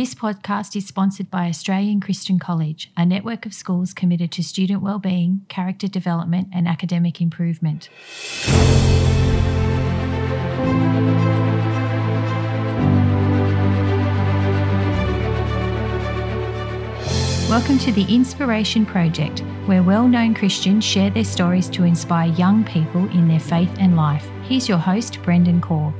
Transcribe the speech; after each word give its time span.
This 0.00 0.14
podcast 0.14 0.76
is 0.76 0.86
sponsored 0.86 1.30
by 1.30 1.46
Australian 1.46 2.00
Christian 2.00 2.38
College, 2.38 2.90
a 2.96 3.04
network 3.04 3.44
of 3.44 3.52
schools 3.52 3.92
committed 3.92 4.32
to 4.32 4.42
student 4.42 4.80
well-being, 4.80 5.44
character 5.50 5.88
development, 5.88 6.48
and 6.54 6.66
academic 6.66 7.20
improvement. 7.20 7.90
Welcome 17.50 17.76
to 17.80 17.92
the 17.92 18.06
Inspiration 18.08 18.86
Project, 18.86 19.40
where 19.66 19.82
well 19.82 20.08
known 20.08 20.32
Christians 20.32 20.82
share 20.82 21.10
their 21.10 21.24
stories 21.24 21.68
to 21.68 21.84
inspire 21.84 22.32
young 22.32 22.64
people 22.64 23.06
in 23.10 23.28
their 23.28 23.38
faith 23.38 23.76
and 23.78 23.96
life. 23.96 24.26
Here's 24.44 24.66
your 24.66 24.78
host, 24.78 25.20
Brendan 25.22 25.60
Corr. 25.60 25.92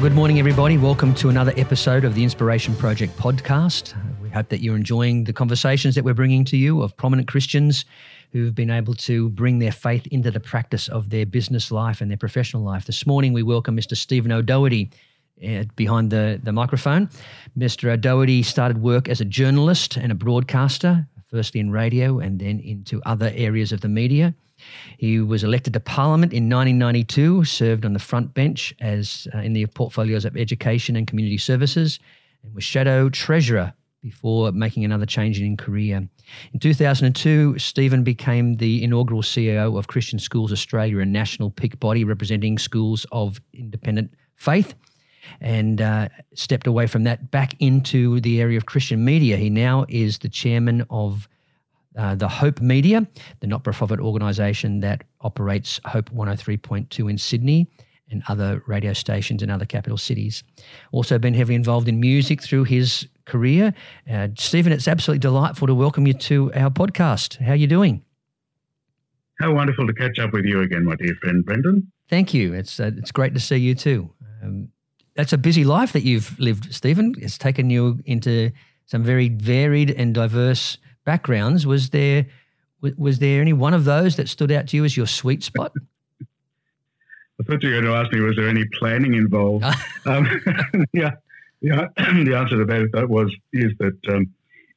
Good 0.00 0.14
morning, 0.14 0.38
everybody. 0.38 0.78
Welcome 0.78 1.14
to 1.16 1.28
another 1.28 1.52
episode 1.58 2.06
of 2.06 2.14
the 2.14 2.24
Inspiration 2.24 2.74
Project 2.74 3.14
podcast. 3.18 3.92
We 4.22 4.30
hope 4.30 4.48
that 4.48 4.62
you're 4.62 4.74
enjoying 4.74 5.24
the 5.24 5.34
conversations 5.34 5.94
that 5.94 6.04
we're 6.04 6.14
bringing 6.14 6.42
to 6.46 6.56
you 6.56 6.80
of 6.80 6.96
prominent 6.96 7.28
Christians 7.28 7.84
who've 8.32 8.54
been 8.54 8.70
able 8.70 8.94
to 8.94 9.28
bring 9.28 9.58
their 9.58 9.72
faith 9.72 10.06
into 10.06 10.30
the 10.30 10.40
practice 10.40 10.88
of 10.88 11.10
their 11.10 11.26
business 11.26 11.70
life 11.70 12.00
and 12.00 12.10
their 12.10 12.16
professional 12.16 12.62
life. 12.62 12.86
This 12.86 13.06
morning, 13.06 13.34
we 13.34 13.42
welcome 13.42 13.76
Mr. 13.76 13.94
Stephen 13.94 14.32
O'Doherty 14.32 14.90
uh, 15.46 15.64
behind 15.76 16.08
the, 16.08 16.40
the 16.42 16.52
microphone. 16.52 17.10
Mr. 17.58 17.90
O'Doherty 17.90 18.42
started 18.42 18.80
work 18.80 19.06
as 19.06 19.20
a 19.20 19.26
journalist 19.26 19.98
and 19.98 20.10
a 20.10 20.14
broadcaster, 20.14 21.06
firstly 21.26 21.60
in 21.60 21.70
radio 21.70 22.20
and 22.20 22.38
then 22.38 22.58
into 22.60 23.02
other 23.04 23.30
areas 23.34 23.70
of 23.70 23.82
the 23.82 23.88
media. 23.88 24.34
He 24.98 25.20
was 25.20 25.44
elected 25.44 25.72
to 25.74 25.80
Parliament 25.80 26.32
in 26.32 26.48
1992, 26.48 27.44
served 27.44 27.84
on 27.84 27.92
the 27.92 27.98
front 27.98 28.34
bench 28.34 28.74
as 28.80 29.26
uh, 29.34 29.38
in 29.38 29.52
the 29.52 29.66
portfolios 29.66 30.24
of 30.24 30.36
education 30.36 30.96
and 30.96 31.06
community 31.06 31.38
services, 31.38 31.98
and 32.42 32.54
was 32.54 32.64
shadow 32.64 33.08
treasurer 33.08 33.72
before 34.02 34.50
making 34.52 34.84
another 34.84 35.06
change 35.06 35.40
in 35.40 35.56
career. 35.56 36.08
In 36.52 36.60
2002, 36.60 37.58
Stephen 37.58 38.02
became 38.02 38.56
the 38.56 38.82
inaugural 38.82 39.22
CEO 39.22 39.78
of 39.78 39.88
Christian 39.88 40.18
Schools 40.18 40.52
Australia, 40.52 40.98
a 40.98 41.06
national 41.06 41.50
peak 41.50 41.78
body 41.80 42.04
representing 42.04 42.58
schools 42.58 43.06
of 43.12 43.40
independent 43.52 44.14
faith, 44.36 44.74
and 45.40 45.80
uh, 45.80 46.08
stepped 46.34 46.66
away 46.66 46.86
from 46.86 47.04
that 47.04 47.30
back 47.30 47.54
into 47.60 48.20
the 48.20 48.40
area 48.40 48.56
of 48.56 48.66
Christian 48.66 49.04
media. 49.04 49.36
He 49.36 49.50
now 49.50 49.84
is 49.88 50.18
the 50.18 50.28
chairman 50.28 50.86
of 50.88 51.28
uh, 51.96 52.14
the 52.14 52.28
Hope 52.28 52.60
Media, 52.60 53.06
the 53.40 53.46
not 53.46 53.64
for 53.64 53.72
profit 53.72 54.00
organisation 54.00 54.80
that 54.80 55.04
operates 55.20 55.80
Hope 55.84 56.10
103.2 56.10 57.10
in 57.10 57.18
Sydney 57.18 57.68
and 58.10 58.22
other 58.28 58.62
radio 58.66 58.92
stations 58.92 59.42
in 59.42 59.50
other 59.50 59.64
capital 59.64 59.96
cities. 59.96 60.42
Also, 60.92 61.18
been 61.18 61.34
heavily 61.34 61.54
involved 61.54 61.88
in 61.88 62.00
music 62.00 62.42
through 62.42 62.64
his 62.64 63.06
career. 63.24 63.72
Uh, 64.10 64.28
Stephen, 64.36 64.72
it's 64.72 64.88
absolutely 64.88 65.20
delightful 65.20 65.66
to 65.66 65.74
welcome 65.74 66.06
you 66.06 66.14
to 66.14 66.52
our 66.54 66.70
podcast. 66.70 67.38
How 67.38 67.52
are 67.52 67.56
you 67.56 67.66
doing? 67.66 68.02
How 69.38 69.54
wonderful 69.54 69.86
to 69.86 69.92
catch 69.94 70.18
up 70.18 70.32
with 70.32 70.44
you 70.44 70.60
again, 70.60 70.84
my 70.84 70.96
dear 70.96 71.14
friend 71.14 71.44
Brendan. 71.44 71.90
Thank 72.08 72.34
you. 72.34 72.52
It's 72.52 72.78
uh, 72.78 72.90
it's 72.96 73.12
great 73.12 73.32
to 73.34 73.40
see 73.40 73.56
you 73.56 73.74
too. 73.74 74.10
Um, 74.42 74.68
that's 75.16 75.32
a 75.32 75.38
busy 75.38 75.64
life 75.64 75.92
that 75.92 76.02
you've 76.02 76.38
lived, 76.38 76.74
Stephen. 76.74 77.14
It's 77.18 77.38
taken 77.38 77.70
you 77.70 78.00
into 78.04 78.50
some 78.86 79.04
very 79.04 79.28
varied 79.28 79.90
and 79.92 80.14
diverse 80.14 80.76
backgrounds. 81.04 81.66
Was 81.66 81.90
there 81.90 82.26
was 82.80 83.18
there 83.18 83.40
any 83.40 83.52
one 83.52 83.74
of 83.74 83.84
those 83.84 84.16
that 84.16 84.28
stood 84.28 84.50
out 84.50 84.68
to 84.68 84.76
you 84.76 84.84
as 84.84 84.96
your 84.96 85.06
sweet 85.06 85.42
spot? 85.42 85.72
I 87.40 87.42
thought 87.44 87.62
you 87.62 87.70
were 87.70 87.80
going 87.80 87.92
to 87.92 87.98
ask 87.98 88.12
me, 88.12 88.20
was 88.20 88.36
there 88.36 88.48
any 88.48 88.66
planning 88.78 89.14
involved? 89.14 89.64
um, 90.06 90.28
yeah, 90.92 91.12
yeah. 91.62 91.86
the 91.96 92.34
answer 92.36 92.58
to 92.58 92.64
that, 92.66 92.90
that 92.92 93.08
was 93.08 93.34
is 93.52 93.72
that 93.78 93.96
um, 94.08 94.26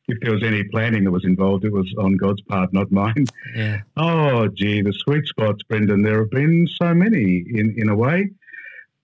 if 0.08 0.20
there 0.22 0.34
was 0.34 0.44
any 0.44 0.64
planning 0.66 1.04
that 1.04 1.12
was 1.12 1.26
involved, 1.26 1.66
it 1.66 1.74
was 1.74 1.94
on 1.98 2.16
God's 2.18 2.42
part, 2.42 2.72
not 2.74 2.92
mine. 2.92 3.26
Yeah. 3.56 3.82
Oh, 3.98 4.48
gee, 4.48 4.82
the 4.82 4.94
sweet 4.94 5.26
spots, 5.26 5.64
Brendan. 5.64 6.04
There 6.04 6.20
have 6.20 6.32
been 6.32 6.68
so 6.82 6.94
many 6.94 7.44
in 7.48 7.76
in 7.78 7.90
a 7.90 7.96
way. 7.96 8.30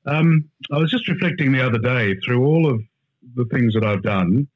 Um, 0.06 0.46
I 0.72 0.78
was 0.78 0.90
just 0.90 1.08
reflecting 1.08 1.52
the 1.52 1.66
other 1.66 1.78
day 1.78 2.16
through 2.25 2.44
all 2.46 2.69
of 2.69 2.81
the 3.35 3.46
things 3.46 3.74
that 3.74 3.84
I've 3.84 4.03
done 4.03 4.47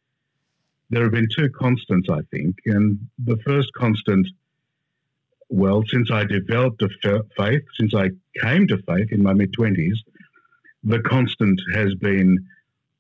there 0.96 1.04
have 1.04 1.12
been 1.12 1.30
two 1.36 1.50
constants, 1.50 2.10
I 2.10 2.22
think. 2.32 2.58
And 2.66 3.00
the 3.24 3.38
first 3.46 3.72
constant, 3.74 4.28
well, 5.50 5.84
since 5.88 6.12
I 6.12 6.24
developed 6.24 6.82
a 6.82 6.90
faith, 7.38 7.64
since 7.80 7.94
I 7.94 8.10
came 8.42 8.68
to 8.68 8.78
faith 8.88 9.12
in 9.12 9.24
my 9.24 9.34
mid 9.34 9.54
20s, 9.54 9.98
the 10.84 11.00
constant 11.00 11.60
has 11.74 11.94
been 11.96 12.38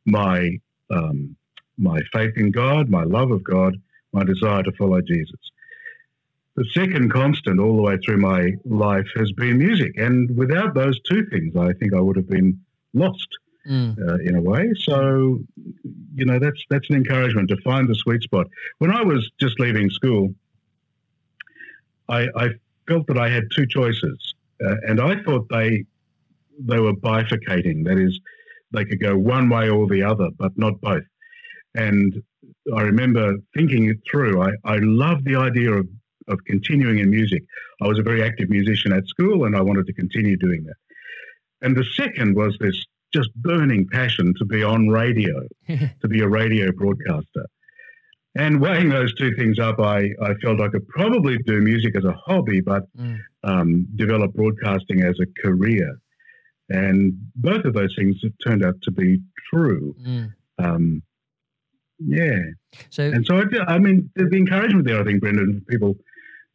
my 0.05 0.59
um, 0.89 1.35
my 1.77 1.99
faith 2.13 2.33
in 2.37 2.51
God, 2.51 2.89
my 2.89 3.03
love 3.03 3.31
of 3.31 3.43
God, 3.43 3.75
my 4.11 4.23
desire 4.23 4.63
to 4.63 4.71
follow 4.73 5.01
Jesus. 5.01 5.39
The 6.55 6.65
second 6.71 7.11
constant 7.11 7.59
all 7.59 7.75
the 7.75 7.81
way 7.81 7.97
through 7.97 8.17
my 8.17 8.51
life 8.63 9.07
has 9.15 9.31
been 9.31 9.57
music. 9.57 9.97
And 9.97 10.37
without 10.37 10.75
those 10.75 10.99
two 11.01 11.25
things, 11.31 11.55
I 11.55 11.73
think 11.73 11.93
I 11.93 11.99
would 11.99 12.15
have 12.15 12.29
been 12.29 12.59
lost 12.93 13.27
mm. 13.67 13.97
uh, 14.07 14.15
in 14.15 14.35
a 14.35 14.41
way. 14.41 14.71
So, 14.77 15.39
you 16.15 16.25
know, 16.25 16.39
that's 16.39 16.61
that's 16.69 16.89
an 16.89 16.95
encouragement 16.95 17.49
to 17.49 17.57
find 17.57 17.87
the 17.87 17.95
sweet 17.95 18.23
spot. 18.23 18.47
When 18.79 18.91
I 18.91 19.01
was 19.01 19.29
just 19.39 19.59
leaving 19.59 19.89
school, 19.89 20.33
I, 22.09 22.27
I 22.35 22.49
felt 22.87 23.07
that 23.07 23.17
I 23.17 23.29
had 23.29 23.43
two 23.55 23.65
choices, 23.65 24.35
uh, 24.65 24.75
and 24.87 25.01
I 25.01 25.21
thought 25.23 25.47
they 25.49 25.85
they 26.59 26.79
were 26.79 26.93
bifurcating. 26.93 27.85
That 27.85 27.97
is, 27.97 28.19
they 28.71 28.85
could 28.85 29.01
go 29.01 29.17
one 29.17 29.49
way 29.49 29.69
or 29.69 29.87
the 29.87 30.03
other, 30.03 30.29
but 30.37 30.57
not 30.57 30.79
both. 30.81 31.03
And 31.75 32.21
I 32.75 32.81
remember 32.81 33.35
thinking 33.55 33.89
it 33.89 33.97
through. 34.09 34.41
I, 34.41 34.51
I 34.63 34.77
loved 34.77 35.25
the 35.25 35.35
idea 35.35 35.71
of, 35.71 35.87
of 36.27 36.39
continuing 36.45 36.99
in 36.99 37.09
music. 37.09 37.43
I 37.81 37.87
was 37.87 37.97
a 37.97 38.03
very 38.03 38.23
active 38.23 38.49
musician 38.49 38.93
at 38.93 39.07
school 39.07 39.45
and 39.45 39.55
I 39.55 39.61
wanted 39.61 39.87
to 39.87 39.93
continue 39.93 40.37
doing 40.37 40.63
that. 40.65 40.75
And 41.61 41.75
the 41.75 41.83
second 41.83 42.35
was 42.35 42.55
this 42.59 42.85
just 43.13 43.33
burning 43.35 43.87
passion 43.87 44.33
to 44.37 44.45
be 44.45 44.63
on 44.63 44.89
radio, 44.89 45.47
to 45.67 46.07
be 46.07 46.21
a 46.21 46.27
radio 46.27 46.71
broadcaster. 46.71 47.45
And 48.35 48.59
weighing 48.59 48.89
those 48.89 49.13
two 49.13 49.35
things 49.35 49.59
up, 49.59 49.79
I, 49.79 50.09
I 50.21 50.33
felt 50.41 50.59
I 50.59 50.67
could 50.67 50.87
probably 50.87 51.37
do 51.45 51.61
music 51.61 51.95
as 51.95 52.03
a 52.03 52.13
hobby, 52.13 52.61
but 52.61 52.83
mm. 52.97 53.19
um, 53.43 53.87
develop 53.95 54.33
broadcasting 54.33 55.03
as 55.03 55.19
a 55.19 55.41
career. 55.41 55.95
And 56.69 57.13
both 57.35 57.65
of 57.65 57.73
those 57.73 57.93
things 57.95 58.17
have 58.23 58.31
turned 58.43 58.65
out 58.65 58.81
to 58.83 58.91
be 58.91 59.21
true. 59.53 59.95
Mm. 60.01 60.33
Um, 60.57 61.03
yeah. 61.99 62.39
So, 62.89 63.03
and 63.03 63.23
so 63.23 63.37
I, 63.37 63.73
I 63.73 63.77
mean, 63.77 64.09
the, 64.15 64.25
the, 64.25 64.37
encouragement 64.37 64.87
there, 64.87 64.99
I 64.99 65.03
think, 65.03 65.21
Brendan, 65.21 65.63
people 65.69 65.95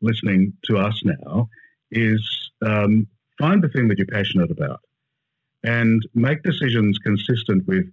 listening 0.00 0.54
to 0.64 0.78
us 0.78 1.00
now, 1.04 1.48
is 1.92 2.50
um, 2.66 3.06
find 3.38 3.62
the 3.62 3.68
thing 3.68 3.86
that 3.88 3.98
you're 3.98 4.06
passionate 4.08 4.50
about 4.50 4.80
and 5.68 6.02
make 6.14 6.42
decisions 6.42 6.98
consistent 6.98 7.66
with 7.66 7.84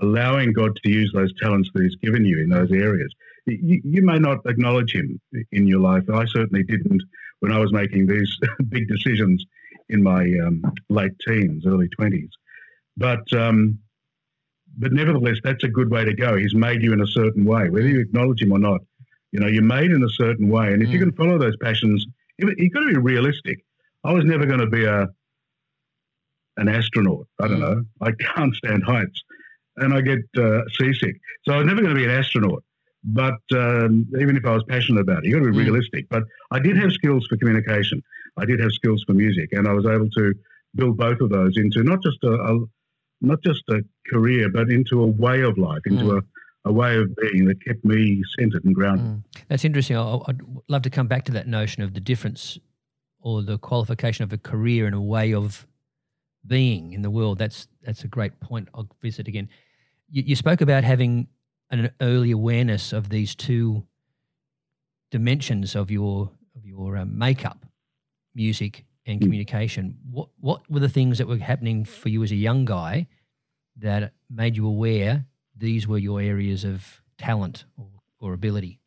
allowing 0.00 0.52
God 0.54 0.78
to 0.82 0.90
use 0.90 1.10
those 1.12 1.32
talents 1.42 1.68
that 1.74 1.82
He's 1.82 1.96
given 1.96 2.24
you 2.24 2.38
in 2.40 2.48
those 2.48 2.72
areas. 2.72 3.12
You, 3.46 3.80
you, 3.84 4.02
may 4.02 4.18
not 4.18 4.38
acknowledge 4.46 4.92
Him 4.94 5.20
in 5.52 5.66
your 5.66 5.80
life. 5.80 6.04
I 6.12 6.24
certainly 6.24 6.64
didn't 6.64 7.02
when 7.40 7.52
I 7.52 7.58
was 7.58 7.72
making 7.72 8.06
these 8.06 8.34
big 8.68 8.88
decisions 8.88 9.44
in 9.90 10.02
my 10.02 10.22
um, 10.44 10.62
late 10.88 11.12
teens, 11.26 11.66
early 11.66 11.88
20s. 12.00 12.30
But, 12.96 13.30
um, 13.32 13.78
but 14.78 14.92
nevertheless, 14.92 15.38
that's 15.44 15.64
a 15.64 15.68
good 15.68 15.90
way 15.90 16.04
to 16.04 16.14
go. 16.14 16.36
He's 16.36 16.54
made 16.54 16.82
you 16.82 16.92
in 16.94 17.02
a 17.02 17.06
certain 17.06 17.44
way, 17.44 17.68
whether 17.68 17.88
you 17.88 18.00
acknowledge 18.00 18.40
Him 18.40 18.52
or 18.52 18.58
not. 18.58 18.80
You 19.32 19.40
know, 19.40 19.48
you're 19.48 19.62
made 19.62 19.90
in 19.90 20.02
a 20.02 20.08
certain 20.08 20.48
way. 20.48 20.72
And 20.72 20.82
if 20.82 20.88
mm. 20.88 20.92
you 20.92 20.98
can 20.98 21.12
follow 21.12 21.38
those 21.38 21.56
passions, 21.60 22.06
you've 22.38 22.72
got 22.72 22.80
to 22.80 22.88
be 22.88 22.96
realistic. 22.96 23.58
I 24.04 24.12
was 24.12 24.24
never 24.24 24.46
going 24.46 24.60
to 24.60 24.66
be 24.66 24.84
a, 24.86 25.08
an 26.58 26.68
astronaut. 26.68 27.26
I 27.40 27.48
don't 27.48 27.58
mm. 27.58 27.60
know. 27.60 27.84
I 28.00 28.12
can't 28.12 28.54
stand 28.54 28.84
heights, 28.84 29.22
and 29.76 29.94
I 29.94 30.00
get 30.00 30.20
uh, 30.36 30.60
seasick. 30.78 31.16
So 31.44 31.54
I 31.54 31.58
was 31.58 31.66
never 31.66 31.80
going 31.80 31.94
to 31.94 32.00
be 32.00 32.04
an 32.04 32.10
astronaut. 32.10 32.62
But 33.04 33.40
um, 33.52 34.06
even 34.20 34.36
if 34.36 34.44
I 34.44 34.52
was 34.52 34.64
passionate 34.68 35.00
about 35.00 35.24
it, 35.24 35.28
you've 35.28 35.40
got 35.40 35.46
to 35.46 35.52
be 35.52 35.58
mm. 35.58 35.64
realistic. 35.64 36.08
But 36.08 36.24
I 36.50 36.58
did 36.58 36.76
have 36.76 36.92
skills 36.92 37.26
for 37.26 37.36
communication. 37.36 38.02
I 38.36 38.44
did 38.44 38.60
have 38.60 38.72
skills 38.72 39.02
for 39.06 39.14
music, 39.14 39.48
and 39.52 39.66
I 39.66 39.72
was 39.72 39.86
able 39.86 40.10
to 40.10 40.34
build 40.74 40.98
both 40.98 41.20
of 41.20 41.30
those 41.30 41.56
into 41.56 41.82
not 41.82 42.02
just 42.02 42.18
a, 42.24 42.32
a 42.32 42.58
not 43.20 43.42
just 43.42 43.62
a 43.70 43.82
career, 44.12 44.48
but 44.48 44.70
into 44.70 45.02
a 45.02 45.06
way 45.06 45.42
of 45.42 45.58
life, 45.58 45.80
into 45.86 46.04
mm. 46.04 46.18
a 46.18 46.22
a 46.64 46.72
way 46.72 46.96
of 46.96 47.14
being 47.16 47.46
that 47.46 47.64
kept 47.64 47.84
me 47.84 48.22
centered 48.38 48.64
and 48.64 48.74
grounded. 48.74 49.06
Mm. 49.06 49.22
That's 49.48 49.64
interesting. 49.64 49.96
I'd 49.96 50.40
love 50.68 50.82
to 50.82 50.90
come 50.90 51.08
back 51.08 51.24
to 51.26 51.32
that 51.32 51.46
notion 51.46 51.82
of 51.82 51.94
the 51.94 52.00
difference 52.00 52.58
or 53.20 53.42
the 53.42 53.58
qualification 53.58 54.22
of 54.24 54.32
a 54.32 54.38
career 54.38 54.86
and 54.86 54.94
a 54.94 55.00
way 55.00 55.34
of 55.34 55.66
being 56.48 56.92
in 56.92 57.02
the 57.02 57.10
world. 57.10 57.38
That's 57.38 57.68
that's 57.82 58.04
a 58.04 58.08
great 58.08 58.40
point. 58.40 58.68
I'll 58.74 58.88
visit 59.00 59.28
again. 59.28 59.48
You, 60.10 60.22
you 60.26 60.36
spoke 60.36 60.60
about 60.60 60.84
having 60.84 61.28
an 61.70 61.90
early 62.00 62.30
awareness 62.30 62.92
of 62.92 63.10
these 63.10 63.34
two 63.34 63.86
dimensions 65.10 65.76
of 65.76 65.90
your 65.90 66.30
of 66.56 66.66
your 66.66 66.96
um, 66.96 67.16
makeup, 67.16 67.64
music 68.34 68.84
and 69.06 69.20
communication. 69.20 69.96
What 70.10 70.28
what 70.40 70.68
were 70.70 70.80
the 70.80 70.88
things 70.88 71.18
that 71.18 71.28
were 71.28 71.38
happening 71.38 71.84
for 71.84 72.08
you 72.08 72.22
as 72.22 72.32
a 72.32 72.36
young 72.36 72.64
guy 72.64 73.06
that 73.76 74.12
made 74.28 74.56
you 74.56 74.66
aware 74.66 75.24
these 75.56 75.86
were 75.86 75.98
your 75.98 76.20
areas 76.20 76.64
of 76.64 77.02
talent 77.16 77.64
or, 77.76 77.88
or 78.20 78.32
ability? 78.32 78.80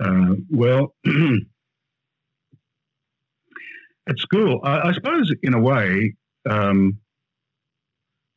Uh, 0.00 0.34
well, 0.50 0.94
at 4.08 4.18
school, 4.18 4.60
I, 4.64 4.88
I, 4.88 4.92
suppose 4.92 5.32
in 5.42 5.54
a 5.54 5.60
way, 5.60 6.14
um, 6.48 6.98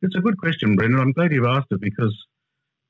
it's 0.02 0.14
a 0.14 0.20
good 0.20 0.38
question, 0.38 0.76
Brendan. 0.76 1.00
I'm 1.00 1.12
glad 1.12 1.32
you've 1.32 1.46
asked 1.46 1.68
it 1.70 1.80
because 1.80 2.16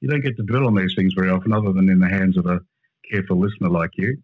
you 0.01 0.09
don't 0.09 0.23
get 0.23 0.37
to 0.37 0.43
dwell 0.43 0.67
on 0.67 0.75
these 0.75 0.95
things 0.95 1.15
very 1.15 1.31
often, 1.31 1.53
other 1.53 1.73
than 1.73 1.89
in 1.89 2.01
the 2.01 2.09
hands 2.09 2.37
of 2.37 2.47
a 2.47 2.61
careful 3.11 3.39
listener 3.39 3.71
like 3.71 3.93
you. 3.97 4.19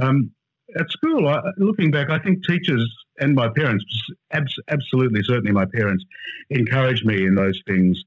Um, 0.00 0.30
at 0.78 0.90
school, 0.90 1.28
I, 1.28 1.40
looking 1.56 1.90
back, 1.90 2.10
I 2.10 2.18
think 2.18 2.44
teachers 2.44 2.86
and 3.18 3.34
my 3.34 3.48
parents, 3.48 3.84
abs- 4.32 4.60
absolutely, 4.68 5.22
certainly 5.22 5.52
my 5.52 5.64
parents, 5.64 6.04
encouraged 6.50 7.06
me 7.06 7.24
in 7.24 7.34
those 7.34 7.60
things 7.66 8.02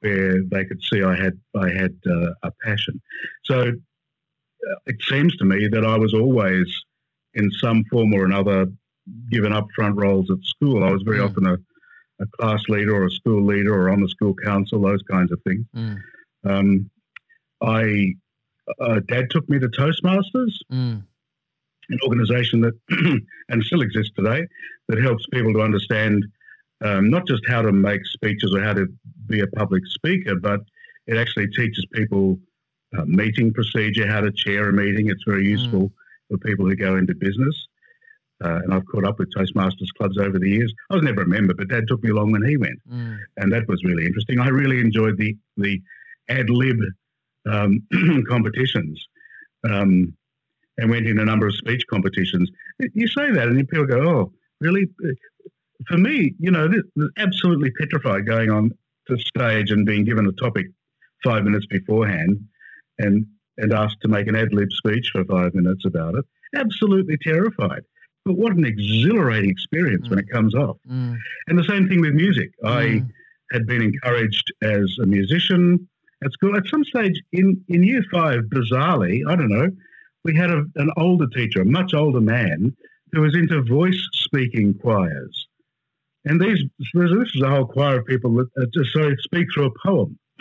where 0.00 0.42
they 0.42 0.64
could 0.64 0.82
see 0.82 1.02
I 1.02 1.16
had 1.16 1.38
I 1.56 1.70
had 1.70 1.94
uh, 2.06 2.30
a 2.42 2.50
passion. 2.62 3.00
So 3.44 3.60
uh, 3.60 4.74
it 4.86 4.96
seems 5.02 5.36
to 5.36 5.44
me 5.44 5.68
that 5.68 5.84
I 5.84 5.98
was 5.98 6.14
always, 6.14 6.66
in 7.34 7.50
some 7.50 7.84
form 7.90 8.14
or 8.14 8.24
another, 8.24 8.66
given 9.30 9.52
up 9.52 9.66
front 9.74 9.96
roles 9.96 10.30
at 10.30 10.38
school. 10.42 10.84
I 10.84 10.90
was 10.90 11.02
very 11.02 11.18
mm. 11.18 11.28
often 11.28 11.46
a, 11.46 11.54
a, 12.20 12.26
class 12.38 12.62
leader 12.68 12.94
or 12.94 13.06
a 13.06 13.10
school 13.10 13.44
leader 13.44 13.74
or 13.74 13.90
on 13.90 14.00
the 14.00 14.08
school 14.08 14.34
council, 14.34 14.80
those 14.80 15.02
kinds 15.10 15.32
of 15.32 15.40
things. 15.42 15.66
Mm. 15.76 16.00
Um, 16.44 16.90
I 17.62 18.14
uh, 18.80 19.00
Dad 19.06 19.30
took 19.30 19.48
me 19.48 19.58
to 19.58 19.68
Toastmasters. 19.68 20.56
Mm 20.72 21.02
an 21.90 21.98
organisation 22.04 22.60
that 22.60 22.74
and 23.48 23.62
still 23.64 23.82
exists 23.82 24.12
today 24.16 24.46
that 24.88 25.02
helps 25.02 25.26
people 25.32 25.52
to 25.52 25.60
understand 25.60 26.24
um, 26.84 27.10
not 27.10 27.26
just 27.26 27.42
how 27.46 27.62
to 27.62 27.72
make 27.72 28.04
speeches 28.06 28.54
or 28.54 28.62
how 28.62 28.74
to 28.74 28.86
be 29.26 29.40
a 29.40 29.46
public 29.46 29.82
speaker, 29.86 30.34
but 30.34 30.60
it 31.06 31.16
actually 31.16 31.46
teaches 31.48 31.86
people 31.92 32.38
uh, 32.96 33.04
meeting 33.06 33.52
procedure, 33.52 34.06
how 34.06 34.20
to 34.20 34.30
chair 34.32 34.68
a 34.68 34.72
meeting. 34.72 35.08
It's 35.08 35.24
very 35.26 35.46
useful 35.46 35.88
mm. 35.88 35.92
for 36.30 36.38
people 36.38 36.66
who 36.66 36.76
go 36.76 36.96
into 36.96 37.14
business. 37.14 37.68
Uh, 38.44 38.60
and 38.62 38.74
I've 38.74 38.86
caught 38.86 39.06
up 39.06 39.18
with 39.18 39.32
Toastmasters 39.34 39.88
clubs 39.96 40.18
over 40.18 40.38
the 40.38 40.50
years. 40.50 40.72
I 40.90 40.94
was 40.94 41.02
never 41.02 41.22
a 41.22 41.26
member, 41.26 41.54
but 41.54 41.68
Dad 41.68 41.88
took 41.88 42.02
me 42.02 42.10
along 42.10 42.32
when 42.32 42.44
he 42.44 42.56
went, 42.56 42.78
mm. 42.90 43.18
and 43.38 43.52
that 43.52 43.66
was 43.68 43.82
really 43.84 44.04
interesting. 44.04 44.38
I 44.38 44.48
really 44.48 44.80
enjoyed 44.80 45.16
the 45.16 45.36
the 45.56 45.80
ad 46.28 46.50
lib 46.50 46.76
um, 47.50 47.82
competitions. 48.28 49.02
Um, 49.68 50.14
and 50.78 50.90
went 50.90 51.06
in 51.06 51.18
a 51.18 51.24
number 51.24 51.46
of 51.46 51.54
speech 51.54 51.84
competitions. 51.88 52.50
You 52.94 53.06
say 53.06 53.30
that, 53.30 53.48
and 53.48 53.68
people 53.68 53.86
go, 53.86 54.00
"Oh, 54.00 54.32
really?" 54.60 54.86
For 55.88 55.98
me, 55.98 56.34
you 56.38 56.50
know, 56.50 56.68
this, 56.68 56.82
this 56.96 57.10
absolutely 57.18 57.70
petrified 57.78 58.26
going 58.26 58.50
on 58.50 58.70
to 59.08 59.18
stage 59.18 59.70
and 59.70 59.84
being 59.84 60.04
given 60.04 60.26
a 60.26 60.32
topic 60.32 60.66
five 61.22 61.44
minutes 61.44 61.66
beforehand, 61.66 62.40
and 62.98 63.26
and 63.58 63.72
asked 63.72 64.00
to 64.02 64.08
make 64.08 64.26
an 64.26 64.34
ad 64.34 64.52
lib 64.52 64.72
speech 64.72 65.10
for 65.12 65.24
five 65.24 65.54
minutes 65.54 65.84
about 65.84 66.16
it. 66.16 66.24
Absolutely 66.56 67.16
terrified. 67.22 67.82
But 68.24 68.36
what 68.36 68.56
an 68.56 68.64
exhilarating 68.64 69.50
experience 69.50 70.06
mm. 70.06 70.10
when 70.10 70.18
it 70.18 70.30
comes 70.30 70.54
off. 70.54 70.78
Mm. 70.88 71.16
And 71.48 71.58
the 71.58 71.64
same 71.64 71.88
thing 71.88 72.00
with 72.00 72.14
music. 72.14 72.52
Mm. 72.64 72.68
I 72.68 73.02
had 73.52 73.66
been 73.66 73.82
encouraged 73.82 74.52
as 74.62 74.96
a 75.02 75.06
musician 75.06 75.88
at 76.24 76.32
school. 76.32 76.56
At 76.56 76.66
some 76.68 76.84
stage 76.84 77.20
in, 77.32 77.62
in 77.68 77.82
year 77.82 78.02
five, 78.10 78.44
bizarrely, 78.44 79.22
I 79.28 79.36
don't 79.36 79.50
know, 79.50 79.68
we 80.24 80.34
had 80.34 80.50
a, 80.50 80.64
an 80.76 80.90
older 80.96 81.26
teacher, 81.28 81.60
a 81.60 81.66
much 81.66 81.92
older 81.92 82.20
man, 82.20 82.74
who 83.12 83.20
was 83.20 83.36
into 83.36 83.62
voice 83.62 84.08
speaking 84.12 84.74
choirs. 84.74 85.46
And 86.24 86.40
these, 86.40 86.58
this 86.94 87.34
is 87.34 87.42
a 87.42 87.50
whole 87.50 87.66
choir 87.66 87.98
of 87.98 88.06
people 88.06 88.34
that 88.34 88.48
uh, 88.58 88.64
just 88.72 88.92
so 88.94 89.14
speak 89.20 89.46
through 89.52 89.66
a 89.66 89.86
poem. 89.86 90.18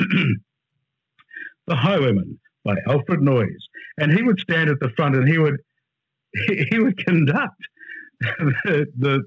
the 1.68 1.76
Highwayman 1.76 2.40
by 2.64 2.76
Alfred 2.88 3.22
Noyes. 3.22 3.68
And 3.98 4.12
he 4.12 4.24
would 4.24 4.40
stand 4.40 4.70
at 4.70 4.80
the 4.80 4.90
front 4.96 5.16
and 5.16 5.28
he 5.28 5.38
would 5.38 5.58
he 6.70 6.80
would 6.80 6.98
conduct 7.06 7.62
the, 8.40 8.88
the, 8.98 9.24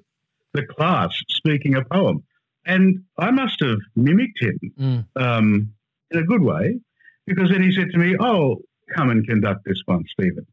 the 0.52 0.66
class 0.66 1.10
speaking 1.28 1.74
a 1.74 1.84
poem. 1.84 2.22
And 2.64 3.04
I 3.18 3.30
must 3.30 3.60
have 3.60 3.78
mimicked 3.94 4.42
him 4.42 4.58
mm. 4.78 5.04
um, 5.16 5.72
in 6.10 6.18
a 6.18 6.24
good 6.24 6.42
way 6.42 6.80
because 7.26 7.50
then 7.50 7.62
he 7.62 7.72
said 7.72 7.90
to 7.92 7.98
me, 7.98 8.16
Oh, 8.18 8.56
come 8.94 9.10
and 9.10 9.26
conduct 9.26 9.64
this 9.64 9.80
one, 9.86 10.04
Stephen. 10.08 10.46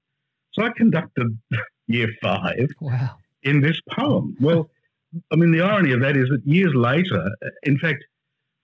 So 0.54 0.63
I 0.63 0.69
conducted 0.75 1.38
year 1.88 2.10
five 2.22 2.69
wow. 2.80 3.18
in 3.42 3.62
this 3.62 3.80
poem. 3.90 4.38
Well, 4.40 4.69
I 5.31 5.36
mean, 5.36 5.51
the 5.51 5.62
irony 5.62 5.92
of 5.92 6.01
that 6.01 6.16
is 6.18 6.30
that 6.30 6.42
years 6.46 6.74
later, 6.74 7.30
in 7.63 7.78
fact, 7.78 8.04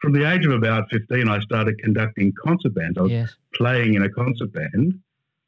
from 0.02 0.14
the 0.14 0.32
age 0.32 0.46
of 0.46 0.54
about 0.54 0.90
15, 0.92 1.28
I 1.28 1.40
started 1.42 1.78
conducting 1.80 2.34
concert 2.44 2.74
bands. 2.74 2.98
I 2.98 3.02
was 3.02 3.12
yes. 3.12 3.36
playing 3.54 3.96
in 3.96 4.04
a 4.04 4.10
concert 4.10 4.52
band, 4.54 5.00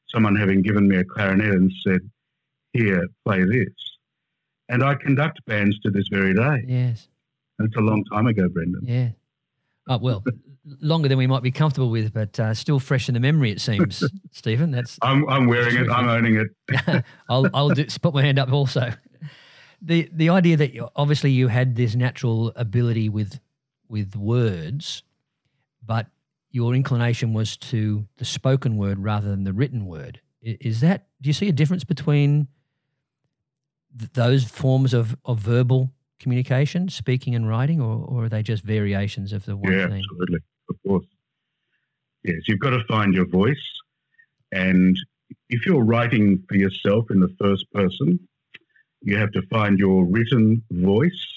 someone 0.10 0.36
having 0.36 0.62
given 0.62 0.88
me 0.88 0.98
a 0.98 1.06
clarinet 1.06 1.54
and 1.54 1.72
said, 1.86 2.01
Here, 2.74 3.07
play 3.25 3.44
this. 3.44 3.69
And 4.71 4.83
I 4.83 4.95
conduct 4.95 5.45
bands 5.45 5.77
to 5.81 5.91
this 5.91 6.07
very 6.07 6.33
day. 6.33 6.63
Yes. 6.65 7.09
And 7.59 7.68
it's 7.68 7.75
a 7.75 7.81
long 7.81 8.06
time 8.06 8.25
ago, 8.25 8.47
Brendan. 8.47 8.81
Yeah. 8.83 9.09
Oh, 9.89 9.97
well, 9.97 10.23
longer 10.81 11.09
than 11.09 11.18
we 11.18 11.27
might 11.27 11.44
be 11.44 11.51
comfortable 11.51 11.89
with, 11.89 12.13
but 12.13 12.39
uh, 12.39 12.53
still 12.53 12.79
fresh 12.79 13.09
in 13.09 13.13
the 13.13 13.19
memory. 13.19 13.51
It 13.51 13.59
seems, 13.59 14.01
Stephen. 14.31 14.71
That's 14.71 14.97
I'm, 15.01 15.27
I'm 15.27 15.47
wearing 15.47 15.75
it. 15.75 15.89
I'm 15.89 16.07
owning 16.07 16.38
it. 16.38 17.03
I'll 17.29 17.50
I'll 17.53 17.69
do, 17.69 17.85
put 18.01 18.13
my 18.13 18.21
hand 18.21 18.39
up 18.39 18.51
also. 18.51 18.94
The 19.81 20.09
the 20.13 20.29
idea 20.29 20.56
that 20.57 20.74
you, 20.74 20.88
obviously 20.95 21.31
you 21.31 21.50
had 21.50 21.75
this 21.75 21.95
natural 21.95 22.53
ability 22.56 23.09
with 23.09 23.39
with 23.89 24.15
words, 24.15 25.03
but 25.85 26.07
your 26.51 26.75
inclination 26.75 27.33
was 27.33 27.57
to 27.57 28.06
the 28.17 28.25
spoken 28.25 28.77
word 28.77 29.00
rather 29.00 29.29
than 29.29 29.44
the 29.44 29.53
written 29.53 29.85
word. 29.85 30.21
Is 30.41 30.79
that? 30.79 31.07
Do 31.21 31.29
you 31.29 31.33
see 31.33 31.50
a 31.50 31.53
difference 31.53 31.83
between 31.83 32.47
th- 33.97 34.11
those 34.13 34.43
forms 34.43 34.93
of, 34.93 35.15
of 35.25 35.39
verbal 35.39 35.91
communication, 36.19 36.89
speaking 36.89 37.35
and 37.35 37.47
writing, 37.47 37.81
or, 37.81 38.05
or 38.05 38.25
are 38.25 38.29
they 38.29 38.43
just 38.43 38.63
variations 38.63 39.33
of 39.33 39.45
the 39.45 39.55
one 39.55 39.71
yeah, 39.71 39.88
thing? 39.88 40.03
absolutely 40.03 40.39
of 40.71 40.77
course. 40.88 41.05
Yes, 42.23 42.38
you've 42.47 42.59
got 42.59 42.71
to 42.71 42.83
find 42.85 43.13
your 43.13 43.27
voice. 43.27 43.65
And 44.51 44.97
if 45.49 45.65
you're 45.65 45.83
writing 45.83 46.43
for 46.47 46.55
yourself 46.55 47.05
in 47.11 47.19
the 47.19 47.33
first 47.39 47.71
person, 47.71 48.19
you 49.01 49.17
have 49.17 49.31
to 49.31 49.41
find 49.49 49.79
your 49.79 50.05
written 50.05 50.63
voice. 50.71 51.27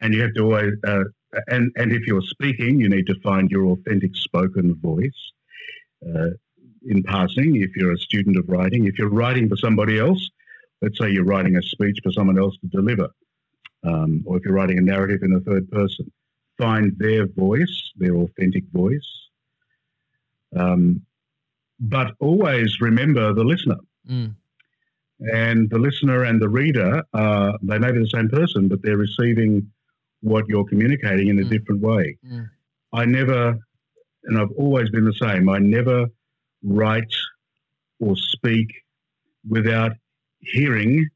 And 0.00 0.14
you 0.14 0.22
have 0.22 0.34
to 0.34 0.42
always, 0.42 0.72
uh, 0.86 1.04
and, 1.48 1.70
and 1.76 1.92
if 1.92 2.06
you're 2.06 2.22
speaking, 2.22 2.80
you 2.80 2.88
need 2.88 3.06
to 3.06 3.20
find 3.20 3.50
your 3.50 3.66
authentic 3.66 4.16
spoken 4.16 4.74
voice. 4.76 5.32
Uh, 6.06 6.30
in 6.88 7.02
passing, 7.02 7.56
if 7.56 7.76
you're 7.76 7.92
a 7.92 7.98
student 7.98 8.38
of 8.38 8.48
writing, 8.48 8.86
if 8.86 8.98
you're 8.98 9.10
writing 9.10 9.48
for 9.50 9.56
somebody 9.56 9.98
else, 9.98 10.30
let's 10.82 10.98
say 10.98 11.10
you're 11.10 11.24
writing 11.24 11.56
a 11.56 11.62
speech 11.62 11.98
for 12.02 12.12
someone 12.12 12.38
else 12.38 12.56
to 12.58 12.66
deliver, 12.68 13.08
um, 13.84 14.22
or 14.26 14.36
if 14.36 14.44
you're 14.44 14.54
writing 14.54 14.78
a 14.78 14.82
narrative 14.82 15.22
in 15.22 15.32
the 15.32 15.40
third 15.40 15.70
person, 15.70 16.10
find 16.58 16.96
their 16.98 17.26
voice, 17.26 17.92
their 17.96 18.16
authentic 18.16 18.64
voice. 18.72 19.08
Um, 20.56 21.02
but 21.78 22.14
always 22.20 22.80
remember 22.80 23.32
the 23.32 23.44
listener. 23.44 23.78
Mm. 24.08 24.34
And 25.32 25.68
the 25.68 25.78
listener 25.78 26.24
and 26.24 26.40
the 26.40 26.48
reader, 26.48 27.02
uh, 27.12 27.52
they 27.62 27.78
may 27.78 27.92
be 27.92 28.00
the 28.00 28.08
same 28.08 28.28
person, 28.28 28.68
but 28.68 28.82
they're 28.82 28.96
receiving 28.96 29.70
what 30.22 30.46
you're 30.48 30.64
communicating 30.64 31.28
in 31.28 31.38
a 31.38 31.42
mm. 31.42 31.50
different 31.50 31.80
way. 31.80 32.16
Mm. 32.26 32.48
I 32.92 33.04
never, 33.04 33.58
and 34.24 34.38
I've 34.38 34.50
always 34.56 34.90
been 34.90 35.04
the 35.04 35.14
same, 35.14 35.48
I 35.48 35.58
never 35.58 36.06
write 36.62 37.14
or 38.00 38.16
speak 38.16 38.68
without 39.48 39.92
hearing 40.40 41.08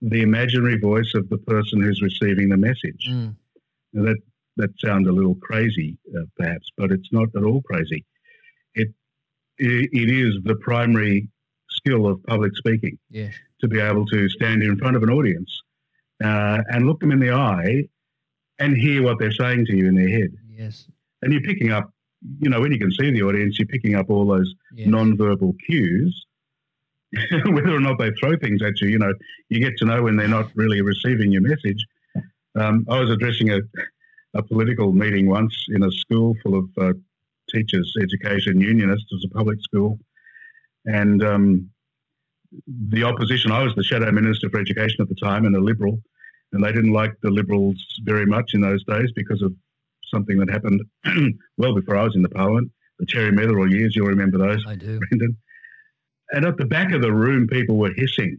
the 0.00 0.22
imaginary 0.22 0.78
voice 0.78 1.12
of 1.14 1.28
the 1.28 1.38
person 1.38 1.82
who's 1.82 2.00
receiving 2.02 2.48
the 2.48 2.56
message. 2.56 3.08
Mm. 3.10 3.34
Now 3.92 4.04
that 4.04 4.18
that 4.56 4.70
sounds 4.78 5.08
a 5.08 5.12
little 5.12 5.36
crazy, 5.36 5.96
uh, 6.16 6.24
perhaps, 6.36 6.68
but 6.76 6.90
it's 6.90 7.08
not 7.12 7.28
at 7.36 7.44
all 7.44 7.62
crazy. 7.62 8.04
It, 8.74 8.88
it, 9.56 9.88
it 9.92 10.10
is 10.10 10.34
the 10.44 10.56
primary 10.56 11.28
skill 11.70 12.06
of 12.06 12.22
public 12.24 12.56
speaking. 12.56 12.98
Yes. 13.08 13.34
To 13.60 13.68
be 13.68 13.80
able 13.80 14.04
to 14.06 14.28
stand 14.28 14.62
in 14.62 14.76
front 14.76 14.96
of 14.96 15.02
an 15.02 15.10
audience 15.10 15.62
uh, 16.22 16.58
and 16.70 16.86
look 16.86 17.00
them 17.00 17.12
in 17.12 17.20
the 17.20 17.32
eye 17.32 17.88
and 18.58 18.76
hear 18.76 19.02
what 19.02 19.18
they're 19.18 19.32
saying 19.32 19.66
to 19.66 19.76
you 19.76 19.86
in 19.86 19.94
their 19.94 20.08
head. 20.08 20.32
Yes. 20.48 20.86
And 21.22 21.32
you're 21.32 21.42
picking 21.42 21.70
up, 21.70 21.92
you 22.40 22.50
know, 22.50 22.60
when 22.60 22.72
you 22.72 22.78
can 22.78 22.90
see 22.92 23.10
the 23.10 23.22
audience, 23.22 23.58
you're 23.58 23.66
picking 23.66 23.94
up 23.94 24.10
all 24.10 24.26
those 24.26 24.54
yes. 24.74 24.88
non-verbal 24.88 25.54
cues. 25.66 26.26
Whether 27.46 27.74
or 27.74 27.80
not 27.80 27.98
they 27.98 28.10
throw 28.12 28.36
things 28.36 28.62
at 28.62 28.80
you, 28.80 28.88
you 28.88 28.98
know, 28.98 29.12
you 29.48 29.60
get 29.60 29.76
to 29.78 29.86
know 29.86 30.02
when 30.02 30.16
they're 30.16 30.28
not 30.28 30.50
really 30.54 30.82
receiving 30.82 31.32
your 31.32 31.42
message. 31.42 31.84
Um, 32.58 32.86
I 32.88 33.00
was 33.00 33.10
addressing 33.10 33.50
a, 33.50 33.60
a 34.34 34.42
political 34.42 34.92
meeting 34.92 35.26
once 35.26 35.54
in 35.70 35.82
a 35.82 35.90
school 35.90 36.34
full 36.42 36.58
of 36.58 36.68
uh, 36.78 36.92
teachers, 37.50 37.94
education 38.02 38.60
unionists. 38.60 39.10
Was 39.10 39.24
a 39.24 39.34
public 39.34 39.58
school, 39.62 39.98
and 40.84 41.22
um, 41.24 41.70
the 42.66 43.04
opposition. 43.04 43.52
I 43.52 43.62
was 43.62 43.74
the 43.74 43.84
shadow 43.84 44.10
minister 44.12 44.50
for 44.50 44.60
education 44.60 45.00
at 45.00 45.08
the 45.08 45.14
time 45.14 45.46
and 45.46 45.56
a 45.56 45.60
liberal, 45.60 46.02
and 46.52 46.62
they 46.62 46.72
didn't 46.72 46.92
like 46.92 47.14
the 47.22 47.30
liberals 47.30 47.82
very 48.02 48.26
much 48.26 48.52
in 48.54 48.60
those 48.60 48.84
days 48.84 49.10
because 49.14 49.42
of 49.42 49.54
something 50.10 50.38
that 50.38 50.50
happened 50.50 50.82
well 51.58 51.74
before 51.74 51.96
I 51.96 52.04
was 52.04 52.16
in 52.16 52.22
the 52.22 52.28
parliament. 52.28 52.70
The 52.98 53.06
Terry 53.06 53.30
Metherell 53.30 53.70
years, 53.70 53.94
you'll 53.94 54.08
remember 54.08 54.38
those, 54.38 54.64
I 54.66 54.74
do. 54.74 54.98
Brendan. 54.98 55.36
And 56.30 56.44
at 56.44 56.56
the 56.56 56.66
back 56.66 56.92
of 56.92 57.02
the 57.02 57.12
room, 57.12 57.46
people 57.48 57.76
were 57.76 57.92
hissing, 57.94 58.38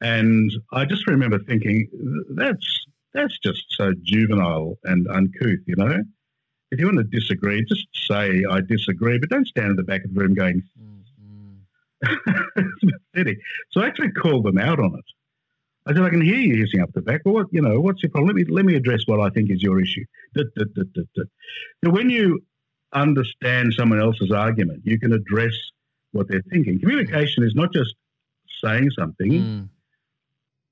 and 0.00 0.52
I 0.72 0.84
just 0.84 1.06
remember 1.06 1.38
thinking, 1.38 1.88
that's 2.34 2.86
that's 3.14 3.38
just 3.38 3.64
so 3.70 3.92
juvenile 4.02 4.78
and 4.84 5.08
uncouth, 5.08 5.60
you 5.66 5.76
know. 5.76 6.02
If 6.70 6.80
you 6.80 6.86
want 6.86 6.98
to 6.98 7.04
disagree, 7.04 7.64
just 7.64 7.86
say 8.06 8.44
I 8.48 8.60
disagree, 8.60 9.18
but 9.18 9.30
don't 9.30 9.46
stand 9.46 9.70
at 9.70 9.76
the 9.76 9.84
back 9.84 10.04
of 10.04 10.12
the 10.14 10.20
room 10.20 10.34
going. 10.34 10.62
Mm-hmm. 12.02 12.88
pathetic. 13.14 13.38
So 13.70 13.80
I 13.80 13.86
actually 13.86 14.10
called 14.10 14.44
them 14.44 14.58
out 14.58 14.78
on 14.78 14.94
it. 14.98 15.04
I 15.86 15.94
said, 15.94 16.02
I 16.02 16.10
can 16.10 16.20
hear 16.20 16.36
you 16.36 16.56
hissing 16.56 16.80
up 16.80 16.92
the 16.92 17.00
back. 17.00 17.22
Well, 17.24 17.34
what, 17.34 17.46
you 17.52 17.62
know, 17.62 17.80
what's 17.80 18.02
your 18.02 18.10
problem? 18.10 18.36
Let 18.36 18.36
me, 18.36 18.44
let 18.52 18.66
me 18.66 18.74
address 18.74 19.00
what 19.06 19.18
I 19.18 19.30
think 19.30 19.50
is 19.50 19.62
your 19.62 19.80
issue. 19.80 20.04
So 20.36 21.90
when 21.90 22.10
you 22.10 22.40
understand 22.92 23.72
someone 23.72 24.00
else's 24.00 24.30
argument, 24.30 24.82
you 24.84 24.98
can 24.98 25.12
address 25.14 25.54
what 26.12 26.28
they're 26.28 26.42
thinking. 26.50 26.78
Communication 26.80 27.44
is 27.44 27.54
not 27.54 27.72
just 27.72 27.94
saying 28.64 28.90
something, 28.98 29.30
mm. 29.30 29.68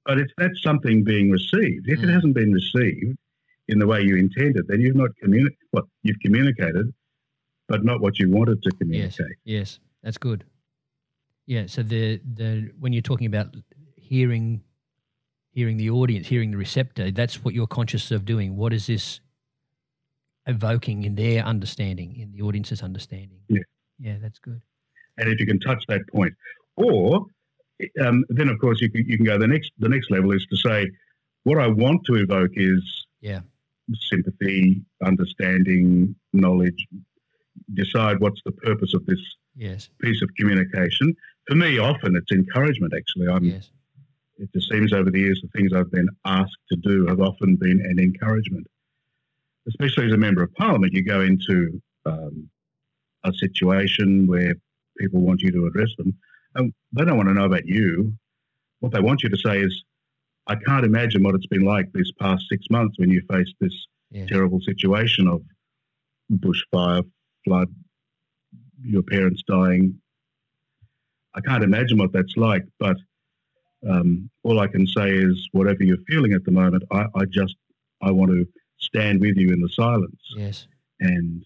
but 0.07 0.19
it's 0.19 0.33
that 0.38 0.53
something 0.62 1.05
being 1.05 1.31
received. 1.31 1.88
If 1.88 2.00
mm. 2.00 2.05
it 2.05 2.09
hasn't 2.12 2.35
been 2.35 2.53
received 2.53 3.17
in 3.69 3.79
the 3.79 3.87
way 3.87 4.03
you 4.03 4.17
intended, 4.17 4.67
then 4.69 4.81
you've 4.81 4.97
not 4.97 5.11
communicated. 5.23 5.59
Well, 5.73 5.88
you've 6.03 6.21
communicated, 6.21 6.93
but 7.69 7.85
not 7.85 8.00
what 8.00 8.19
you 8.19 8.31
wanted 8.31 8.62
to 8.62 8.71
communicate. 8.73 9.37
Yes, 9.45 9.79
yes, 9.79 9.81
that's 10.03 10.19
good. 10.19 10.45
Yeah. 11.47 11.67
So 11.67 11.83
the 11.83 12.21
the 12.35 12.71
when 12.79 12.93
you're 12.93 13.03
talking 13.03 13.26
about 13.26 13.55
hearing 13.97 14.62
hearing 15.53 15.76
the 15.76 15.91
audience, 15.91 16.26
hearing 16.26 16.50
the 16.50 16.57
receptor, 16.57 17.11
that's 17.11 17.45
what 17.45 17.55
you're 17.55 17.67
conscious 17.67 18.11
of 18.11 18.25
doing. 18.25 18.57
What 18.57 18.73
is 18.73 18.87
this 18.87 19.21
evoking 20.47 21.05
in 21.05 21.14
their 21.14 21.43
understanding, 21.45 22.17
in 22.17 22.33
the 22.33 22.43
audience's 22.43 22.83
understanding? 22.83 23.41
Yeah. 23.49 23.61
Yeah, 23.99 24.17
that's 24.21 24.38
good. 24.38 24.61
And 25.18 25.28
if 25.28 25.40
you 25.40 25.47
can 25.47 25.61
touch 25.61 25.85
that 25.88 26.06
point, 26.12 26.35
or 26.76 27.26
um, 28.00 28.25
then 28.28 28.49
of 28.49 28.59
course 28.59 28.80
you 28.80 28.90
can, 28.90 29.04
you 29.06 29.16
can 29.16 29.26
go 29.26 29.38
the 29.38 29.47
next 29.47 29.73
the 29.78 29.88
next 29.88 30.11
level 30.11 30.33
is 30.33 30.47
to 30.47 30.56
say 30.56 30.90
what 31.44 31.59
I 31.59 31.66
want 31.66 32.04
to 32.06 32.14
evoke 32.14 32.52
is 32.54 33.06
yeah 33.21 33.40
sympathy, 34.11 34.83
understanding, 35.04 36.14
knowledge. 36.33 36.87
Decide 37.73 38.21
what's 38.21 38.40
the 38.44 38.52
purpose 38.52 38.94
of 38.94 39.06
this 39.06 39.21
yes. 39.56 39.88
piece 40.00 40.21
of 40.23 40.28
communication. 40.37 41.14
For 41.47 41.54
me, 41.54 41.78
often 41.78 42.16
it's 42.16 42.33
encouragement. 42.33 42.92
Actually, 42.94 43.28
I'm 43.28 43.44
yes 43.44 43.71
it 44.38 44.52
just 44.52 44.71
seems 44.71 44.92
over 44.92 45.11
the 45.11 45.21
years 45.21 45.40
the 45.42 45.49
things 45.49 45.73
I've 45.73 45.90
been 45.90 46.09
asked 46.25 46.59
to 46.71 46.76
do 46.76 47.06
have 47.06 47.21
often 47.21 47.56
been 47.56 47.80
an 47.80 47.99
encouragement. 47.99 48.66
Especially 49.68 50.06
as 50.06 50.12
a 50.12 50.18
member 50.18 50.42
of 50.42 50.52
parliament, 50.54 50.92
you 50.92 51.04
go 51.04 51.21
into 51.21 51.80
um, 52.04 52.49
a 53.25 53.33
situation 53.33 54.26
where 54.26 54.54
people 54.98 55.20
want 55.20 55.42
you 55.42 55.50
to 55.52 55.66
address 55.66 55.90
them, 55.98 56.14
and 56.54 56.72
they 56.92 57.04
don't 57.04 57.16
want 57.16 57.28
to 57.28 57.34
know 57.34 57.46
about 57.46 57.66
you. 57.66 58.12
What 58.80 58.92
they 58.92 59.00
want 59.00 59.22
you 59.22 59.28
to 59.28 59.36
say 59.36 59.60
is, 59.60 59.84
I 60.46 60.56
can't 60.56 60.84
imagine 60.84 61.22
what 61.22 61.34
it's 61.34 61.46
been 61.46 61.64
like 61.64 61.90
this 61.92 62.10
past 62.20 62.44
six 62.50 62.66
months 62.70 62.98
when 62.98 63.10
you 63.10 63.22
faced 63.30 63.54
this 63.60 63.74
yeah. 64.10 64.26
terrible 64.26 64.60
situation 64.60 65.26
of 65.26 65.42
bushfire, 66.32 67.04
flood, 67.44 67.68
your 68.82 69.02
parents 69.02 69.42
dying. 69.48 69.98
I 71.34 71.40
can't 71.40 71.64
imagine 71.64 71.98
what 71.98 72.12
that's 72.12 72.36
like, 72.36 72.64
but 72.78 72.96
um, 73.88 74.30
all 74.42 74.60
I 74.60 74.66
can 74.66 74.86
say 74.86 75.10
is 75.10 75.48
whatever 75.52 75.82
you're 75.82 75.96
feeling 76.08 76.32
at 76.32 76.44
the 76.44 76.50
moment, 76.50 76.84
I, 76.92 77.06
I, 77.14 77.24
just 77.24 77.56
I 78.02 78.10
want 78.10 78.30
to 78.30 78.46
stand 78.78 79.20
with 79.20 79.36
you 79.36 79.52
in 79.52 79.60
the 79.60 79.68
silence. 79.68 80.20
Yes. 80.36 80.66
And 81.00 81.44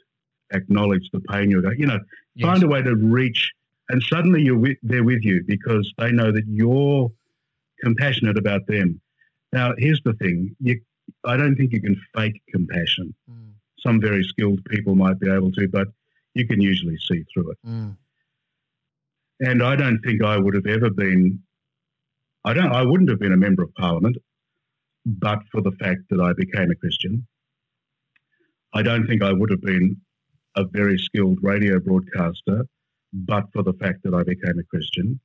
acknowledge 0.53 1.09
the 1.13 1.21
pain 1.21 1.51
you're 1.51 1.63
going. 1.63 1.79
You 1.79 1.87
know, 1.87 2.01
yes. 2.35 2.47
find 2.47 2.63
a 2.63 2.69
way 2.69 2.83
to 2.83 2.95
reach, 2.95 3.53
and 3.89 4.03
suddenly 4.03 4.43
you're 4.43 4.59
with, 4.59 4.77
they're 4.83 5.05
with 5.05 5.25
you 5.25 5.43
because 5.47 5.93
they 5.99 6.13
know 6.13 6.33
that 6.33 6.45
you're 6.47 7.11
compassionate 7.83 8.39
about 8.39 8.67
them. 8.67 9.01
Now, 9.53 9.73
here's 9.79 10.03
the 10.05 10.15
thing: 10.15 10.55
you, 10.61 10.81
I 11.25 11.37
don't 11.37 11.57
think 11.57 11.73
you 11.73 11.81
can 11.81 12.01
fake 12.15 12.41
compassion. 12.51 13.15
Mm. 13.31 13.53
Some 13.79 14.01
very 14.01 14.25
skilled 14.25 14.65
people 14.67 14.95
might 14.95 15.21
be 15.21 15.31
able 15.31 15.53
to, 15.53 15.69
but 15.69 15.89
you 16.35 16.47
can 16.47 16.61
usually 16.61 16.99
see 16.99 17.25
through 17.33 17.53
it. 17.53 17.59
Mm. 17.67 17.97
And 19.41 19.63
I 19.63 19.77
don't 19.77 20.01
think 20.01 20.23
I 20.23 20.37
would 20.37 20.55
have 20.55 20.67
ever 20.67 20.91
been 20.91 21.41
I 22.49 22.55
don't. 22.55 22.73
I 22.73 22.83
wouldn't 22.83 23.11
have 23.11 23.19
been 23.19 23.33
a 23.33 23.37
member 23.37 23.63
of 23.63 23.75
parliament, 23.75 24.17
but 25.05 25.41
for 25.51 25.61
the 25.61 25.73
fact 25.73 26.03
that 26.11 26.19
I 26.21 26.33
became 26.33 26.71
a 26.71 26.75
Christian. 26.75 27.27
I 28.73 28.83
don't 28.83 29.07
think 29.07 29.23
I 29.23 29.33
would 29.33 29.51
have 29.51 29.61
been 29.61 30.01
a 30.59 30.65
very 30.65 30.99
skilled 30.99 31.39
radio 31.43 31.79
broadcaster, 31.79 32.67
but 33.13 33.45
for 33.53 33.63
the 33.63 33.73
fact 33.75 34.03
that 34.03 34.15
I 34.15 34.23
became 34.25 34.59
a 34.59 34.65
Christian. 34.65 35.21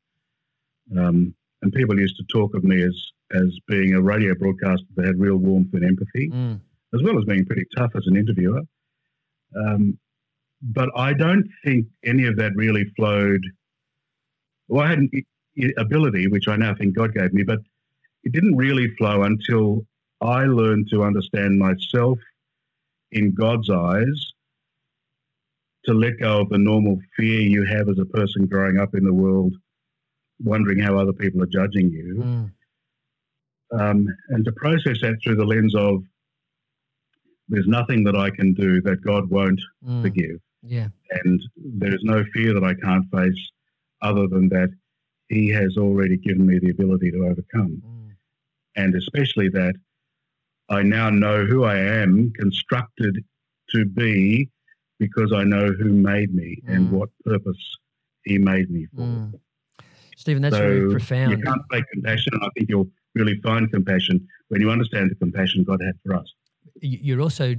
Um, 0.97 1.33
and 1.61 1.73
people 1.73 1.99
used 1.99 2.17
to 2.17 2.23
talk 2.31 2.55
of 2.55 2.63
me 2.63 2.83
as 2.83 2.95
as 3.33 3.57
being 3.67 3.93
a 3.93 4.01
radio 4.01 4.35
broadcaster 4.35 4.85
that 4.95 5.07
had 5.07 5.19
real 5.19 5.37
warmth 5.37 5.73
and 5.73 5.83
empathy, 5.83 6.29
mm. 6.29 6.59
as 6.93 7.01
well 7.01 7.17
as 7.17 7.25
being 7.25 7.45
pretty 7.45 7.65
tough 7.75 7.91
as 7.95 8.05
an 8.05 8.15
interviewer. 8.15 8.61
Um, 9.55 9.97
but 10.61 10.89
I 10.95 11.13
don't 11.13 11.47
think 11.65 11.87
any 12.05 12.27
of 12.27 12.37
that 12.37 12.51
really 12.55 12.85
flowed. 12.95 13.43
Well, 14.67 14.85
I 14.85 14.89
hadn't 14.89 15.11
ability, 15.77 16.27
which 16.27 16.47
I 16.47 16.55
now 16.55 16.75
think 16.75 16.95
God 16.95 17.13
gave 17.13 17.33
me, 17.33 17.43
but 17.43 17.59
it 18.23 18.31
didn't 18.31 18.55
really 18.55 18.93
flow 18.95 19.23
until 19.23 19.85
I 20.21 20.45
learned 20.45 20.89
to 20.91 21.03
understand 21.03 21.59
myself 21.59 22.19
in 23.11 23.33
God's 23.33 23.69
eyes, 23.69 24.32
to 25.85 25.93
let 25.93 26.19
go 26.19 26.41
of 26.41 26.49
the 26.49 26.57
normal 26.57 26.99
fear 27.15 27.41
you 27.41 27.65
have 27.65 27.89
as 27.89 27.99
a 27.99 28.05
person 28.05 28.45
growing 28.45 28.79
up 28.79 28.95
in 28.95 29.03
the 29.03 29.13
world, 29.13 29.53
wondering 30.41 30.79
how 30.79 30.97
other 30.97 31.13
people 31.13 31.41
are 31.41 31.47
judging 31.47 31.91
you, 31.91 32.15
mm. 32.15 33.79
um, 33.79 34.07
and 34.29 34.45
to 34.45 34.51
process 34.53 35.01
that 35.01 35.17
through 35.23 35.35
the 35.35 35.45
lens 35.45 35.75
of 35.75 36.03
there's 37.49 37.67
nothing 37.67 38.03
that 38.05 38.15
I 38.15 38.29
can 38.29 38.53
do 38.53 38.81
that 38.81 39.03
God 39.03 39.29
won't 39.29 39.61
mm. 39.85 40.01
forgive. 40.01 40.39
Yeah. 40.61 40.87
And 41.23 41.41
there's 41.57 42.03
no 42.03 42.23
fear 42.33 42.53
that 42.53 42.63
I 42.63 42.73
can't 42.73 43.05
face 43.11 43.51
other 44.01 44.27
than 44.27 44.49
that 44.49 44.69
he 45.29 45.49
has 45.49 45.77
already 45.77 46.17
given 46.17 46.45
me 46.45 46.59
the 46.59 46.69
ability 46.69 47.11
to 47.11 47.25
overcome. 47.25 47.81
Mm. 47.85 48.15
And 48.75 48.95
especially 48.95 49.49
that 49.49 49.75
I 50.69 50.83
now 50.83 51.09
know 51.09 51.45
who 51.45 51.65
I 51.65 51.77
am 51.77 52.31
constructed 52.37 53.23
to 53.71 53.85
be 53.85 54.49
because 54.99 55.33
I 55.33 55.43
know 55.43 55.67
who 55.67 55.91
made 55.91 56.33
me 56.33 56.61
mm. 56.65 56.75
and 56.75 56.91
what 56.91 57.09
purpose 57.25 57.57
he 58.23 58.37
made 58.37 58.69
me 58.69 58.87
for. 58.95 59.01
Mm. 59.01 59.39
Stephen, 60.15 60.41
that's 60.41 60.55
so 60.55 60.61
very 60.61 60.91
profound. 60.91 61.31
You 61.31 61.43
can't 61.43 61.61
fake 61.71 61.85
compassion. 61.91 62.33
I 62.41 62.47
think 62.55 62.69
you'll 62.69 62.89
really 63.15 63.39
find 63.41 63.69
compassion 63.71 64.27
when 64.49 64.61
you 64.61 64.69
understand 64.69 65.11
the 65.11 65.15
compassion 65.15 65.63
God 65.63 65.81
had 65.83 65.95
for 66.05 66.15
us. 66.15 66.33
You're 66.79 67.21
also 67.21 67.55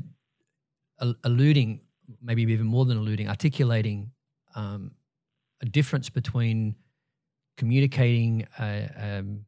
alluding, 1.25 1.81
maybe 2.23 2.43
even 2.43 2.67
more 2.67 2.85
than 2.85 2.97
alluding, 2.97 3.29
articulating 3.29 4.11
um, 4.55 4.93
a 5.61 5.67
difference 5.67 6.09
between 6.09 6.75
communicating 7.57 8.47
a, 8.59 9.19
um, 9.23 9.45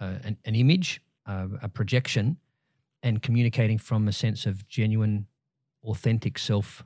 an, 0.00 0.36
an, 0.44 0.54
image, 0.54 1.00
a 1.26 1.68
projection, 1.68 2.36
and 3.02 3.22
communicating 3.22 3.78
from 3.78 4.08
a 4.08 4.12
sense 4.12 4.46
of 4.46 4.66
genuine, 4.68 5.26
authentic 5.84 6.38
self 6.38 6.84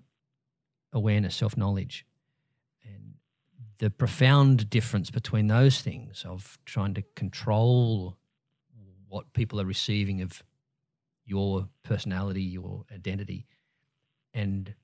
awareness, 0.97 1.37
self 1.37 1.57
knowledge. 1.57 2.05
And 2.85 3.15
the 3.79 3.91
profound 3.91 4.69
difference 4.69 5.11
between 5.11 5.47
those 5.47 5.81
things 5.81 6.25
of 6.27 6.59
trying 6.65 6.95
to 6.95 7.03
control 7.15 8.17
what 9.09 9.33
people 9.33 9.61
are 9.61 9.65
receiving 9.65 10.21
of 10.23 10.43
your 11.25 11.69
personality, 11.83 12.43
your 12.43 12.85
identity, 12.93 13.47
and 14.35 14.75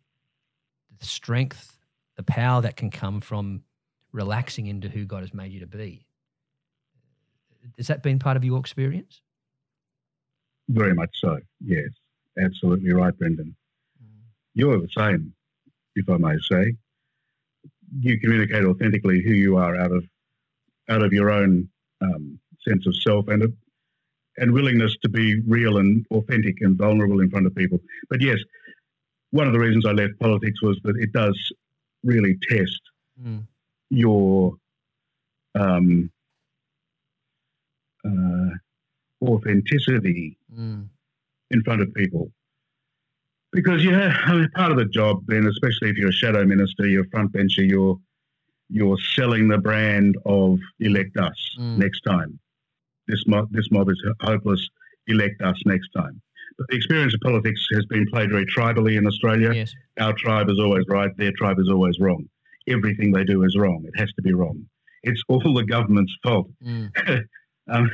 the 0.99 1.05
strength, 1.05 1.79
the 2.17 2.23
power 2.23 2.61
that 2.63 2.77
can 2.77 2.91
come 2.91 3.21
from 3.21 3.63
relaxing 4.13 4.67
into 4.67 4.89
who 4.89 5.05
God 5.05 5.21
has 5.21 5.35
made 5.35 5.53
you 5.53 5.61
to 5.61 5.67
be. 5.67 6.07
Has 7.77 7.87
that 7.87 8.03
been 8.03 8.19
part 8.19 8.37
of 8.37 8.45
your 8.45 8.59
experience? 8.59 9.21
Very 10.69 10.95
much 10.95 11.11
so, 11.21 11.39
yes. 11.65 11.89
Absolutely 12.43 12.93
right, 12.93 13.17
Brendan. 13.17 13.55
Mm. 14.03 14.23
You're 14.55 14.81
the 14.81 14.89
same, 14.97 15.33
if 15.97 16.09
I 16.09 16.17
may 16.17 16.37
say. 16.51 16.75
You 18.01 18.19
communicate 18.21 18.65
authentically 18.65 19.23
who 19.23 19.33
you 19.33 19.57
are 19.57 19.77
out 19.77 19.93
of 19.93 20.05
out 20.89 21.03
of 21.03 21.13
your 21.13 21.31
own 21.31 21.69
um, 22.01 22.39
sense 22.67 22.87
of 22.87 22.97
self 22.97 23.29
and 23.29 23.43
a, 23.45 23.49
and 24.39 24.53
willingness 24.53 24.97
to 25.03 25.09
be 25.09 25.41
real 25.41 25.79
and 25.79 26.05
authentic 26.11 26.61
and 26.61 26.77
vulnerable 26.77 27.21
in 27.21 27.31
front 27.31 27.47
of 27.47 27.55
people. 27.55 27.79
But 28.09 28.21
yes, 28.21 28.39
one 29.31 29.47
of 29.47 29.53
the 29.53 29.59
reasons 29.59 29.87
I 29.87 29.93
left 29.93 30.19
politics 30.19 30.63
was 30.63 30.79
that 30.85 30.97
it 30.97 31.13
does 31.13 31.37
really 32.03 32.39
test 32.49 32.81
mm 33.23 33.43
your 33.95 34.55
um, 35.55 36.11
uh, 38.07 38.49
authenticity 39.23 40.39
Mm. 40.51 40.89
in 41.51 41.63
front 41.63 41.83
of 41.83 41.93
people. 41.93 42.33
Because 43.53 43.85
yeah, 43.85 44.17
I 44.25 44.33
mean, 44.35 44.49
part 44.55 44.73
of 44.73 44.79
the 44.79 44.87
job 44.87 45.25
then, 45.27 45.47
especially 45.47 45.91
if 45.91 45.97
you're 45.97 46.09
a 46.09 46.13
shadow 46.13 46.45
minister, 46.45 46.87
you're 46.87 47.05
a 47.05 47.09
front 47.11 47.33
bencher, 47.33 47.63
you're 47.65 47.97
you're 48.71 48.97
selling 49.15 49.49
the 49.49 49.59
brand 49.59 50.17
of 50.25 50.59
elect 50.81 51.17
us 51.19 51.57
Mm. 51.61 51.77
next 51.79 52.01
time. 52.01 52.39
This 53.07 53.23
mob, 53.27 53.49
this 53.53 53.69
mob 53.71 53.91
is 53.91 54.03
hopeless. 54.21 54.67
Elect 55.07 55.43
us 55.43 55.61
next 55.67 55.89
time. 55.95 56.21
But 56.57 56.67
the 56.71 56.77
experience 56.77 57.13
of 57.13 57.21
politics 57.21 57.61
has 57.75 57.85
been 57.87 58.07
played 58.11 58.31
very 58.31 58.47
tribally 58.47 58.97
in 58.97 59.07
Australia. 59.07 59.53
Yes. 59.53 59.75
Our 60.01 60.15
tribe 60.15 60.49
is 60.49 60.59
always 60.59 60.85
right. 60.89 61.11
Their 61.19 61.33
tribe 61.33 61.59
is 61.59 61.69
always 61.69 61.99
wrong. 62.01 62.25
Everything 62.69 63.13
they 63.13 63.25
do 63.25 63.43
is 63.43 63.57
wrong. 63.59 63.85
It 63.85 63.99
has 63.99 64.11
to 64.15 64.23
be 64.23 64.33
wrong. 64.33 64.65
It's 65.03 65.23
all 65.29 65.41
the 65.41 65.65
government's 65.65 66.15
fault. 66.23 66.49
Mm. 66.65 66.91
um, 67.69 67.91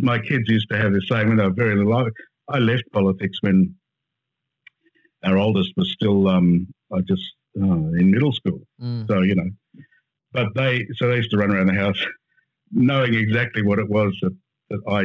my 0.00 0.18
kids 0.18 0.48
used 0.48 0.70
to 0.70 0.78
have 0.78 0.94
this 0.94 1.06
saying 1.08 1.28
when 1.28 1.36
they 1.36 1.44
were 1.44 1.50
very 1.52 1.76
little. 1.76 2.08
I 2.48 2.58
left 2.58 2.84
politics 2.92 3.38
when 3.42 3.74
our 5.24 5.38
oldest 5.38 5.72
was 5.76 5.90
still 5.92 6.28
um, 6.28 6.66
I 6.92 7.00
just 7.00 7.22
uh, 7.60 7.64
in 7.64 8.10
middle 8.10 8.32
school. 8.32 8.60
Mm. 8.80 9.06
So 9.08 9.22
you 9.22 9.34
know, 9.34 9.50
but 10.32 10.48
they 10.54 10.86
so 10.96 11.08
they 11.08 11.16
used 11.16 11.30
to 11.30 11.36
run 11.36 11.50
around 11.50 11.66
the 11.66 11.74
house 11.74 12.02
knowing 12.72 13.14
exactly 13.14 13.62
what 13.62 13.78
it 13.78 13.88
was 13.88 14.16
that 14.22 14.36
that 14.70 14.80
I 14.88 15.02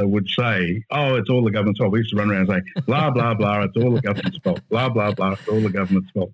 uh, 0.00 0.06
would 0.06 0.28
say. 0.28 0.84
Oh, 0.90 1.16
it's 1.16 1.30
all 1.30 1.44
the 1.44 1.50
government's 1.50 1.80
fault. 1.80 1.92
We 1.92 2.00
used 2.00 2.10
to 2.10 2.16
run 2.16 2.30
around 2.30 2.50
and 2.50 2.64
say 2.76 2.82
blah 2.82 3.10
blah 3.10 3.34
blah. 3.34 3.62
It's 3.64 3.76
all 3.76 3.92
the 3.92 4.00
government's 4.00 4.38
fault. 4.38 4.60
Blah 4.68 4.88
blah 4.88 5.12
blah. 5.12 5.32
It's 5.32 5.48
all 5.48 5.60
the 5.60 5.70
government's 5.70 6.10
fault. 6.10 6.32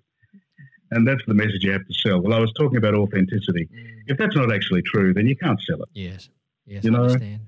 And 0.91 1.07
that's 1.07 1.21
the 1.27 1.35
message 1.35 1.63
you 1.63 1.71
have 1.71 1.85
to 1.85 1.93
sell. 1.93 2.19
Well, 2.19 2.33
I 2.33 2.39
was 2.39 2.51
talking 2.53 2.77
about 2.77 2.95
authenticity. 2.95 3.67
Mm. 3.71 4.01
If 4.07 4.17
that's 4.17 4.35
not 4.35 4.51
actually 4.51 4.81
true, 4.81 5.13
then 5.13 5.27
you 5.27 5.35
can't 5.35 5.59
sell 5.61 5.81
it. 5.83 5.89
Yes. 5.93 6.29
Yes. 6.65 6.83
You 6.83 6.91
I 6.91 6.93
know, 6.93 7.03
understand. 7.03 7.41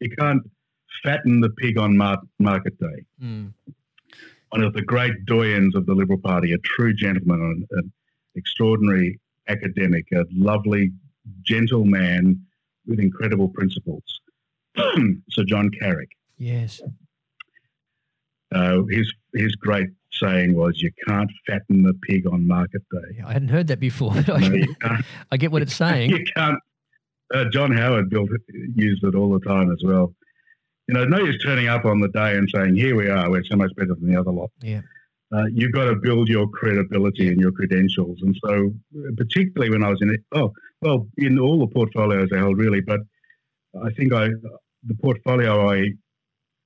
You 0.00 0.10
can't 0.16 0.42
fatten 1.02 1.40
the 1.40 1.50
pig 1.50 1.76
on 1.76 1.96
mar- 1.96 2.22
market 2.38 2.78
day. 2.78 3.04
Mm. 3.22 3.52
One 4.54 4.62
of 4.62 4.72
the 4.72 4.82
great 4.82 5.26
doyens 5.26 5.74
of 5.74 5.84
the 5.84 5.94
Liberal 5.94 6.20
Party, 6.20 6.52
a 6.52 6.58
true 6.58 6.94
gentleman, 6.94 7.66
an, 7.72 7.92
extraordinary 8.36 9.18
academic, 9.48 10.06
a 10.12 10.24
lovely, 10.32 10.92
gentle 11.42 11.84
man 11.84 12.40
with 12.86 13.00
incredible 13.00 13.48
principles. 13.48 14.04
Sir 14.76 15.42
John 15.44 15.70
Carrick. 15.80 16.10
Yes. 16.38 16.80
Uh, 18.54 18.82
his 18.90 19.12
his 19.32 19.56
great 19.56 19.88
saying 20.12 20.54
was, 20.54 20.80
"You 20.80 20.92
can't 21.08 21.32
fatten 21.48 21.82
the 21.82 21.94
pig 22.08 22.24
on 22.28 22.46
market 22.46 22.82
day." 22.92 23.16
Yeah, 23.16 23.26
I 23.26 23.32
hadn't 23.32 23.48
heard 23.48 23.66
that 23.66 23.80
before. 23.80 24.14
No. 24.14 24.38
I 25.32 25.36
get 25.36 25.50
what 25.50 25.62
it's 25.62 25.74
saying. 25.74 26.10
you 26.16 26.24
can't. 26.36 26.60
Uh, 27.34 27.46
John 27.46 27.72
Howard 27.72 28.08
built 28.08 28.30
used 28.76 29.02
it 29.02 29.16
all 29.16 29.36
the 29.36 29.44
time 29.44 29.72
as 29.72 29.82
well. 29.82 30.14
You 30.88 30.94
know, 30.94 31.04
no 31.04 31.18
use 31.18 31.42
turning 31.42 31.68
up 31.68 31.84
on 31.84 32.00
the 32.00 32.08
day 32.08 32.36
and 32.36 32.48
saying, 32.54 32.76
"Here 32.76 32.94
we 32.94 33.08
are, 33.08 33.30
we're 33.30 33.44
so 33.44 33.56
much 33.56 33.74
better 33.76 33.94
than 33.94 34.12
the 34.12 34.18
other 34.18 34.32
lot." 34.32 34.50
Yeah. 34.60 34.82
Uh, 35.34 35.46
you've 35.52 35.72
got 35.72 35.84
to 35.84 35.96
build 35.96 36.28
your 36.28 36.48
credibility 36.48 37.28
and 37.28 37.40
your 37.40 37.52
credentials, 37.52 38.18
and 38.22 38.36
so 38.44 38.72
particularly 39.16 39.70
when 39.70 39.82
I 39.82 39.88
was 39.88 40.00
in 40.02 40.10
it, 40.10 40.20
oh 40.32 40.52
well, 40.82 41.08
in 41.16 41.38
all 41.38 41.58
the 41.58 41.66
portfolios 41.66 42.28
I 42.32 42.38
held 42.38 42.58
really, 42.58 42.80
but 42.80 43.00
I 43.82 43.90
think 43.92 44.12
I 44.12 44.28
the 44.86 44.94
portfolio 45.00 45.70
I 45.70 45.92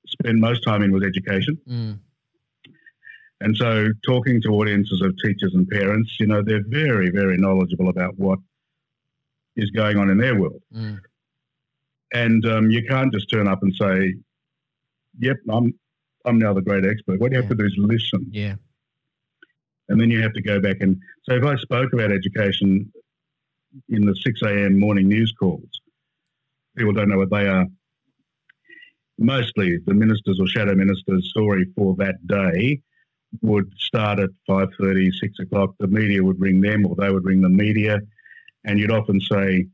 spent 0.06 0.38
most 0.38 0.64
time 0.64 0.82
in 0.82 0.92
was 0.92 1.04
education. 1.04 1.58
Mm. 1.68 1.98
And 3.40 3.56
so, 3.56 3.88
talking 4.04 4.42
to 4.42 4.48
audiences 4.48 5.00
of 5.00 5.14
teachers 5.24 5.54
and 5.54 5.68
parents, 5.68 6.16
you 6.18 6.26
know, 6.26 6.42
they're 6.42 6.64
very, 6.66 7.10
very 7.10 7.36
knowledgeable 7.36 7.88
about 7.88 8.18
what 8.18 8.40
is 9.56 9.70
going 9.70 9.96
on 9.96 10.10
in 10.10 10.18
their 10.18 10.38
world. 10.38 10.62
Mm. 10.74 10.98
And 12.12 12.44
um, 12.46 12.70
you 12.70 12.82
can't 12.84 13.12
just 13.12 13.28
turn 13.30 13.46
up 13.48 13.62
and 13.62 13.74
say, 13.74 14.14
"Yep, 15.20 15.36
I'm, 15.50 15.74
I'm 16.24 16.38
now 16.38 16.54
the 16.54 16.62
great 16.62 16.86
expert." 16.86 17.20
What 17.20 17.32
you 17.32 17.36
have 17.36 17.44
Yeah. 17.44 17.50
to 17.50 17.54
do 17.56 17.64
is 17.66 17.74
listen, 17.76 18.26
Yeah. 18.32 18.54
and 19.88 20.00
then 20.00 20.10
you 20.10 20.22
have 20.22 20.32
to 20.34 20.42
go 20.42 20.60
back 20.60 20.78
and. 20.80 20.96
So, 21.28 21.34
if 21.34 21.44
I 21.44 21.56
spoke 21.56 21.92
about 21.92 22.10
education 22.10 22.90
in 23.90 24.06
the 24.06 24.16
six 24.16 24.40
a.m. 24.42 24.78
morning 24.78 25.08
news 25.08 25.32
calls, 25.38 25.68
people 26.76 26.92
don't 26.94 27.08
know 27.10 27.18
what 27.18 27.30
they 27.30 27.46
are. 27.46 27.66
Mostly, 29.18 29.78
the 29.84 29.94
ministers 29.94 30.38
or 30.40 30.46
shadow 30.46 30.74
ministers' 30.74 31.28
story 31.30 31.66
for 31.76 31.94
that 31.96 32.24
day 32.26 32.80
would 33.42 33.70
start 33.76 34.20
at 34.20 34.30
5.30, 34.48 35.12
6 35.12 35.38
o'clock. 35.40 35.74
The 35.80 35.88
media 35.88 36.22
would 36.22 36.40
ring 36.40 36.60
them 36.60 36.86
or 36.86 36.94
they 36.94 37.10
would 37.12 37.24
ring 37.24 37.42
the 37.42 37.48
media. 37.48 37.98
And 38.64 38.78
you'd 38.78 38.92
often 38.92 39.20
say, 39.20 39.66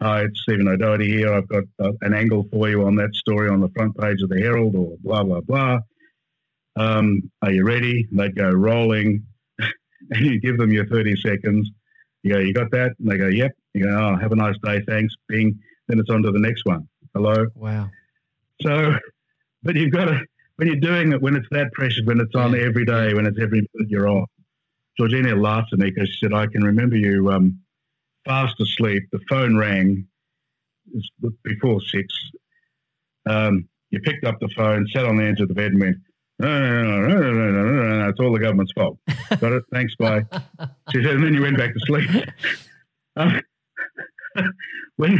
hi, 0.00 0.22
it's 0.22 0.40
Stephen 0.42 0.68
O'Doherty 0.68 1.08
here. 1.08 1.32
I've 1.32 1.48
got 1.48 1.64
uh, 1.82 1.92
an 2.02 2.14
angle 2.14 2.46
for 2.52 2.68
you 2.68 2.84
on 2.84 2.96
that 2.96 3.14
story 3.14 3.48
on 3.48 3.60
the 3.60 3.68
front 3.70 3.96
page 3.96 4.22
of 4.22 4.28
the 4.28 4.38
Herald 4.40 4.74
or 4.74 4.96
blah, 5.02 5.22
blah, 5.24 5.40
blah. 5.40 5.78
Um, 6.76 7.30
are 7.42 7.50
you 7.50 7.64
ready? 7.64 8.06
They'd 8.12 8.36
go 8.36 8.50
rolling. 8.50 9.24
and 9.58 10.24
you 10.26 10.40
give 10.40 10.58
them 10.58 10.72
your 10.72 10.86
30 10.86 11.16
seconds. 11.20 11.70
You 12.22 12.34
go, 12.34 12.38
you 12.40 12.52
got 12.52 12.70
that? 12.72 12.92
And 12.98 13.10
they 13.10 13.16
go, 13.18 13.28
yep. 13.28 13.52
You 13.74 13.84
go, 13.84 13.90
oh, 13.90 14.16
have 14.16 14.32
a 14.32 14.36
nice 14.36 14.56
day. 14.62 14.80
Thanks. 14.86 15.14
Bing. 15.28 15.58
Then 15.88 15.98
it's 15.98 16.10
on 16.10 16.22
to 16.22 16.30
the 16.30 16.40
next 16.40 16.64
one. 16.64 16.88
Hello. 17.14 17.46
Wow. 17.54 17.88
So, 18.62 18.94
but 19.62 19.76
you've 19.76 19.92
got 19.92 20.06
to, 20.06 20.20
when 20.56 20.68
you're 20.68 20.76
doing 20.80 21.12
it, 21.12 21.22
when 21.22 21.36
it's 21.36 21.46
that 21.50 21.72
pressured, 21.72 22.06
when 22.06 22.20
it's 22.20 22.34
on 22.34 22.52
Yeah. 22.52 22.62
every 22.62 22.84
day, 22.84 23.14
when 23.14 23.26
it's 23.26 23.38
every 23.40 23.66
minute 23.74 23.90
you're 23.90 24.08
on. 24.08 24.26
Georgina 24.98 25.34
laughed 25.36 25.72
at 25.72 25.78
me 25.78 25.90
because 25.90 26.08
she 26.08 26.18
said, 26.24 26.34
I 26.34 26.46
can 26.46 26.62
remember 26.64 26.96
you 26.96 27.30
um, 27.30 27.60
fast 28.28 28.60
asleep. 28.60 29.04
The 29.10 29.20
phone 29.28 29.56
rang 29.56 30.06
before 31.42 31.80
six. 31.80 32.14
Um, 33.28 33.68
you 33.90 34.00
picked 34.00 34.24
up 34.24 34.38
the 34.38 34.48
phone, 34.48 34.86
sat 34.92 35.06
on 35.06 35.16
the 35.16 35.24
edge 35.24 35.40
of 35.40 35.48
the 35.48 35.54
bed, 35.54 35.72
and 35.72 35.80
went, 35.80 35.96
no, 36.38 36.60
no, 36.60 36.82
no, 36.82 37.08
no, 37.08 37.20
no, 37.20 37.32
no, 37.32 37.50
no, 37.50 37.64
no, 37.64 37.98
no, 38.00 38.08
it's 38.08 38.20
all 38.20 38.32
the 38.32 38.38
government's 38.38 38.72
fault. 38.72 38.98
Got 39.40 39.52
it? 39.52 39.64
Thanks, 39.72 39.94
bye. 39.96 40.24
She 40.92 41.02
said, 41.02 41.14
and 41.16 41.24
then 41.24 41.34
you 41.34 41.42
went 41.42 41.56
back 41.56 41.74
to 41.74 41.80
sleep. 41.80 42.10
Um, 43.16 43.42
when 44.96 45.18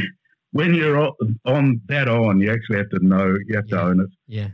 when 0.52 0.72
you're 0.72 1.12
on, 1.44 1.80
that 1.88 2.08
on, 2.08 2.38
you 2.38 2.52
actually 2.52 2.76
have 2.76 2.90
to 2.90 3.04
know, 3.04 3.36
you 3.44 3.56
have 3.56 3.66
to 3.68 3.82
own 3.82 4.00
it. 4.02 4.10
Yeah. 4.28 4.50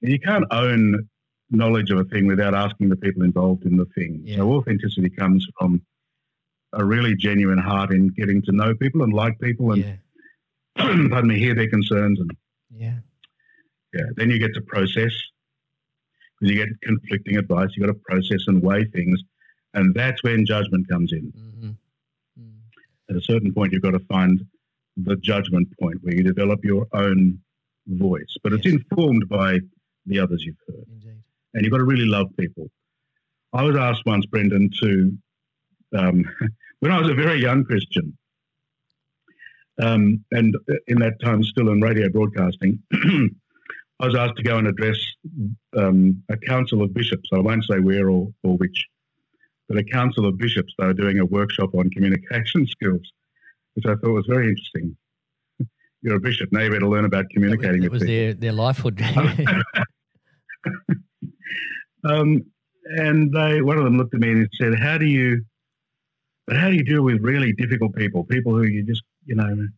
You 0.00 0.18
can't 0.18 0.46
own 0.50 1.06
knowledge 1.50 1.90
of 1.90 1.98
a 1.98 2.04
thing 2.04 2.26
without 2.26 2.54
asking 2.54 2.88
the 2.88 2.96
people 2.96 3.22
involved 3.22 3.66
in 3.66 3.76
the 3.76 3.84
thing. 3.94 4.22
Yeah. 4.24 4.36
So 4.36 4.52
authenticity 4.54 5.10
comes 5.10 5.46
from 5.58 5.82
a 6.72 6.84
really 6.84 7.14
genuine 7.16 7.58
heart 7.58 7.90
in 7.92 8.08
getting 8.08 8.42
to 8.42 8.52
know 8.52 8.74
people 8.74 9.02
and 9.02 9.12
like 9.12 9.38
people 9.40 9.72
and 9.72 9.82
Yeah. 9.84 9.96
pardon 11.10 11.28
me, 11.28 11.38
hear 11.38 11.54
their 11.54 11.68
concerns 11.68 12.20
and 12.20 12.30
Yeah. 12.70 12.98
yeah. 13.94 14.04
Then 14.16 14.30
you 14.30 14.38
get 14.38 14.54
to 14.54 14.60
process 14.60 15.12
because 16.38 16.54
you 16.54 16.64
get 16.64 16.80
conflicting 16.82 17.36
advice. 17.36 17.70
You 17.76 17.84
got 17.86 17.92
to 17.92 17.98
process 18.04 18.44
and 18.46 18.62
weigh 18.62 18.84
things, 18.84 19.20
and 19.74 19.94
that's 19.94 20.22
when 20.22 20.46
judgment 20.46 20.88
comes 20.88 21.12
in. 21.12 21.32
Mm-hmm. 21.36 21.70
Mm. 22.40 22.54
At 23.10 23.16
a 23.16 23.20
certain 23.20 23.52
point, 23.52 23.72
you've 23.72 23.82
got 23.82 23.90
to 23.90 24.04
find 24.08 24.40
the 24.96 25.16
judgment 25.16 25.68
point 25.80 25.98
where 26.02 26.14
you 26.14 26.22
develop 26.22 26.64
your 26.64 26.86
own 26.92 27.40
voice, 27.86 28.36
but 28.42 28.52
it's 28.52 28.66
informed 28.66 29.28
by 29.28 29.58
the 30.06 30.18
others 30.18 30.44
you've 30.44 30.56
heard. 30.68 30.84
Indeed. 30.90 31.22
and 31.54 31.64
you've 31.64 31.72
got 31.72 31.78
to 31.78 31.84
really 31.84 32.06
love 32.06 32.28
people. 32.38 32.70
I 33.52 33.62
was 33.64 33.76
asked 33.76 34.02
once, 34.06 34.24
Brendan, 34.26 34.70
to 34.80 35.12
um, 35.96 36.24
when 36.80 36.92
I 36.92 37.00
was 37.00 37.10
a 37.10 37.14
very 37.14 37.40
young 37.40 37.64
Christian, 37.64 38.16
um, 39.80 40.24
and 40.32 40.56
in 40.88 40.98
that 40.98 41.20
time 41.22 41.42
still 41.42 41.70
in 41.70 41.80
radio 41.80 42.08
broadcasting, 42.08 42.82
I 42.92 44.06
was 44.06 44.14
asked 44.14 44.36
to 44.36 44.42
go 44.42 44.58
and 44.58 44.66
address 44.66 44.98
um, 45.76 46.22
a 46.28 46.36
council 46.36 46.82
of 46.82 46.94
bishops. 46.94 47.28
I 47.32 47.38
won't 47.38 47.64
say 47.64 47.80
where 47.80 48.10
or, 48.10 48.28
or 48.42 48.56
which, 48.56 48.86
but 49.68 49.78
a 49.78 49.84
council 49.84 50.26
of 50.26 50.38
bishops. 50.38 50.72
They 50.78 50.86
were 50.86 50.94
doing 50.94 51.18
a 51.18 51.26
workshop 51.26 51.74
on 51.74 51.90
communication 51.90 52.66
skills, 52.70 53.12
which 53.74 53.86
I 53.86 53.94
thought 53.94 54.12
was 54.12 54.26
very 54.26 54.48
interesting. 54.48 54.96
You're 56.02 56.16
a 56.16 56.20
bishop 56.20 56.50
now. 56.52 56.62
You 56.62 56.70
better 56.70 56.88
learn 56.88 57.04
about 57.04 57.24
was, 57.24 57.32
communicating 57.34 57.82
with 57.82 57.92
was 57.92 58.02
people. 58.02 58.14
their 58.14 58.34
their 58.34 58.52
lifehood. 58.52 59.00
Um, 62.04 62.44
and 62.84 63.32
they, 63.32 63.62
one 63.62 63.78
of 63.78 63.84
them 63.84 63.96
looked 63.96 64.14
at 64.14 64.20
me 64.20 64.30
and 64.30 64.48
said, 64.60 64.78
"How 64.78 64.98
do 64.98 65.06
you, 65.06 65.44
but 66.50 66.58
how 66.58 66.68
do 66.68 66.74
you 66.74 66.82
deal 66.82 67.02
with 67.02 67.20
really 67.20 67.52
difficult 67.52 67.94
people, 67.94 68.24
people 68.24 68.56
who 68.56 68.64
you 68.64 68.82
just, 68.82 69.04
you 69.24 69.36
know?" 69.36 69.68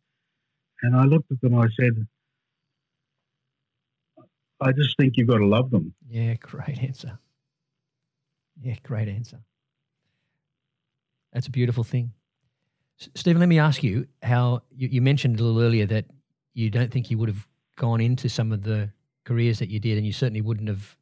And 0.80 0.96
I 0.96 1.04
looked 1.04 1.30
at 1.30 1.38
them. 1.42 1.54
I 1.54 1.68
said, 1.78 1.92
"I 4.58 4.72
just 4.72 4.96
think 4.96 5.18
you've 5.18 5.28
got 5.28 5.36
to 5.36 5.46
love 5.46 5.70
them." 5.70 5.92
yeah. 6.08 6.32
Great 6.40 6.78
answer. 6.78 7.18
Yeah. 8.62 8.76
Great 8.82 9.08
answer. 9.08 9.40
That's 11.34 11.46
a 11.46 11.50
beautiful 11.50 11.84
thing. 11.84 12.14
Stephen, 13.14 13.40
let 13.40 13.50
me 13.50 13.58
ask 13.58 13.82
you 13.82 14.06
how 14.22 14.62
you, 14.74 14.88
you 14.88 15.02
mentioned 15.02 15.38
a 15.40 15.44
little 15.44 15.60
earlier 15.60 15.84
that 15.84 16.06
you 16.54 16.70
don't 16.70 16.90
think 16.90 17.10
you 17.10 17.18
would 17.18 17.28
have 17.28 17.46
gone 17.76 18.00
into 18.00 18.30
some 18.30 18.50
of 18.50 18.62
the 18.62 18.90
careers 19.24 19.58
that 19.58 19.68
you 19.68 19.78
did, 19.78 19.98
and 19.98 20.06
you 20.06 20.12
certainly 20.14 20.40
wouldn't 20.40 20.68
have 20.70 20.96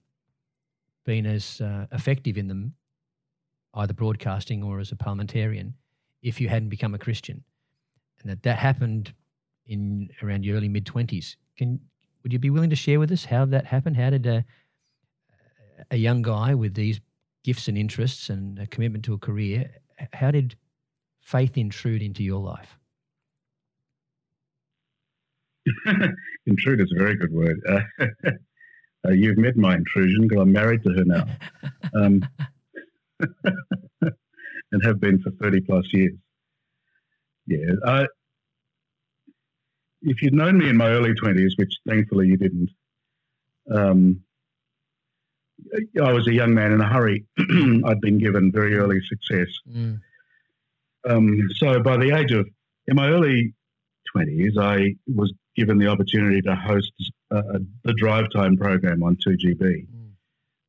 been 1.05 1.27
as 1.27 1.61
uh, 1.61 1.87
effective 1.93 2.37
in 2.37 2.49
them, 2.49 2.75
either 3.75 3.95
broadcasting 3.95 4.63
or 4.63 4.81
as 4.81 4.93
a 4.93 4.97
parliamentarian, 4.97 5.75
if 6.23 6.41
you 6.41 6.49
hadn't 6.49 6.69
become 6.69 6.95
a 6.95 6.99
Christian. 6.99 7.45
and 8.23 8.31
that 8.31 8.43
that 8.43 8.59
happened 8.59 9.15
in 9.67 10.11
around 10.23 10.45
your 10.45 10.57
early 10.57 10.69
mid 10.69 10.87
twenties. 10.87 11.37
Can 11.57 11.81
would 12.23 12.33
you 12.33 12.39
be 12.39 12.51
willing 12.51 12.71
to 12.71 12.77
share 12.77 12.99
with 12.99 13.13
us 13.13 13.25
how 13.25 13.45
that 13.47 13.67
happened? 13.67 13.97
How 13.97 14.11
did 14.11 14.27
a 14.27 14.45
a 15.91 15.97
young 15.97 16.23
guy 16.23 16.55
with 16.55 16.75
these 16.75 17.01
gifts 17.45 17.69
and 17.69 17.79
interests 17.79 18.29
and 18.29 18.59
a 18.59 18.67
commitment 18.67 19.05
to 19.07 19.15
a 19.15 19.19
career, 19.19 19.71
how 20.13 20.31
did 20.31 20.57
faith 21.21 21.57
intrude 21.57 22.03
into 22.03 22.23
your 22.23 22.41
life? 22.41 22.77
intrude 26.47 26.81
is 26.81 26.93
a 26.95 26.99
very 26.99 27.17
good 27.17 27.33
word. 27.33 27.61
Uh, 27.69 27.81
uh, 29.07 29.11
you've 29.11 29.39
met 29.39 29.57
my 29.57 29.75
intrusion 29.75 30.27
because 30.27 30.43
I'm 30.43 30.53
married 30.53 30.83
to 30.85 30.93
her 30.93 31.05
now, 31.05 31.27
um, 31.95 32.27
and 34.73 34.85
have 34.85 35.01
been 35.01 35.21
for 35.21 35.31
thirty 35.33 35.61
plus 35.61 35.87
years. 35.93 36.15
Yeah, 37.47 37.73
uh, 37.85 38.07
if 40.03 40.23
you'd 40.23 40.35
known 40.35 40.59
me 40.59 40.69
in 40.69 40.77
my 40.77 40.89
early 40.89 41.15
twenties, 41.15 41.55
which 41.57 41.75
thankfully 41.89 42.29
you 42.29 42.37
didn't, 42.37 42.71
um, 43.75 44.23
I 46.03 46.13
was 46.13 46.27
a 46.27 46.33
young 46.33 46.55
man 46.55 46.73
in 46.73 46.81
a 46.81 46.89
hurry. 46.89 47.27
I'd 47.39 48.01
been 48.01 48.19
given 48.19 48.53
very 48.53 48.77
early 48.77 49.01
success. 49.09 49.49
Mm. 49.69 50.01
Um, 51.09 51.49
so 51.57 51.81
by 51.81 51.97
the 51.97 52.17
age 52.17 52.33
of, 52.33 52.47
in 52.87 52.97
my 52.97 53.09
early 53.09 53.55
20s, 54.15 54.59
I 54.59 54.97
was 55.07 55.33
given 55.57 55.79
the 55.79 55.89
opportunity 55.89 56.41
to 56.43 56.55
host 56.55 56.93
uh, 57.31 57.59
the 57.85 57.95
drive 57.95 58.27
time 58.35 58.57
program 58.57 59.03
on 59.03 59.17
2GB. 59.17 59.87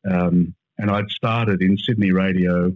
Mm. 0.05 0.11
Um, 0.11 0.55
and 0.81 0.91
I'd 0.91 1.09
started 1.09 1.61
in 1.61 1.77
Sydney 1.77 2.11
radio 2.11 2.73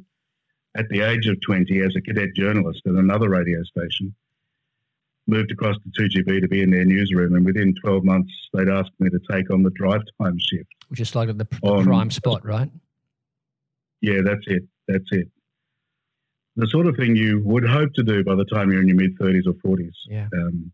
at 0.77 0.87
the 0.89 1.01
age 1.01 1.27
of 1.27 1.41
20 1.41 1.81
as 1.81 1.95
a 1.95 2.01
cadet 2.01 2.33
journalist 2.35 2.81
at 2.85 2.93
another 2.93 3.29
radio 3.29 3.61
station. 3.63 4.13
Moved 5.27 5.51
across 5.51 5.75
to 5.75 6.01
2GB 6.03 6.41
to 6.41 6.47
be 6.47 6.61
in 6.61 6.69
their 6.69 6.85
newsroom, 6.85 7.35
and 7.35 7.45
within 7.45 7.73
12 7.83 8.03
months, 8.03 8.31
they'd 8.53 8.69
asked 8.69 8.91
me 8.99 9.09
to 9.09 9.19
take 9.29 9.51
on 9.51 9.63
the 9.63 9.71
drive 9.71 10.03
time 10.21 10.37
shift. 10.37 10.69
Which 10.89 10.99
is 10.99 11.15
like 11.15 11.29
the, 11.29 11.33
the 11.33 11.47
on, 11.63 11.83
prime 11.83 12.11
spot, 12.11 12.45
right? 12.45 12.69
Yeah, 14.01 14.21
that's 14.23 14.43
it. 14.45 14.63
That's 14.87 15.11
it 15.11 15.27
the 16.55 16.67
sort 16.67 16.87
of 16.87 16.95
thing 16.95 17.15
you 17.15 17.41
would 17.43 17.67
hope 17.67 17.93
to 17.93 18.03
do 18.03 18.23
by 18.23 18.35
the 18.35 18.45
time 18.45 18.71
you're 18.71 18.81
in 18.81 18.87
your 18.87 18.97
mid 18.97 19.17
30s 19.17 19.43
or 19.45 19.53
40s. 19.53 19.91
Yeah. 20.07 20.27
Um, 20.33 20.71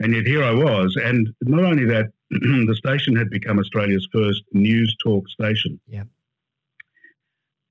and 0.00 0.14
yet 0.14 0.26
here 0.26 0.42
I 0.42 0.52
was. 0.52 0.96
And 1.02 1.32
not 1.42 1.64
only 1.64 1.84
that, 1.86 2.06
the 2.30 2.74
station 2.76 3.16
had 3.16 3.30
become 3.30 3.58
Australia's 3.58 4.06
first 4.12 4.42
news 4.52 4.94
talk 5.02 5.28
station. 5.28 5.80
Yeah. 5.86 6.04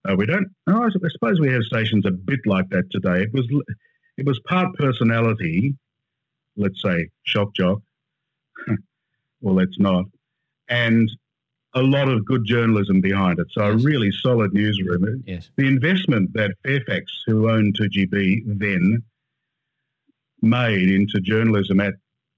Uh, 0.08 0.16
we 0.16 0.26
don't. 0.26 0.48
Oh, 0.68 0.84
I 0.84 1.10
suppose 1.10 1.40
we 1.40 1.52
have 1.52 1.64
stations 1.64 2.06
a 2.06 2.12
bit 2.12 2.40
like 2.46 2.70
that 2.70 2.90
today. 2.92 3.24
It 3.24 3.34
was, 3.34 3.48
it 4.18 4.26
was 4.26 4.40
part 4.48 4.74
personality, 4.76 5.76
let's 6.56 6.82
say 6.82 7.10
shock 7.24 7.54
jock, 7.54 7.82
or 9.42 9.54
let's 9.54 9.78
not, 9.78 10.06
and 10.70 11.10
a 11.74 11.82
lot 11.82 12.10
of 12.10 12.26
good 12.26 12.46
journalism 12.46 13.02
behind 13.02 13.40
it. 13.40 13.48
So 13.52 13.70
yes. 13.70 13.82
a 13.82 13.86
really 13.86 14.12
solid 14.12 14.54
newsroom. 14.54 15.24
Yes. 15.28 15.52
The 15.58 15.68
investment 15.68 16.34
that 16.34 16.56
Fairfax, 16.64 17.24
who 17.26 17.50
owned 17.50 17.78
2GB 17.78 18.60
then, 18.60 19.04
made 20.42 20.90
into 20.90 21.20
journalism 21.20 21.80
at 21.80 21.94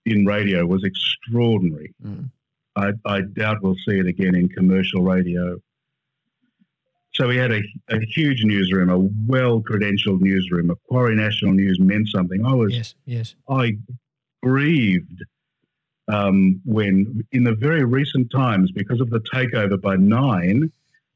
in 0.05 0.25
radio 0.25 0.65
was 0.65 0.83
extraordinary. 0.83 1.93
Mm. 2.05 2.29
I, 2.75 2.91
I, 3.05 3.21
doubt 3.21 3.57
we'll 3.61 3.75
see 3.87 3.99
it 3.99 4.07
again 4.07 4.35
in 4.35 4.47
commercial 4.47 5.01
radio. 5.01 5.59
So 7.13 7.27
we 7.27 7.35
had 7.35 7.51
a, 7.51 7.61
a 7.89 7.99
huge 7.99 8.43
newsroom, 8.43 8.89
a 8.89 8.99
well 9.27 9.61
credentialed 9.61 10.21
newsroom. 10.21 10.67
Macquarie 10.67 11.15
National 11.15 11.51
News 11.51 11.79
meant 11.79 12.07
something. 12.07 12.45
I 12.45 12.53
was, 12.53 12.73
yes, 12.73 12.95
yes. 13.05 13.35
I 13.49 13.77
grieved 14.41 15.23
um, 16.07 16.61
when, 16.65 17.23
in 17.31 17.43
the 17.43 17.55
very 17.55 17.83
recent 17.83 18.31
times, 18.31 18.71
because 18.71 19.01
of 19.01 19.09
the 19.09 19.19
takeover 19.19 19.79
by 19.79 19.95
Nine, 19.95 20.71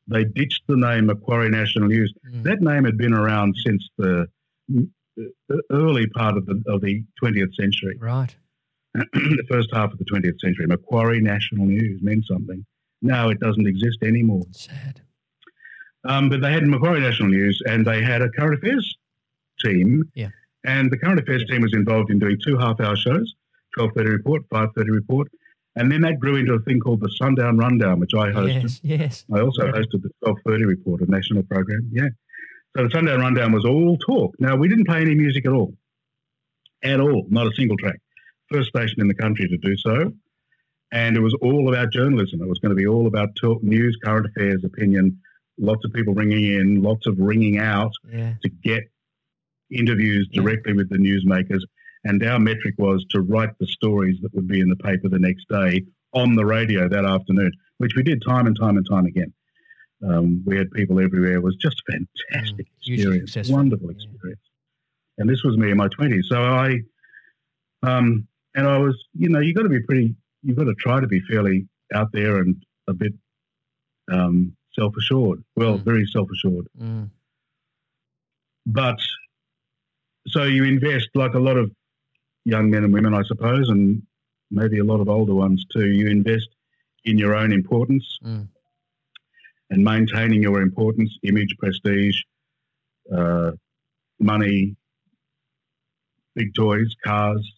they 0.07 0.23
ditched 0.23 0.63
the 0.67 0.75
name 0.75 1.05
Macquarie 1.05 1.49
National 1.49 1.87
News. 1.87 2.13
Mm. 2.29 2.43
That 2.43 2.61
name 2.61 2.83
had 2.83 2.97
been 2.97 3.13
around 3.13 3.55
since 3.65 3.87
the, 3.97 4.27
the 4.67 5.61
early 5.71 6.07
part 6.07 6.37
of 6.37 6.45
the, 6.45 6.61
of 6.67 6.81
the 6.81 7.03
20th 7.21 7.55
century. 7.55 7.97
Right. 7.99 8.35
The 8.93 9.45
first 9.49 9.69
half 9.73 9.91
of 9.91 9.97
the 9.97 10.05
20th 10.05 10.39
century. 10.39 10.67
Macquarie 10.67 11.21
National 11.21 11.65
News 11.65 12.01
meant 12.03 12.25
something. 12.25 12.65
Now 13.01 13.29
it 13.29 13.39
doesn't 13.39 13.67
exist 13.67 13.97
anymore. 14.03 14.43
Sad. 14.51 15.01
Um, 16.05 16.29
but 16.29 16.41
they 16.41 16.51
had 16.51 16.65
Macquarie 16.67 16.99
National 16.99 17.29
News 17.29 17.61
and 17.65 17.85
they 17.85 18.01
had 18.03 18.21
a 18.21 18.29
current 18.29 18.55
affairs 18.55 18.97
team. 19.63 20.03
Yeah. 20.15 20.29
And 20.65 20.91
the 20.91 20.97
current 20.97 21.19
affairs 21.19 21.43
team 21.49 21.61
was 21.61 21.73
involved 21.73 22.11
in 22.11 22.19
doing 22.19 22.37
two 22.43 22.57
half-hour 22.57 22.95
shows 22.95 23.33
12.30 23.77 24.07
report, 24.07 24.49
5.30 24.49 24.89
report. 24.89 25.27
And 25.75 25.91
then 25.91 26.01
that 26.01 26.19
grew 26.19 26.35
into 26.35 26.53
a 26.53 26.59
thing 26.59 26.79
called 26.79 26.99
the 26.99 27.09
Sundown 27.17 27.57
Rundown, 27.57 27.99
which 27.99 28.13
I 28.13 28.29
hosted. 28.29 28.61
Yes, 28.61 28.79
yes. 28.83 29.25
I 29.33 29.39
also 29.41 29.63
hosted 29.71 30.03
the 30.03 30.11
12.30 30.23 30.67
report, 30.67 31.01
a 31.01 31.09
national 31.09 31.43
program. 31.43 31.89
Yeah. 31.91 32.09
So 32.77 32.83
the 32.83 32.91
Sundown 32.91 33.21
Rundown 33.21 33.51
was 33.51 33.65
all 33.65 33.97
talk. 33.97 34.35
Now, 34.39 34.55
we 34.55 34.67
didn't 34.67 34.85
play 34.85 35.01
any 35.01 35.15
music 35.15 35.47
at 35.47 35.51
all. 35.51 35.73
At 36.83 36.99
all. 36.99 37.25
Not 37.29 37.47
a 37.47 37.51
single 37.55 37.77
track. 37.77 37.99
First 38.53 38.69
station 38.69 39.01
in 39.01 39.07
the 39.07 39.15
country 39.15 39.47
to 39.47 39.57
do 39.57 39.75
so. 39.77 40.13
And 40.91 41.17
it 41.17 41.21
was 41.21 41.35
all 41.41 41.69
about 41.69 41.91
journalism. 41.91 42.41
It 42.41 42.47
was 42.47 42.59
going 42.59 42.69
to 42.69 42.75
be 42.75 42.85
all 42.85 43.07
about 43.07 43.35
talk, 43.35 43.63
news, 43.63 43.97
current 44.03 44.27
affairs, 44.27 44.63
opinion, 44.63 45.19
lots 45.57 45.83
of 45.85 45.91
people 45.91 46.13
ringing 46.13 46.45
in, 46.45 46.83
lots 46.83 47.07
of 47.07 47.15
ringing 47.17 47.57
out 47.57 47.91
yeah. 48.11 48.33
to 48.43 48.49
get 48.49 48.83
interviews 49.71 50.29
directly 50.31 50.73
yeah. 50.73 50.77
with 50.77 50.89
the 50.89 50.97
newsmakers 50.97 51.61
and 52.03 52.23
our 52.23 52.39
metric 52.39 52.75
was 52.77 53.05
to 53.11 53.21
write 53.21 53.57
the 53.59 53.67
stories 53.67 54.17
that 54.21 54.33
would 54.33 54.47
be 54.47 54.59
in 54.59 54.69
the 54.69 54.75
paper 54.75 55.07
the 55.09 55.19
next 55.19 55.47
day 55.49 55.83
on 56.13 56.35
the 56.35 56.45
radio 56.45 56.87
that 56.89 57.05
afternoon, 57.05 57.51
which 57.77 57.95
we 57.95 58.03
did 58.03 58.21
time 58.21 58.45
and 58.45 58.57
time 58.59 58.77
and 58.77 58.87
time 58.89 59.05
again. 59.05 59.33
Um, 60.05 60.43
we 60.45 60.57
had 60.57 60.69
people 60.71 60.99
everywhere. 60.99 61.35
It 61.35 61.43
was 61.43 61.55
just 61.55 61.81
fantastic 61.89 62.67
mm, 62.67 62.95
experience, 62.95 63.49
wonderful 63.49 63.89
experience. 63.89 64.41
And 65.17 65.29
this 65.29 65.43
was 65.43 65.57
me 65.57 65.71
in 65.71 65.77
my 65.77 65.87
twenties. 65.87 66.25
So 66.27 66.43
I, 66.43 66.81
um, 67.83 68.27
and 68.55 68.67
I 68.67 68.77
was, 68.77 68.95
you 69.13 69.29
know, 69.29 69.39
you've 69.39 69.55
got 69.55 69.63
to 69.63 69.69
be 69.69 69.81
pretty, 69.81 70.15
you've 70.43 70.57
got 70.57 70.65
to 70.65 70.75
try 70.75 70.99
to 70.99 71.07
be 71.07 71.21
fairly 71.21 71.67
out 71.93 72.11
there 72.11 72.37
and 72.37 72.63
a 72.87 72.93
bit 72.93 73.13
um, 74.11 74.55
self 74.73 74.95
assured. 74.97 75.43
Well, 75.55 75.77
mm. 75.77 75.83
very 75.83 76.05
self 76.05 76.29
assured. 76.31 76.67
Mm. 76.79 77.09
But 78.65 78.99
so 80.27 80.43
you 80.43 80.63
invest 80.63 81.09
like 81.15 81.33
a 81.33 81.39
lot 81.39 81.57
of 81.57 81.71
young 82.45 82.69
men 82.69 82.83
and 82.83 82.93
women, 82.93 83.13
I 83.13 83.23
suppose, 83.23 83.69
and 83.69 84.01
maybe 84.51 84.79
a 84.79 84.83
lot 84.83 84.99
of 84.99 85.09
older 85.09 85.33
ones 85.33 85.65
too. 85.71 85.87
You 85.87 86.07
invest 86.07 86.49
in 87.05 87.17
your 87.17 87.35
own 87.35 87.51
importance 87.51 88.19
mm. 88.23 88.47
and 89.69 89.83
maintaining 89.83 90.41
your 90.41 90.61
importance, 90.61 91.17
image, 91.23 91.55
prestige, 91.57 92.21
uh, 93.13 93.51
money, 94.19 94.75
big 96.35 96.53
toys, 96.53 96.95
cars, 97.03 97.51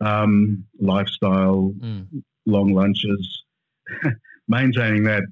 um, 0.00 0.64
lifestyle, 0.80 1.72
mm. 1.78 2.06
long 2.46 2.72
lunches. 2.72 3.42
maintaining 4.50 5.04
that 5.04 5.22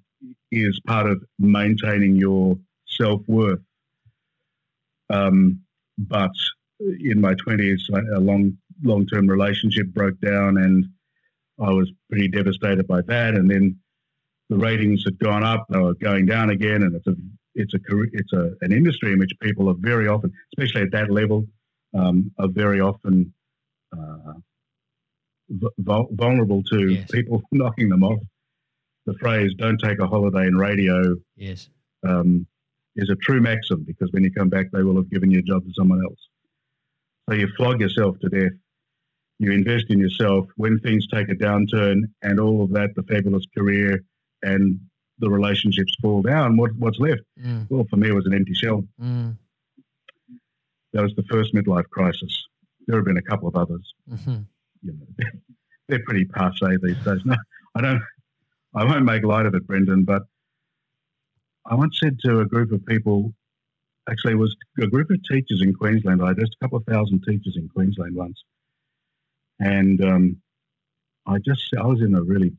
is 0.51 0.81
part 0.87 1.11
of 1.11 1.23
maintaining 1.39 2.17
your 2.17 2.57
self 2.87 3.21
worth. 3.27 3.61
Um, 5.11 5.61
but 5.99 6.31
in 6.81 7.21
my 7.21 7.35
20s, 7.35 7.81
a 8.15 8.21
long 8.21 8.57
long 8.83 9.07
term 9.07 9.27
relationship 9.27 9.89
broke 9.89 10.19
down, 10.21 10.59
and 10.59 10.87
I 11.61 11.71
was 11.71 11.91
pretty 12.09 12.29
devastated 12.29 12.87
by 12.87 13.01
that. 13.03 13.35
And 13.35 13.51
then 13.51 13.77
the 14.49 14.57
ratings 14.57 15.03
had 15.05 15.19
gone 15.19 15.43
up; 15.43 15.67
they 15.69 15.79
were 15.79 15.95
going 15.95 16.27
down 16.27 16.51
again, 16.51 16.83
and 16.83 16.95
it's 16.95 17.07
a 17.07 17.17
it's 17.55 17.75
a 17.75 17.79
it's 18.13 18.33
a 18.33 18.53
an 18.61 18.73
industry 18.73 19.13
in 19.13 19.19
which 19.19 19.33
people 19.41 19.69
are 19.69 19.77
very 19.79 20.07
often, 20.07 20.33
especially 20.53 20.83
at 20.83 20.93
that 20.93 21.11
level, 21.11 21.47
um, 21.95 22.31
are 22.39 22.49
very 22.49 22.81
often 22.81 23.33
uh, 23.93 24.35
vulnerable 25.51 26.63
to 26.65 26.93
yes. 26.93 27.11
people 27.11 27.43
knocking 27.53 27.89
them 27.89 28.05
off. 28.05 28.21
The 29.07 29.15
phrase 29.15 29.53
"don't 29.57 29.79
take 29.79 30.01
a 30.01 30.07
holiday 30.07 30.47
in 30.47 30.57
radio" 30.57 31.17
yes. 31.37 31.69
Um, 32.07 32.47
is 32.97 33.11
a 33.11 33.17
true 33.17 33.41
maxim 33.41 33.85
because 33.85 34.11
when 34.13 34.25
you 34.25 34.33
come 34.33 34.49
back, 34.49 34.67
they 34.73 34.83
will 34.83 34.97
have 34.97 35.11
given 35.11 35.31
you 35.31 35.39
a 35.39 35.43
job 35.43 35.65
to 35.65 35.73
someone 35.75 36.03
else. 36.03 36.19
So 37.29 37.37
you 37.37 37.49
flog 37.57 37.81
yourself 37.81 38.19
to 38.21 38.29
death. 38.29 38.53
You 39.39 39.53
invest 39.53 39.87
in 39.89 39.99
yourself. 39.99 40.47
When 40.57 40.81
things 40.81 41.07
take 41.07 41.29
a 41.29 41.35
downturn 41.35 42.03
and 42.23 42.41
all 42.41 42.63
of 42.63 42.73
that, 42.73 42.95
the 42.97 43.05
fabulous 43.05 43.45
career 43.57 44.03
and 44.43 44.81
the 45.19 45.31
relationships 45.31 45.95
fall 46.01 46.23
down, 46.23 46.57
what, 46.57 46.75
what's 46.77 46.99
left? 46.99 47.23
Mm. 47.41 47.67
Well, 47.71 47.87
for 47.89 47.97
me, 47.97 48.09
it 48.09 48.15
was 48.15 48.27
an 48.27 48.35
empty 48.35 48.55
shell. 48.55 48.85
Mm. 49.01 49.37
That 50.93 51.03
was 51.03 51.15
the 51.17 51.25
first 51.25 51.55
midlife 51.55 51.89
crisis. 51.91 52.47
There 52.87 52.97
have 52.97 53.05
been 53.05 53.19
a 53.19 53.23
couple 53.23 53.49
of 53.49 53.57
others. 53.57 53.93
Mm-hmm. 54.11 54.39
You 54.83 54.93
know, 54.93 55.29
they're 55.89 56.05
pretty 56.05 56.25
passe 56.25 56.77
these 56.83 56.97
days. 57.05 57.21
No, 57.25 57.37
I 57.75 57.81
don't. 57.81 58.03
I 58.75 58.85
won't 58.85 59.05
make 59.05 59.25
light 59.25 59.47
of 59.47 59.55
it, 59.55 59.67
Brendan. 59.67 60.05
But 60.05 60.23
I 61.67 61.75
once 61.75 61.99
said 62.01 62.19
to 62.25 62.41
a 62.41 62.47
group 62.47 62.73
of 62.73 62.85
people 62.87 63.33
actually, 64.11 64.33
it 64.33 64.39
was 64.39 64.57
a 64.81 64.87
group 64.87 65.11
of 65.11 65.23
teachers 65.25 65.63
in 65.63 65.75
Queensland. 65.75 66.23
I 66.23 66.33
just 66.33 66.57
a 66.61 66.65
couple 66.65 66.79
of 66.79 66.85
thousand 66.85 67.25
teachers 67.25 67.57
in 67.57 67.69
Queensland 67.69 68.15
once, 68.15 68.43
and 69.61 70.03
um, 70.05 70.37
I 71.27 71.39
just 71.39 71.69
I 71.79 71.87
was 71.87 72.01
in 72.01 72.15
a 72.15 72.23
really 72.23 72.53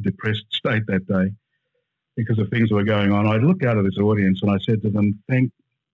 depressed 0.00 0.44
state 0.52 0.86
that 0.86 1.06
day 1.06 1.32
because 2.16 2.38
of 2.38 2.48
things 2.48 2.68
that 2.68 2.74
were 2.74 2.84
going 2.84 3.12
on. 3.12 3.26
I 3.26 3.36
looked 3.36 3.64
out 3.64 3.78
at 3.78 3.84
this 3.84 3.98
audience 3.98 4.42
and 4.42 4.50
I 4.50 4.58
said 4.58 4.82
to 4.82 4.90
them, 4.90 5.18
"Thank 5.28 5.52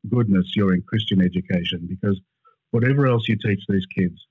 goodness 0.09 0.53
you're 0.55 0.75
in 0.75 0.83
Christian 0.83 1.23
education 1.23 1.87
because 1.89 2.21
whatever 2.71 3.07
else 3.07 3.29
you 3.29 3.37
teach 3.37 3.63
these 3.69 3.87
kids." 3.87 4.27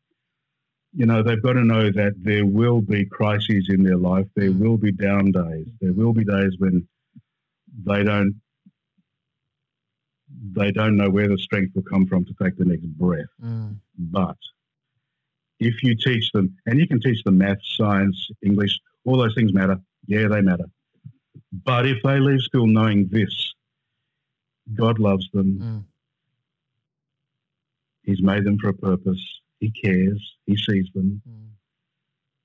You 0.98 1.06
know, 1.06 1.22
they've 1.22 1.42
got 1.42 1.54
to 1.54 1.64
know 1.64 1.92
that 1.92 2.14
there 2.24 2.46
will 2.46 2.80
be 2.82 3.06
crises 3.06 3.68
in 3.70 3.84
their 3.84 3.98
life. 3.98 4.28
There 4.36 4.50
Mm. 4.52 4.60
will 4.60 4.78
be 4.78 4.92
down 4.94 5.32
days. 5.32 5.68
There 5.82 5.94
will 5.94 6.14
be 6.14 6.24
days 6.24 6.58
when 6.58 6.88
they 7.86 8.04
don't 8.04 8.36
they 10.54 10.72
don't 10.72 10.98
know 10.98 11.10
where 11.10 11.28
the 11.28 11.38
strength 11.38 11.76
will 11.76 11.84
come 11.84 12.06
from 12.08 12.26
to 12.26 12.34
take 12.42 12.58
the 12.58 12.66
next 12.66 12.86
breath. 12.98 13.26
Mm. 13.42 13.78
But 13.98 14.38
if 15.60 15.82
you 15.84 15.96
teach 15.96 16.32
them, 16.32 16.56
and 16.66 16.80
you 16.80 16.88
can 16.88 17.00
teach 17.00 17.24
them 17.24 17.38
math, 17.38 17.64
science, 17.64 18.30
English, 18.42 18.80
all 19.06 19.18
those 19.18 19.36
things 19.36 19.54
matter. 19.54 19.80
Yeah, 20.08 20.28
they 20.28 20.42
matter. 20.42 20.66
But 21.52 21.86
if 21.86 22.02
they 22.04 22.20
leave 22.20 22.42
school 22.42 22.68
knowing 22.68 23.08
this, 23.08 23.54
God 24.74 25.00
loves 25.00 25.30
them, 25.32 25.60
Mm. 25.60 25.84
He's 28.04 28.22
made 28.22 28.44
them 28.44 28.58
for 28.60 28.70
a 28.70 28.74
purpose, 28.74 29.24
He 29.60 29.72
cares, 29.72 30.22
He 30.46 30.56
sees 30.58 30.88
them, 30.94 31.22
Mm. 31.28 31.48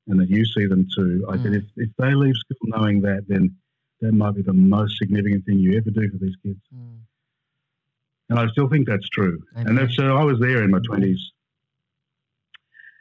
and 0.08 0.20
that 0.20 0.30
you 0.30 0.44
see 0.44 0.66
them 0.66 0.86
too. 0.96 1.26
I 1.28 1.36
said, 1.36 1.52
Mm. 1.52 1.56
if, 1.56 1.64
if 1.76 1.90
they 1.98 2.14
leave 2.14 2.34
school 2.36 2.68
knowing 2.68 3.00
that, 3.02 3.26
then 3.28 3.56
that 4.00 4.12
might 4.12 4.32
be 4.34 4.42
the 4.42 4.52
most 4.52 4.96
significant 4.98 5.44
thing 5.44 5.58
you 5.58 5.76
ever 5.76 5.90
do 5.90 6.08
for 6.10 6.18
these 6.18 6.36
kids. 6.42 6.60
Mm. 6.74 6.98
And 8.30 8.38
I 8.38 8.46
still 8.48 8.68
think 8.68 8.86
that's 8.86 9.08
true. 9.08 9.42
And 9.54 9.76
that's 9.76 9.94
so 9.96 10.16
I 10.16 10.24
was 10.24 10.38
there 10.40 10.62
in 10.62 10.70
my 10.70 10.78
twenties, 10.80 11.20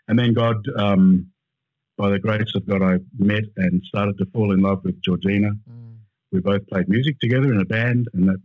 and 0.07 0.17
then 0.17 0.33
God, 0.33 0.57
um, 0.75 1.31
by 1.97 2.09
the 2.09 2.19
grace 2.19 2.53
of 2.55 2.65
God, 2.65 2.81
I 2.81 2.99
met 3.17 3.43
and 3.57 3.83
started 3.83 4.17
to 4.17 4.25
fall 4.27 4.51
in 4.53 4.61
love 4.61 4.83
with 4.83 5.01
Georgina. 5.01 5.51
Mm. 5.69 5.97
We 6.31 6.39
both 6.39 6.65
played 6.67 6.89
music 6.89 7.19
together 7.19 7.53
in 7.53 7.59
a 7.59 7.65
band, 7.65 8.07
and 8.13 8.27
that 8.29 8.41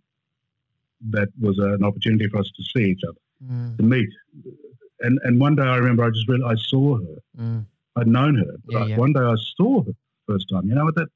that 1.11 1.29
was 1.41 1.59
an 1.59 1.85
opportunity 1.85 2.29
for 2.29 2.39
us 2.39 2.51
to 2.57 2.63
see 2.63 2.91
each 2.91 3.03
other, 3.09 3.19
Mm. 3.45 3.77
to 3.79 3.83
meet. 3.83 4.09
And 5.01 5.19
and 5.25 5.41
one 5.41 5.57
day 5.57 5.63
I 5.63 5.77
remember 5.77 6.05
I 6.05 6.11
just 6.11 6.29
really 6.29 6.45
I 6.45 6.55
saw 6.57 6.99
her. 6.99 7.17
Mm. 7.39 7.67
I'd 7.97 8.07
known 8.09 8.35
her, 8.37 8.57
but 8.65 8.73
Yeah, 8.73 8.79
I- 8.81 8.87
yeah. 8.89 8.97
one 8.97 9.13
day 9.13 9.21
I 9.21 9.35
saw 9.57 9.83
her 9.85 9.93
first 10.27 10.49
time. 10.49 10.69
You 10.69 10.75
know 10.75 10.85
what 10.85 10.95
that? 10.97 11.09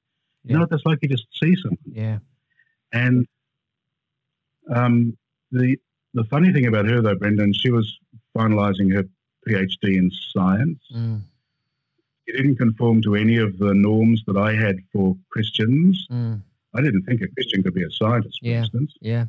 You 0.45 0.51
Yeah. 0.51 0.55
know 0.55 0.61
what 0.61 0.71
that's 0.71 0.85
like? 0.87 0.99
You 1.03 1.09
just 1.09 1.27
see 1.39 1.55
someone. 1.57 1.79
Yeah. 1.87 2.19
And 2.93 3.27
um, 4.75 5.17
the 5.53 5.77
the 6.15 6.25
funny 6.25 6.53
thing 6.53 6.67
about 6.67 6.87
her, 6.87 7.01
though, 7.01 7.15
Brendan, 7.15 7.53
she 7.53 7.71
was 7.71 7.99
finalising 8.37 8.93
her 8.95 9.05
PhD 9.47 9.97
in 9.97 10.11
science. 10.33 10.83
Mm. 10.95 11.23
It 12.27 12.37
didn't 12.37 12.57
conform 12.57 13.01
to 13.03 13.15
any 13.15 13.37
of 13.39 13.59
the 13.59 13.73
norms 13.75 14.23
that 14.27 14.37
I 14.37 14.55
had 14.55 14.77
for 14.93 15.17
Christians. 15.31 16.07
Mm. 16.11 16.43
I 16.75 16.83
didn't 16.83 17.03
think 17.05 17.23
a 17.23 17.29
Christian 17.29 17.63
could 17.63 17.75
be 17.75 17.83
a 17.85 17.91
scientist, 17.91 18.41
for 18.41 18.47
Yeah. 18.49 18.61
instance. 18.61 18.95
Yeah. 19.01 19.27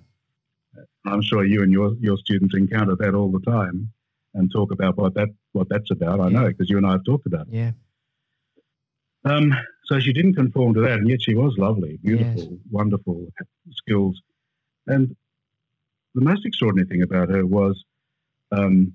I'm 1.06 1.22
sure 1.22 1.46
you 1.46 1.64
and 1.64 1.72
your 1.72 1.96
your 2.00 2.18
students 2.18 2.56
encounter 2.56 2.96
that 2.98 3.14
all 3.16 3.32
the 3.32 3.40
time 3.42 3.92
and 4.34 4.52
talk 4.52 4.72
about 4.72 4.98
what 4.98 5.14
that 5.16 5.30
what 5.54 5.68
that's 5.70 5.92
about. 5.92 6.20
I 6.20 6.30
know 6.30 6.48
because 6.48 6.70
you 6.70 6.78
and 6.78 6.86
I 6.86 6.92
have 6.94 7.04
talked 7.06 7.26
about 7.26 7.48
it. 7.48 7.54
Yeah. 7.54 7.72
Um, 9.26 9.54
so 9.86 10.00
she 10.00 10.14
didn't 10.14 10.36
conform 10.36 10.74
to 10.76 10.82
that, 10.82 11.00
and 11.00 11.10
yet 11.10 11.22
she 11.22 11.36
was 11.36 11.58
lovely, 11.58 11.98
beautiful, 12.04 12.42
Yes. 12.44 12.48
wonderful 12.72 13.28
skills. 13.72 14.22
And 14.88 15.16
the 16.16 16.22
most 16.22 16.46
extraordinary 16.46 16.88
thing 16.88 17.02
about 17.02 17.30
her 17.30 17.46
was 17.46 17.84
um, 18.52 18.94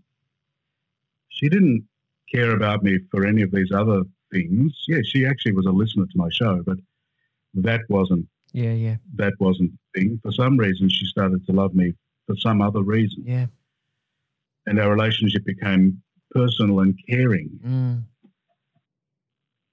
she 1.29 1.49
didn't 1.49 1.87
care 2.33 2.53
about 2.53 2.83
me 2.83 2.99
for 3.11 3.27
any 3.27 3.43
of 3.43 3.51
these 3.51 3.71
other 3.73 4.03
things. 4.33 4.73
Yeah, 4.89 4.99
she 5.05 5.27
actually 5.27 5.53
was 5.53 5.67
a 5.67 5.71
listener 5.71 6.07
to 6.07 6.17
my 6.19 6.29
show, 6.31 6.63
but 6.65 6.79
that 7.55 7.83
wasn't 7.89 8.27
Yeah. 8.53 8.73
Yeah. 8.73 8.97
that 9.17 9.35
wasn't 9.41 9.73
the 9.93 10.01
thing. 10.01 10.21
For 10.23 10.33
some 10.33 10.57
reason, 10.57 10.89
she 10.89 11.05
started 11.07 11.45
to 11.47 11.53
love 11.53 11.75
me 11.75 11.93
for 12.27 12.37
some 12.37 12.63
other 12.63 12.83
reason, 12.83 13.25
Yeah. 13.27 13.47
And 14.67 14.81
our 14.81 14.91
relationship 14.91 15.45
became 15.45 16.03
personal 16.31 16.81
and 16.81 16.99
caring. 17.09 17.51
Mm. 17.65 18.03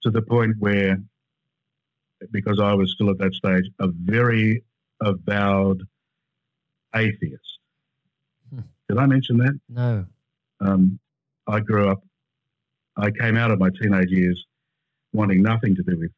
to 0.04 0.10
the 0.10 0.22
point 0.22 0.56
where, 0.60 0.98
because 2.32 2.60
I 2.60 2.74
was 2.74 2.92
still 2.92 3.10
at 3.10 3.18
that 3.20 3.34
stage, 3.34 3.66
a 3.80 3.88
very 3.88 4.64
avowed 5.02 5.84
atheist. 6.96 7.60
Hmm. 8.54 8.62
Did 8.90 8.98
I 8.98 9.06
mention 9.06 9.38
that? 9.38 9.60
No. 9.70 10.06
Um, 10.60 11.00
I 11.48 11.60
grew 11.60 11.90
up, 11.90 12.04
I 12.98 13.12
came 13.12 13.38
out 13.38 13.52
of 13.52 13.60
my 13.60 13.70
teenage 13.82 14.10
years 14.10 14.46
wanting 15.14 15.42
nothing 15.42 15.76
to 15.76 15.84
do 15.84 15.98
with 15.98 16.12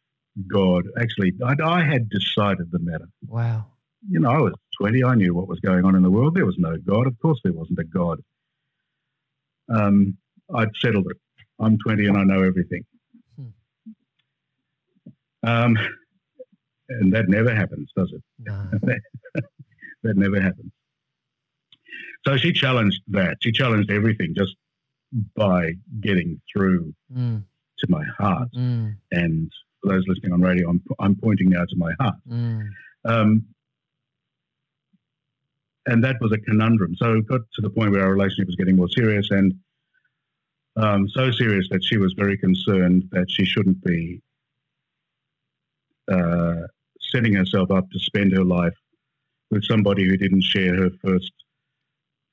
God. 0.47 0.85
Actually, 0.99 1.33
I, 1.45 1.55
I 1.63 1.83
had 1.83 2.09
decided 2.09 2.71
the 2.71 2.79
matter. 2.79 3.07
Wow. 3.27 3.65
You 4.09 4.19
know, 4.19 4.29
I 4.29 4.39
was 4.39 4.53
20, 4.79 5.03
I 5.03 5.15
knew 5.15 5.33
what 5.33 5.47
was 5.47 5.59
going 5.59 5.85
on 5.85 5.95
in 5.95 6.03
the 6.03 6.11
world. 6.11 6.35
There 6.35 6.45
was 6.45 6.57
no 6.57 6.77
God. 6.77 7.07
Of 7.07 7.17
course, 7.19 7.39
there 7.43 7.53
wasn't 7.53 7.79
a 7.79 7.85
God. 7.85 8.21
Um, 9.69 10.17
I'd 10.55 10.69
settled 10.81 11.07
it. 11.09 11.17
I'm 11.59 11.77
20 11.85 12.05
and 12.07 12.17
I 12.17 12.23
know 12.23 12.43
everything. 12.43 12.83
Um, 15.45 15.77
and 16.89 17.13
that 17.13 17.27
never 17.27 17.53
happens, 17.53 17.89
does 17.95 18.11
it? 18.13 18.23
No. 18.39 18.65
that 20.03 20.17
never 20.17 20.39
happens. 20.39 20.71
So 22.25 22.37
she 22.37 22.53
challenged 22.53 23.01
that. 23.09 23.37
She 23.41 23.51
challenged 23.51 23.91
everything 23.91 24.33
just 24.37 24.55
by 25.35 25.73
getting 26.01 26.41
through 26.51 26.93
Mm. 27.13 27.43
to 27.79 27.87
my 27.89 28.03
heart. 28.17 28.49
Mm. 28.55 28.95
And 29.11 29.51
for 29.81 29.93
those 29.93 30.03
listening 30.07 30.31
on 30.33 30.41
radio, 30.41 30.69
I'm, 30.69 30.81
I'm 30.99 31.15
pointing 31.15 31.49
now 31.49 31.65
to 31.65 31.75
my 31.75 31.91
heart. 31.99 32.15
Mm. 32.29 32.69
Um, 33.05 33.45
and 35.85 36.03
that 36.03 36.15
was 36.21 36.31
a 36.31 36.37
conundrum. 36.37 36.95
So 36.95 37.13
it 37.17 37.27
got 37.27 37.41
to 37.55 37.61
the 37.61 37.69
point 37.69 37.91
where 37.91 38.03
our 38.03 38.11
relationship 38.11 38.47
was 38.47 38.55
getting 38.55 38.75
more 38.75 38.89
serious 38.89 39.29
and 39.31 39.53
um, 40.75 41.07
so 41.09 41.31
serious 41.31 41.67
that 41.69 41.83
she 41.83 41.97
was 41.97 42.13
very 42.13 42.37
concerned 42.37 43.09
that 43.11 43.29
she 43.29 43.45
shouldn't 43.45 43.83
be 43.83 44.21
uh, 46.11 46.61
setting 46.99 47.33
herself 47.33 47.69
up 47.71 47.89
to 47.91 47.99
spend 47.99 48.33
her 48.33 48.43
life 48.43 48.73
with 49.51 49.63
somebody 49.65 50.07
who 50.07 50.17
didn't 50.17 50.41
share 50.41 50.75
her 50.75 50.89
first 51.03 51.31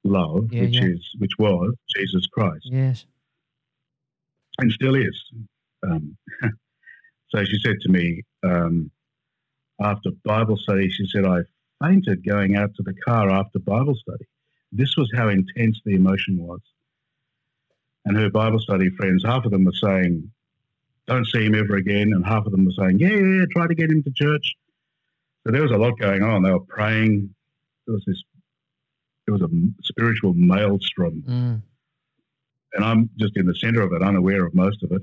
love, 0.04 0.48
Yeah, 0.52 0.62
which 0.62 0.76
yeah. 0.76 0.84
is 0.88 1.10
which 1.18 1.32
was 1.38 1.74
Jesus 1.94 2.26
Christ, 2.28 2.66
Yes. 2.70 3.04
and 4.58 4.72
still 4.72 4.94
is. 4.94 5.22
Um, 5.82 6.16
so 7.28 7.44
she 7.44 7.58
said 7.62 7.76
to 7.82 7.90
me 7.90 8.22
um, 8.42 8.90
after 9.82 10.10
Bible 10.24 10.56
study, 10.56 10.88
she 10.90 11.06
said, 11.08 11.26
"I 11.26 11.40
fainted 11.82 12.24
going 12.24 12.56
out 12.56 12.74
to 12.76 12.82
the 12.82 12.94
car 12.94 13.30
after 13.30 13.58
Bible 13.58 13.94
study. 13.94 14.24
This 14.72 14.96
was 14.96 15.10
how 15.14 15.28
intense 15.28 15.80
the 15.84 15.94
emotion 15.94 16.38
was." 16.38 16.60
And 18.04 18.16
her 18.16 18.30
Bible 18.30 18.58
study 18.58 18.90
friends, 18.90 19.24
half 19.24 19.44
of 19.44 19.50
them 19.50 19.64
were 19.64 19.72
saying, 19.72 20.30
"Don't 21.06 21.26
see 21.26 21.44
him 21.44 21.54
ever 21.54 21.76
again," 21.76 22.12
and 22.12 22.24
half 22.24 22.46
of 22.46 22.52
them 22.52 22.64
were 22.64 22.72
saying, 22.72 22.98
"Yeah, 22.98 23.10
yeah, 23.10 23.38
yeah, 23.40 23.44
try 23.50 23.66
to 23.66 23.74
get 23.74 23.90
him 23.90 24.02
to 24.02 24.10
church." 24.12 24.54
So 25.44 25.52
there 25.52 25.62
was 25.62 25.72
a 25.72 25.78
lot 25.78 25.98
going 25.98 26.22
on. 26.22 26.42
They 26.42 26.52
were 26.52 26.60
praying. 26.60 27.34
There 27.86 27.94
was 27.94 28.04
this. 28.06 28.22
There 29.26 29.34
was 29.34 29.42
a 29.42 29.48
spiritual 29.82 30.34
maelstrom 30.34 31.22
Mm. 31.22 31.62
and 32.72 32.84
I'm 32.84 33.10
just 33.16 33.36
in 33.36 33.46
the 33.46 33.54
center 33.54 33.80
of 33.82 33.92
it, 33.92 34.02
unaware 34.02 34.44
of 34.44 34.54
most 34.54 34.82
of 34.82 34.90
it. 34.92 35.02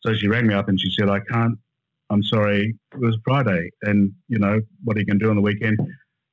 So 0.00 0.14
she 0.14 0.28
rang 0.28 0.46
me 0.46 0.54
up 0.54 0.68
and 0.68 0.80
she 0.80 0.90
said, 0.90 1.08
I 1.08 1.20
can't, 1.20 1.58
I'm 2.10 2.22
sorry, 2.24 2.74
it 2.92 2.98
was 3.00 3.16
Friday, 3.24 3.70
and 3.82 4.12
you 4.28 4.38
know, 4.38 4.60
what 4.84 4.96
are 4.96 5.00
you 5.00 5.06
going 5.06 5.18
to 5.20 5.24
do 5.24 5.30
on 5.30 5.36
the 5.36 5.42
weekend? 5.42 5.78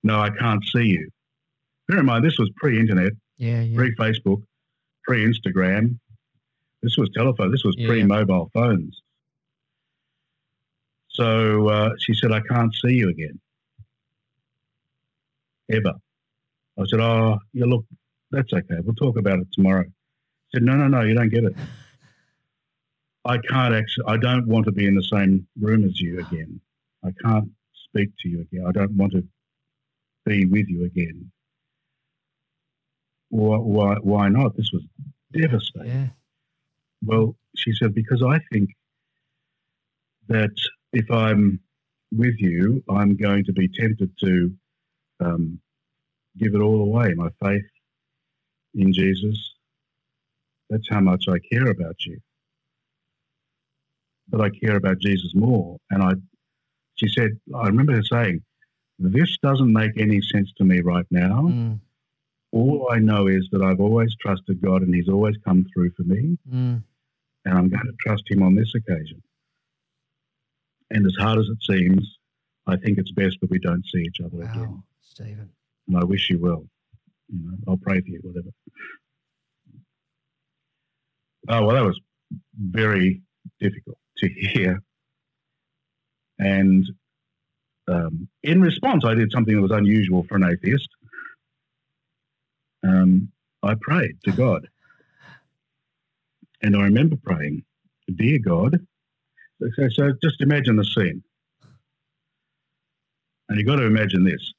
No, 0.03 0.19
I 0.19 0.29
can't 0.31 0.63
see 0.65 0.85
you. 0.85 1.09
Bear 1.87 1.99
in 1.99 2.05
mind, 2.05 2.25
this 2.25 2.37
was 2.39 2.49
pre 2.57 2.79
internet, 2.79 3.13
Yeah. 3.37 3.61
Yeah. 3.61 3.75
pre 3.77 3.95
Facebook, 3.95 4.41
pre 5.05 5.25
Instagram. 5.25 5.99
This 6.81 6.97
was 6.97 7.09
telephone, 7.15 7.51
this 7.51 7.63
was 7.63 7.75
Yeah. 7.77 7.87
pre 7.87 8.03
mobile 8.03 8.49
phones. 8.53 8.99
So 11.09 11.67
uh, 11.69 11.89
she 11.99 12.13
said, 12.13 12.31
I 12.31 12.41
can't 12.41 12.73
see 12.75 12.93
you 12.93 13.09
again. 13.09 13.39
Ever. 15.71 15.93
I 16.79 16.85
said, 16.87 16.99
Oh, 16.99 17.39
yeah, 17.53 17.65
look, 17.65 17.85
that's 18.31 18.51
okay. 18.53 18.75
We'll 18.83 18.95
talk 18.95 19.17
about 19.17 19.39
it 19.39 19.47
tomorrow. 19.51 19.83
She 19.83 20.57
said, 20.57 20.63
No, 20.63 20.75
no, 20.75 20.87
no, 20.87 21.01
you 21.01 21.13
don't 21.15 21.29
get 21.29 21.43
it. 21.43 21.55
I 23.27 23.37
can't 23.39 23.73
actually, 23.73 24.05
I 24.07 24.17
don't 24.17 24.47
want 24.47 24.65
to 24.65 24.71
be 24.71 24.85
in 24.87 24.95
the 24.95 25.03
same 25.03 25.45
room 25.59 25.83
as 25.83 25.99
you 25.99 26.19
again. 26.19 26.61
I 27.03 27.09
can't 27.23 27.49
speak 27.89 28.09
to 28.19 28.29
you 28.29 28.41
again. 28.41 28.65
I 28.65 28.71
don't 28.71 28.95
want 28.95 29.11
to 29.13 29.23
be 30.25 30.45
with 30.45 30.67
you 30.69 30.85
again. 30.85 31.29
Why, 33.29 33.57
why, 33.57 33.95
why 34.01 34.29
not? 34.29 34.55
This 34.55 34.71
was 34.71 34.83
devastating. 35.33 35.87
Yeah. 35.91 36.07
Well, 37.05 37.35
she 37.57 37.73
said, 37.73 37.93
because 37.93 38.23
I 38.23 38.39
think 38.51 38.69
that 40.29 40.55
if 40.93 41.11
I'm 41.11 41.59
with 42.13 42.35
you, 42.39 42.81
I'm 42.89 43.17
going 43.17 43.43
to 43.45 43.53
be 43.53 43.67
tempted 43.67 44.17
to 44.19 44.53
um, 45.19 45.59
give 46.37 46.55
it 46.55 46.61
all 46.61 46.81
away, 46.81 47.13
my 47.13 47.29
faith 47.43 47.65
in 48.73 48.93
Jesus. 48.93 49.37
That's 50.69 50.87
how 50.89 51.01
much 51.01 51.25
I 51.27 51.39
care 51.51 51.69
about 51.69 51.95
you. 52.05 52.19
But 54.29 54.41
I 54.41 54.49
care 54.49 54.75
about 54.75 54.99
Jesus 54.99 55.33
more. 55.33 55.77
And 55.89 56.03
I, 56.03 56.13
she 56.95 57.07
said, 57.07 57.31
I 57.55 57.67
remember 57.67 57.93
her 57.93 58.03
saying, 58.03 58.41
this 58.99 59.37
doesn't 59.41 59.71
make 59.71 59.91
any 59.97 60.21
sense 60.21 60.51
to 60.57 60.63
me 60.63 60.81
right 60.81 61.05
now. 61.11 61.43
Mm. 61.43 61.79
All 62.51 62.89
I 62.91 62.99
know 62.99 63.27
is 63.27 63.47
that 63.51 63.61
I've 63.61 63.79
always 63.79 64.15
trusted 64.19 64.61
God 64.61 64.81
and 64.81 64.93
He's 64.93 65.09
always 65.09 65.35
come 65.45 65.65
through 65.73 65.91
for 65.91 66.03
me. 66.03 66.37
Mm. 66.51 66.83
And 67.45 67.57
I'm 67.57 67.69
going 67.69 67.85
to 67.85 67.93
trust 67.99 68.23
Him 68.29 68.43
on 68.43 68.55
this 68.55 68.73
occasion. 68.75 69.21
And 70.89 71.05
as 71.05 71.15
hard 71.19 71.39
as 71.39 71.47
it 71.47 71.61
seems, 71.61 72.17
I 72.65 72.75
think 72.77 72.97
it's 72.97 73.11
best 73.11 73.37
that 73.41 73.49
we 73.49 73.59
don't 73.59 73.83
see 73.93 74.01
each 74.01 74.19
other 74.19 74.37
Wow, 74.37 74.51
again. 74.51 74.83
Stephen. 75.01 75.49
And 75.87 75.97
I 75.97 76.03
wish 76.03 76.29
you 76.29 76.39
well. 76.39 76.65
You 77.29 77.39
know, 77.43 77.57
I'll 77.67 77.77
pray 77.77 78.01
for 78.01 78.07
you, 78.07 78.19
whatever. 78.23 78.49
Oh, 81.49 81.65
well, 81.65 81.75
that 81.75 81.85
was 81.85 81.99
very 82.59 83.21
difficult 83.59 83.97
to 84.19 84.29
hear. 84.29 84.81
And 86.39 86.85
um, 87.87 88.27
in 88.43 88.61
response, 88.61 89.05
I 89.05 89.13
did 89.13 89.31
something 89.31 89.55
that 89.55 89.61
was 89.61 89.71
unusual 89.71 90.25
for 90.27 90.35
an 90.35 90.43
atheist. 90.43 90.89
Um, 92.83 93.31
I 93.63 93.75
prayed 93.79 94.17
to 94.25 94.31
God. 94.31 94.67
And 96.61 96.75
I 96.75 96.83
remember 96.83 97.15
praying, 97.23 97.63
Dear 98.15 98.39
God, 98.39 98.79
so, 99.75 99.89
so 99.89 100.13
just 100.23 100.41
imagine 100.41 100.75
the 100.75 100.85
scene. 100.85 101.23
And 103.49 103.57
you've 103.57 103.67
got 103.67 103.77
to 103.77 103.85
imagine 103.85 104.23
this. 104.23 104.53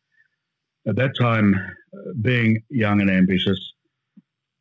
At 0.86 0.96
that 0.96 1.16
time, 1.18 1.54
being 2.20 2.62
young 2.70 3.00
and 3.00 3.10
ambitious, 3.10 3.72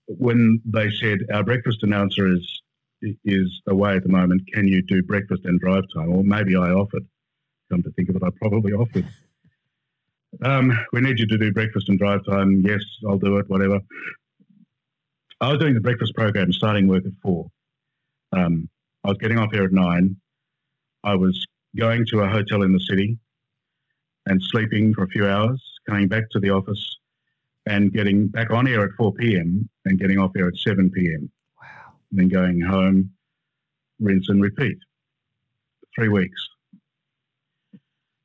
when 0.07 0.61
they 0.65 0.89
said 0.89 1.19
our 1.33 1.43
breakfast 1.43 1.83
announcer 1.83 2.27
is 2.27 2.61
is 3.01 3.61
away 3.67 3.95
at 3.95 4.03
the 4.03 4.09
moment, 4.09 4.41
can 4.53 4.67
you 4.67 4.81
do 4.81 5.03
breakfast 5.03 5.41
and 5.45 5.59
drive 5.59 5.83
time? 5.95 6.11
Or 6.11 6.23
maybe 6.23 6.55
I 6.55 6.71
offered. 6.71 7.05
Come 7.71 7.83
to 7.83 7.91
think 7.91 8.09
of 8.09 8.15
it, 8.15 8.23
I 8.23 8.29
probably 8.39 8.73
offered. 8.73 9.07
Um, 10.43 10.77
we 10.93 11.01
need 11.01 11.19
you 11.19 11.27
to 11.27 11.37
do 11.37 11.51
breakfast 11.51 11.89
and 11.89 11.97
drive 11.97 12.25
time. 12.25 12.61
Yes, 12.61 12.81
I'll 13.07 13.17
do 13.17 13.37
it. 13.37 13.49
Whatever. 13.49 13.79
I 15.39 15.49
was 15.49 15.59
doing 15.59 15.73
the 15.73 15.81
breakfast 15.81 16.15
program, 16.15 16.51
starting 16.51 16.87
work 16.87 17.05
at 17.05 17.11
four. 17.21 17.47
Um, 18.31 18.69
I 19.03 19.09
was 19.09 19.17
getting 19.19 19.37
off 19.37 19.51
here 19.51 19.63
at 19.63 19.71
nine. 19.71 20.17
I 21.03 21.15
was 21.15 21.45
going 21.77 22.05
to 22.07 22.21
a 22.21 22.27
hotel 22.27 22.63
in 22.63 22.73
the 22.73 22.79
city 22.79 23.17
and 24.25 24.41
sleeping 24.41 24.93
for 24.93 25.03
a 25.03 25.07
few 25.07 25.27
hours, 25.27 25.61
coming 25.87 26.07
back 26.07 26.29
to 26.31 26.39
the 26.39 26.49
office 26.49 26.97
and 27.65 27.91
getting 27.93 28.27
back 28.27 28.51
on 28.51 28.67
air 28.67 28.83
at 28.83 28.91
4 28.97 29.13
p.m. 29.13 29.69
and 29.85 29.99
getting 29.99 30.17
off 30.17 30.31
air 30.37 30.47
at 30.47 30.57
7 30.57 30.89
p.m. 30.89 31.29
Wow. 32.11 32.17
Then 32.17 32.29
going 32.29 32.61
home, 32.61 33.11
rinse 33.99 34.29
and 34.29 34.41
repeat. 34.41 34.77
Three 35.95 36.09
weeks. 36.09 36.47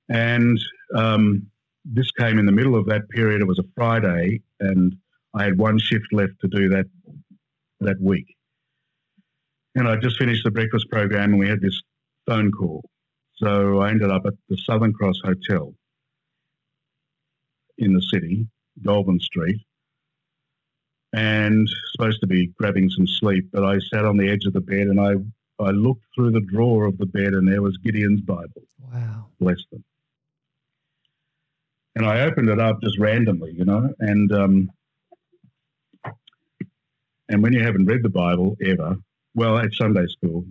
And 0.08 0.58
um, 0.94 1.46
this 1.84 2.10
came 2.12 2.38
in 2.38 2.46
the 2.46 2.52
middle 2.52 2.76
of 2.76 2.86
that 2.86 3.08
period. 3.08 3.40
It 3.40 3.46
was 3.46 3.58
a 3.58 3.64
Friday, 3.74 4.42
and 4.60 4.96
I 5.34 5.44
had 5.44 5.58
one 5.58 5.78
shift 5.78 6.12
left 6.12 6.34
to 6.40 6.48
do 6.48 6.68
that 6.70 6.86
that 7.80 8.00
week. 8.00 8.36
And 9.74 9.88
I 9.88 9.96
just 9.96 10.18
finished 10.18 10.44
the 10.44 10.50
breakfast 10.50 10.90
program, 10.90 11.30
and 11.30 11.38
we 11.38 11.48
had 11.48 11.60
this 11.60 11.80
phone 12.26 12.52
call. 12.52 12.84
So 13.36 13.80
I 13.80 13.90
ended 13.90 14.10
up 14.10 14.22
at 14.26 14.34
the 14.48 14.56
Southern 14.58 14.92
Cross 14.92 15.20
Hotel 15.24 15.74
in 17.78 17.94
the 17.94 18.02
city, 18.02 18.46
Goulburn 18.84 19.18
Street, 19.18 19.60
and 21.12 21.68
supposed 21.92 22.20
to 22.20 22.26
be 22.26 22.46
grabbing 22.58 22.88
some 22.90 23.06
sleep. 23.06 23.48
But 23.52 23.64
I 23.64 23.78
sat 23.78 24.04
on 24.04 24.16
the 24.16 24.30
edge 24.30 24.44
of 24.46 24.52
the 24.52 24.60
bed 24.60 24.86
and 24.86 25.00
I, 25.00 25.14
I 25.62 25.70
looked 25.70 26.04
through 26.14 26.32
the 26.32 26.40
drawer 26.40 26.86
of 26.86 26.98
the 26.98 27.06
bed 27.06 27.34
and 27.34 27.46
there 27.46 27.62
was 27.62 27.76
Gideon's 27.78 28.22
Bible. 28.22 28.62
Wow. 28.92 29.26
Bless 29.38 29.58
them. 29.70 29.84
And 31.94 32.06
I 32.06 32.22
opened 32.22 32.48
it 32.48 32.58
up 32.58 32.80
just 32.82 32.98
randomly, 32.98 33.52
you 33.52 33.66
know, 33.66 33.92
and 34.00 34.32
um, 34.32 34.70
and 37.28 37.42
when 37.42 37.52
you 37.52 37.62
haven't 37.62 37.84
read 37.84 38.02
the 38.02 38.08
Bible 38.08 38.56
ever, 38.64 38.96
well, 39.34 39.58
at 39.58 39.74
Sunday 39.74 40.06
school, 40.06 40.46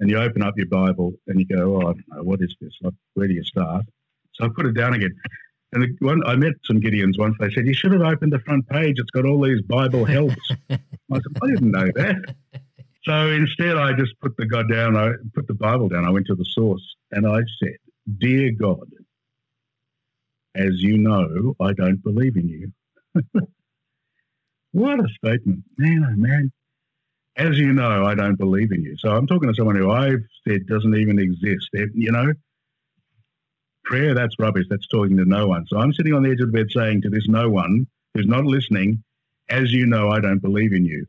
and 0.00 0.10
you 0.10 0.18
open 0.18 0.42
up 0.42 0.54
your 0.56 0.66
Bible 0.66 1.12
and 1.26 1.40
you 1.40 1.46
go, 1.46 1.76
oh, 1.76 1.80
I 1.80 1.82
don't 1.84 2.08
know, 2.08 2.22
what 2.22 2.40
is 2.42 2.54
this? 2.60 2.78
Where 3.14 3.28
do 3.28 3.34
you 3.34 3.44
start? 3.44 3.84
So 4.34 4.44
I 4.44 4.48
put 4.54 4.66
it 4.66 4.74
down 4.74 4.94
again. 4.94 5.14
And 5.76 5.94
one, 6.00 6.26
I 6.26 6.36
met 6.36 6.54
some 6.64 6.80
Gideons 6.80 7.18
once. 7.18 7.36
They 7.38 7.50
said, 7.50 7.66
you 7.66 7.74
should 7.74 7.92
have 7.92 8.00
opened 8.00 8.32
the 8.32 8.38
front 8.38 8.66
page. 8.66 8.98
It's 8.98 9.10
got 9.10 9.26
all 9.26 9.42
these 9.42 9.60
Bible 9.60 10.06
helps. 10.06 10.34
I 10.70 10.78
said, 11.10 11.22
I 11.42 11.46
didn't 11.48 11.70
know 11.70 11.86
that. 11.96 12.34
So 13.04 13.28
instead, 13.28 13.76
I 13.76 13.92
just 13.92 14.18
put 14.20 14.34
the 14.38 14.46
God 14.46 14.70
down. 14.72 14.96
I 14.96 15.10
put 15.34 15.46
the 15.46 15.54
Bible 15.54 15.90
down. 15.90 16.06
I 16.06 16.10
went 16.10 16.28
to 16.28 16.34
the 16.34 16.46
source 16.46 16.82
and 17.10 17.26
I 17.26 17.40
said, 17.62 17.76
Dear 18.16 18.52
God, 18.52 18.88
as 20.54 20.82
you 20.82 20.96
know, 20.96 21.54
I 21.60 21.74
don't 21.74 22.02
believe 22.02 22.36
in 22.36 22.48
you. 22.48 23.22
what 24.72 24.98
a 24.98 25.08
statement. 25.22 25.62
Man, 25.76 26.06
oh 26.10 26.16
man. 26.16 26.52
As 27.36 27.58
you 27.58 27.74
know, 27.74 28.06
I 28.06 28.14
don't 28.14 28.38
believe 28.38 28.72
in 28.72 28.82
you. 28.82 28.96
So 28.98 29.10
I'm 29.10 29.26
talking 29.26 29.50
to 29.50 29.54
someone 29.54 29.76
who 29.76 29.90
I've 29.90 30.24
said 30.48 30.66
doesn't 30.66 30.96
even 30.96 31.18
exist. 31.18 31.68
You 31.74 32.12
know, 32.12 32.32
prayer, 33.86 34.14
that's 34.14 34.38
rubbish. 34.38 34.66
That's 34.68 34.86
talking 34.88 35.16
to 35.16 35.24
no 35.24 35.48
one. 35.48 35.66
So 35.68 35.78
I'm 35.78 35.92
sitting 35.92 36.12
on 36.12 36.22
the 36.22 36.30
edge 36.30 36.40
of 36.40 36.52
the 36.52 36.58
bed 36.58 36.70
saying 36.70 37.02
to 37.02 37.08
this 37.10 37.26
no 37.28 37.48
one 37.48 37.86
who's 38.14 38.26
not 38.26 38.44
listening, 38.44 39.02
as 39.48 39.72
you 39.72 39.86
know, 39.86 40.10
I 40.10 40.20
don't 40.20 40.40
believe 40.40 40.72
in 40.72 40.84
you. 40.84 41.06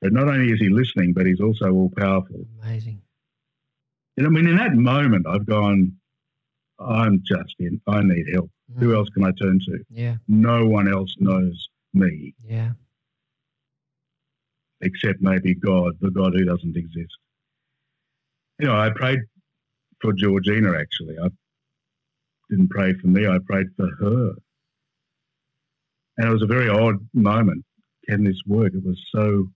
But 0.00 0.12
not 0.12 0.28
only 0.28 0.52
is 0.52 0.60
he 0.60 0.68
listening, 0.68 1.12
but 1.14 1.26
he's 1.26 1.40
also 1.40 1.70
all 1.72 1.90
powerful. 1.96 2.46
Amazing. 2.62 3.00
Know, 4.18 4.26
I 4.26 4.28
mean, 4.28 4.46
in 4.46 4.56
that 4.56 4.74
moment, 4.74 5.26
I've 5.26 5.46
gone, 5.46 5.92
I'm 6.78 7.22
just 7.24 7.54
in, 7.58 7.80
I 7.86 8.02
need 8.02 8.26
help. 8.32 8.50
Who 8.78 8.88
Mm. 8.88 8.96
else 8.96 9.08
can 9.10 9.24
I 9.24 9.30
turn 9.32 9.58
to? 9.60 9.84
Yeah. 9.90 10.16
No 10.28 10.66
one 10.66 10.92
else 10.92 11.14
knows 11.18 11.68
me 11.94 12.34
Yeah. 12.44 12.72
except 14.82 15.20
maybe 15.22 15.54
God, 15.54 15.94
the 16.00 16.10
God 16.10 16.34
who 16.34 16.44
doesn't 16.44 16.76
exist. 16.76 17.16
You 18.58 18.66
know, 18.66 18.76
I 18.76 18.90
prayed 18.90 19.20
for 20.00 20.12
Georgina 20.12 20.76
actually. 20.78 21.16
I 21.18 21.28
didn't 22.50 22.70
pray 22.70 22.94
for 22.94 23.06
me, 23.06 23.26
I 23.26 23.38
prayed 23.44 23.68
for 23.76 23.88
her. 24.00 24.32
And 26.18 26.28
it 26.28 26.32
was 26.32 26.42
a 26.42 26.46
very 26.46 26.68
odd 26.68 26.96
moment. 27.12 27.64
Can 28.08 28.24
this 28.24 28.40
work? 28.46 28.72
It 28.74 28.84
was 28.84 29.00
so. 29.14 29.48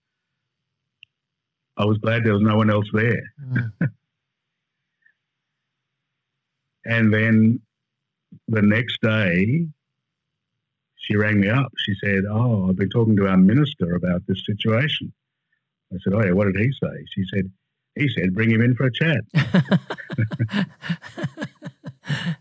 I 1.77 1.85
was 1.85 1.97
glad 1.97 2.23
there 2.23 2.33
was 2.33 2.41
no 2.41 2.57
one 2.57 2.69
else 2.69 2.87
there. 2.93 3.23
Mm. 3.41 3.71
And 6.85 7.13
then 7.13 7.61
the 8.47 8.61
next 8.61 9.01
day, 9.01 9.67
she 10.97 11.15
rang 11.15 11.39
me 11.39 11.49
up. 11.49 11.71
She 11.77 11.93
said, 12.03 12.23
Oh, 12.29 12.69
I've 12.69 12.75
been 12.75 12.89
talking 12.89 13.15
to 13.17 13.27
our 13.27 13.37
minister 13.37 13.95
about 13.95 14.25
this 14.27 14.43
situation. 14.45 15.13
I 15.93 15.97
said, 16.03 16.13
Oh, 16.13 16.23
yeah, 16.23 16.31
what 16.31 16.45
did 16.45 16.55
he 16.57 16.71
say? 16.71 17.05
She 17.13 17.23
said, 17.33 17.51
He 17.95 18.09
said, 18.09 18.33
bring 18.33 18.49
him 18.49 18.61
in 18.61 18.75
for 18.75 18.85
a 18.85 18.91
chat. 18.91 19.21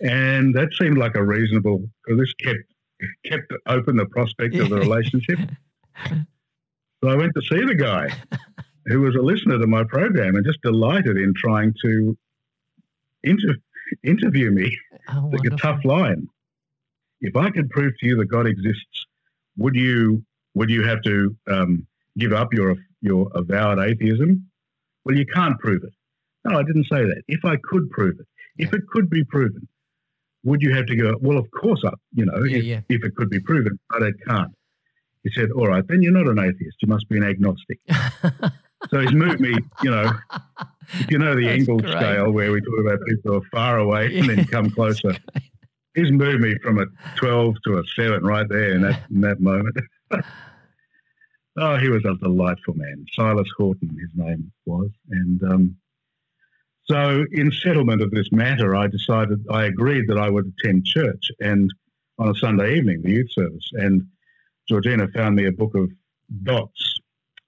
And 0.00 0.54
that 0.54 0.70
seemed 0.80 0.96
like 0.98 1.14
a 1.14 1.22
reasonable, 1.22 1.88
because 2.04 2.20
this 2.20 2.32
kept 2.34 2.60
kept 3.24 3.52
open 3.66 3.96
the 3.96 4.06
prospect 4.06 4.54
of 4.56 4.70
the 4.70 4.76
relationship. 4.80 5.38
So 7.02 7.08
I 7.08 7.16
went 7.16 7.32
to 7.34 7.42
see 7.42 7.64
the 7.64 7.74
guy 7.74 8.08
who 8.86 9.00
was 9.00 9.14
a 9.14 9.20
listener 9.20 9.58
to 9.58 9.66
my 9.66 9.84
program 9.84 10.36
and 10.36 10.44
just 10.44 10.60
delighted 10.62 11.16
in 11.16 11.32
trying 11.34 11.74
to 11.82 12.16
inter- 13.24 13.56
interview 14.02 14.50
me. 14.50 14.76
oh, 15.10 15.30
Like 15.32 15.44
a 15.46 15.56
tough 15.56 15.84
line. 15.84 16.28
If 17.20 17.36
I 17.36 17.50
could 17.50 17.68
prove 17.70 17.92
to 18.00 18.06
you 18.06 18.16
that 18.16 18.26
God 18.26 18.46
exists, 18.46 19.06
would 19.56 19.74
you 19.76 20.24
would 20.54 20.70
you 20.70 20.82
have 20.84 21.02
to 21.02 21.36
um, 21.46 21.86
give 22.18 22.32
up 22.32 22.52
your 22.54 22.76
your 23.02 23.30
avowed 23.34 23.78
atheism? 23.78 24.46
Well, 25.04 25.16
you 25.16 25.26
can't 25.26 25.58
prove 25.58 25.84
it. 25.84 25.92
No, 26.44 26.58
I 26.58 26.62
didn't 26.62 26.84
say 26.84 27.04
that. 27.04 27.22
If 27.28 27.44
I 27.44 27.56
could 27.62 27.90
prove 27.90 28.18
it, 28.18 28.26
if 28.56 28.72
it 28.72 28.82
could 28.92 29.10
be 29.10 29.24
proven, 29.24 29.68
would 30.44 30.62
you 30.62 30.74
have 30.74 30.86
to 30.86 30.96
go? 30.96 31.16
Well, 31.20 31.38
of 31.38 31.50
course, 31.50 31.82
I, 31.84 31.90
you 32.14 32.24
know, 32.24 32.42
Yeah, 32.44 32.56
if, 32.58 32.64
yeah. 32.64 32.80
if 32.88 33.04
it 33.04 33.14
could 33.14 33.30
be 33.30 33.40
proven, 33.40 33.78
but 33.90 34.02
it 34.02 34.14
can't. 34.26 34.52
He 35.22 35.30
said, 35.34 35.50
"All 35.50 35.66
right, 35.66 35.86
then 35.86 36.00
you're 36.02 36.12
not 36.12 36.28
an 36.28 36.38
atheist. 36.38 36.78
You 36.80 36.88
must 36.88 37.08
be 37.08 37.18
an 37.18 37.24
agnostic." 37.24 37.78
so 38.90 39.00
he's 39.00 39.12
moved 39.12 39.40
me, 39.40 39.54
you 39.82 39.90
know. 39.90 40.12
If 40.94 41.10
you 41.10 41.18
know 41.18 41.34
the 41.36 41.44
That's 41.44 41.58
Engel 41.68 41.78
scale, 41.80 42.30
where 42.30 42.50
we 42.50 42.60
talk 42.62 42.80
about 42.80 43.06
people 43.06 43.32
who 43.32 43.38
are 43.38 43.46
far 43.52 43.78
away 43.78 44.18
and 44.18 44.30
then 44.30 44.44
come 44.46 44.70
closer, 44.70 45.14
he's 45.94 46.10
moved 46.10 46.40
me 46.42 46.56
from 46.62 46.80
a 46.80 46.86
12 47.16 47.56
to 47.64 47.78
a 47.78 47.82
7 47.96 48.24
right 48.24 48.48
there 48.48 48.72
in 48.72 48.82
that, 48.82 49.02
in 49.10 49.20
that 49.20 49.40
moment. 49.40 49.76
oh, 51.58 51.76
he 51.76 51.88
was 51.90 52.04
a 52.04 52.14
delightful 52.16 52.74
man. 52.74 53.04
Silas 53.14 53.48
Horton, 53.56 53.90
his 54.00 54.10
name 54.14 54.50
was. 54.66 54.90
And 55.10 55.42
um, 55.44 55.76
So, 56.84 57.24
in 57.30 57.52
settlement 57.52 58.02
of 58.02 58.10
this 58.10 58.32
matter, 58.32 58.74
I 58.74 58.88
decided, 58.88 59.44
I 59.50 59.64
agreed 59.64 60.08
that 60.08 60.18
I 60.18 60.28
would 60.28 60.52
attend 60.58 60.86
church 60.86 61.30
and 61.40 61.72
on 62.18 62.28
a 62.28 62.34
Sunday 62.34 62.76
evening, 62.76 63.02
the 63.02 63.12
youth 63.12 63.32
service. 63.32 63.70
And 63.74 64.06
Georgina 64.68 65.08
found 65.08 65.36
me 65.36 65.46
a 65.46 65.52
book 65.52 65.74
of 65.74 65.90
dots 66.42 66.98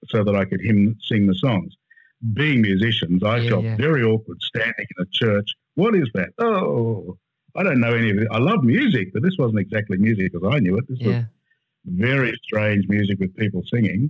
so 0.07 0.23
that 0.23 0.35
I 0.35 0.45
could 0.45 0.61
hymn, 0.61 0.97
sing 1.03 1.27
the 1.27 1.35
songs. 1.35 1.73
Being 2.33 2.61
musicians, 2.61 3.23
I 3.23 3.37
Yeah, 3.37 3.49
felt 3.49 3.63
yeah. 3.65 3.75
very 3.77 4.03
awkward 4.03 4.41
standing 4.41 4.87
in 4.97 5.03
a 5.03 5.07
church. 5.11 5.51
What 5.75 5.95
is 5.95 6.09
that? 6.13 6.29
Oh, 6.39 7.17
I 7.55 7.63
don't 7.63 7.79
know 7.79 7.93
any 7.93 8.11
of 8.11 8.17
it. 8.17 8.27
I 8.31 8.39
love 8.39 8.63
music, 8.63 9.11
but 9.13 9.23
this 9.23 9.37
wasn't 9.37 9.59
exactly 9.59 9.97
music 9.97 10.33
as 10.35 10.41
I 10.43 10.59
knew 10.59 10.77
it. 10.77 10.87
This 10.87 10.99
was 10.99 11.15
very 11.85 12.33
strange 12.43 12.87
music 12.87 13.19
with 13.19 13.35
people 13.35 13.61
singing. 13.71 14.09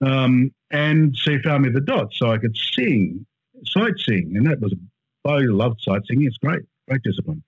Um, 0.00 0.52
and 0.70 1.16
she 1.16 1.38
found 1.38 1.64
me 1.64 1.70
the 1.70 1.80
dots 1.80 2.18
so 2.18 2.30
I 2.30 2.38
could 2.38 2.56
sing, 2.56 3.26
sight 3.66 3.94
sing. 3.98 4.32
And 4.36 4.46
that 4.46 4.60
was, 4.60 4.74
I 5.26 5.38
loved 5.38 5.80
sight 5.80 6.02
singing. 6.06 6.26
It's 6.26 6.38
great, 6.38 6.62
great 6.88 7.02
discipline. 7.02 7.42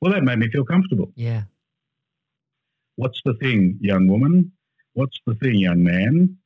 Well, 0.00 0.12
that 0.12 0.22
made 0.24 0.38
me 0.38 0.48
feel 0.50 0.64
comfortable. 0.64 1.12
Yeah. 1.14 1.42
What's 2.96 3.20
the 3.24 3.34
thing, 3.34 3.78
young 3.80 4.06
woman? 4.08 4.52
What's 4.94 5.18
the 5.26 5.34
thing, 5.36 5.54
young 5.56 5.82
man, 5.82 6.36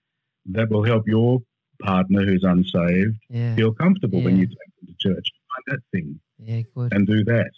that 0.47 0.69
will 0.71 0.85
help 0.85 1.09
your 1.09 1.41
partner 1.83 2.25
who's 2.25 2.45
unsaved 2.45 3.19
Yeah. 3.29 3.55
feel 3.57 3.73
comfortable 3.73 4.23
when 4.23 4.37
you 4.39 4.47
take 4.47 4.57
them 4.81 4.87
to 4.89 4.95
church? 4.99 5.29
Find 5.67 5.79
that 5.79 5.81
thing 5.93 6.21
Yeah. 6.39 6.63
Good. 6.75 6.93
and 6.93 7.07
do 7.07 7.25
that. 7.25 7.51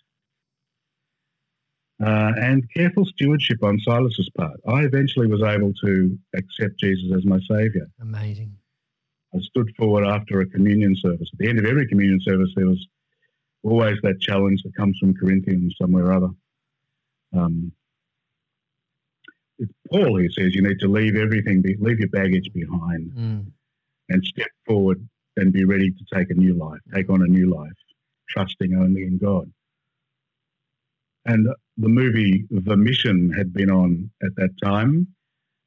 Uh, 2.01 2.33
and 2.41 2.65
careful 2.73 3.05
stewardship 3.05 3.63
on 3.65 3.79
Silas's 3.81 4.31
part. 4.37 4.61
I 4.69 4.85
eventually 4.85 5.27
was 5.27 5.43
able 5.43 5.73
to 5.85 6.17
accept 6.37 6.79
Jesus 6.79 7.11
as 7.17 7.25
my 7.25 7.41
saviour. 7.41 7.89
Amazing. 8.01 8.55
I 9.35 9.41
stood 9.41 9.74
forward 9.76 10.07
after 10.07 10.41
a 10.41 10.47
communion 10.47 10.97
service. 10.97 11.29
At 11.33 11.39
the 11.39 11.49
end 11.49 11.59
of 11.59 11.66
every 11.66 11.87
communion 11.87 12.20
service, 12.22 12.51
there 12.57 12.66
was 12.66 12.87
always 13.62 13.99
that 14.03 14.20
challenge 14.20 14.62
that 14.62 14.74
comes 14.74 14.99
from 14.99 15.14
Corinthians 15.14 15.74
somewhere 15.81 16.07
or 16.07 16.12
other. 16.12 16.29
Um, 17.37 17.72
it's 19.59 19.72
Paul 19.91 20.16
who 20.18 20.31
says 20.31 20.55
you 20.55 20.62
need 20.62 20.79
to 20.81 20.89
leave 20.89 21.16
everything, 21.16 21.61
be, 21.61 21.76
leave 21.79 21.99
your 21.99 22.09
baggage 22.09 22.51
behind, 22.55 23.11
Mm. 23.12 23.47
and 24.09 24.24
step 24.24 24.49
forward 24.66 25.07
and 25.37 25.53
be 25.53 25.64
ready 25.64 25.91
to 25.91 26.05
take 26.14 26.31
a 26.31 26.35
new 26.35 26.55
life, 26.55 26.81
take 26.95 27.11
on 27.11 27.22
a 27.22 27.26
new 27.26 27.51
life, 27.53 27.72
trusting 28.29 28.74
only 28.74 29.03
in 29.03 29.18
God. 29.18 29.53
And 31.26 31.49
the 31.76 31.89
movie 31.89 32.47
The 32.51 32.76
Mission 32.76 33.31
had 33.33 33.53
been 33.53 33.70
on 33.70 34.11
at 34.22 34.35
that 34.37 34.57
time. 34.62 35.09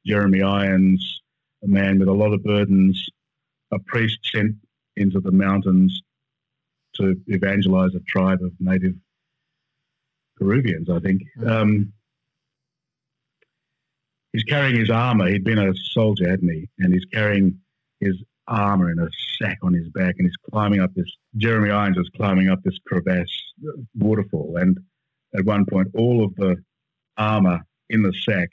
Jeremy 0.04 0.42
Irons, 0.42 1.20
a 1.62 1.68
man 1.68 1.98
with 2.00 2.08
a 2.08 2.12
lot 2.12 2.32
of 2.32 2.42
burdens, 2.42 3.08
a 3.72 3.78
priest 3.78 4.18
sent 4.24 4.54
into 4.96 5.20
the 5.20 5.32
mountains 5.32 6.02
to 6.96 7.16
evangelize 7.26 7.94
a 7.94 8.00
tribe 8.00 8.42
of 8.42 8.52
native 8.60 8.94
Peruvians, 10.36 10.90
I 10.90 10.98
think. 11.00 11.22
Mm. 11.38 11.50
Um, 11.50 11.92
he's 14.32 14.44
carrying 14.44 14.78
his 14.78 14.90
armor. 14.90 15.28
He'd 15.28 15.44
been 15.44 15.58
a 15.58 15.72
soldier, 15.74 16.28
hadn't 16.28 16.48
he? 16.48 16.68
And 16.78 16.92
he's 16.92 17.04
carrying 17.12 17.58
his 18.00 18.22
armor 18.46 18.90
in 18.90 18.98
a 18.98 19.08
sack 19.38 19.58
on 19.62 19.72
his 19.72 19.88
back, 19.88 20.14
and 20.18 20.26
he's 20.26 20.36
climbing 20.50 20.80
up 20.80 20.92
this. 20.94 21.10
Jeremy 21.36 21.70
Irons 21.70 21.96
is 21.96 22.10
climbing 22.16 22.48
up 22.48 22.62
this 22.62 22.78
crevasse 22.86 23.52
waterfall, 23.96 24.56
and 24.56 24.78
at 25.34 25.44
one 25.44 25.64
point, 25.64 25.88
all 25.94 26.24
of 26.24 26.34
the 26.36 26.56
armor 27.16 27.60
in 27.88 28.02
the 28.02 28.12
sack 28.12 28.50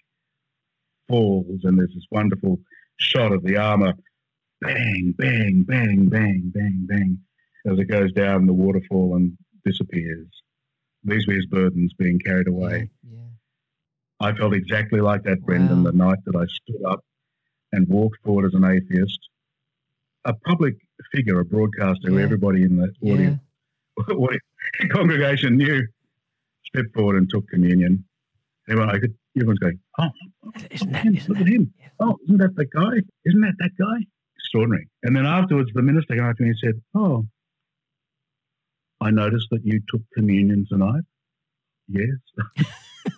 falls, 1.07 1.61
and 1.63 1.77
there's 1.77 1.93
this 1.93 2.05
wonderful 2.11 2.59
shot 2.97 3.31
of 3.31 3.43
the 3.43 3.57
armor, 3.57 3.93
bang, 4.61 5.13
bang, 5.17 5.63
bang, 5.63 6.05
bang, 6.09 6.51
bang, 6.53 6.85
bang, 6.87 7.17
as 7.71 7.79
it 7.79 7.85
goes 7.85 8.11
down 8.13 8.45
the 8.45 8.53
waterfall 8.53 9.15
and 9.15 9.37
disappears. 9.65 10.27
These 11.03 11.27
were 11.27 11.33
his 11.33 11.45
burdens 11.45 11.93
being 11.97 12.19
carried 12.19 12.47
away. 12.47 12.89
Yeah. 13.09 13.19
I 14.19 14.33
felt 14.33 14.53
exactly 14.53 14.99
like 15.01 15.23
that, 15.23 15.41
Brendan, 15.45 15.83
Wow. 15.83 15.91
the 15.91 15.97
night 15.97 16.19
that 16.25 16.35
I 16.35 16.45
stood 16.45 16.83
up 16.85 17.03
and 17.71 17.87
walked 17.87 18.17
forward 18.23 18.45
as 18.45 18.53
an 18.53 18.65
atheist. 18.65 19.19
A 20.25 20.33
public 20.33 20.75
figure, 21.13 21.39
a 21.39 21.45
broadcaster 21.45 22.09
who 22.09 22.19
everybody 22.19 22.63
in 22.63 22.75
the 22.75 22.93
Yeah. 23.01 23.13
audience, 23.13 23.41
audience- 24.09 24.43
congregation 24.91 25.55
knew, 25.57 25.87
stepped 26.65 26.93
forward 26.93 27.15
and 27.15 27.29
took 27.29 27.47
communion. 27.47 28.03
Everyone, 28.67 28.93
I 28.93 28.99
could, 28.99 29.15
everyone's 29.37 29.59
going, 29.59 29.79
oh, 29.97 30.09
Isn't 30.69 30.91
that? 30.91 31.05
Isn't 31.05 31.29
look 31.29 31.37
that? 31.37 31.47
at 31.47 31.53
him. 31.53 31.73
Yeah. 31.79 31.87
Oh, 32.01 32.17
isn't 32.25 32.37
that 32.37 32.55
that 32.57 32.69
guy? 32.71 33.01
Isn't 33.25 33.41
that 33.41 33.55
that 33.59 33.71
guy? 33.77 34.05
Extraordinary. 34.49 34.87
And 35.03 35.15
then 35.15 35.27
afterwards, 35.27 35.69
the 35.75 35.83
minister 35.83 36.15
came 36.15 36.25
up 36.25 36.35
to 36.37 36.43
me 36.43 36.49
and 36.49 36.57
said, 36.57 36.81
oh, 36.95 37.23
I 38.99 39.11
noticed 39.11 39.45
that 39.51 39.63
you 39.63 39.79
took 39.87 40.01
communion 40.15 40.65
tonight. 40.67 41.03
Yes. 41.87 42.17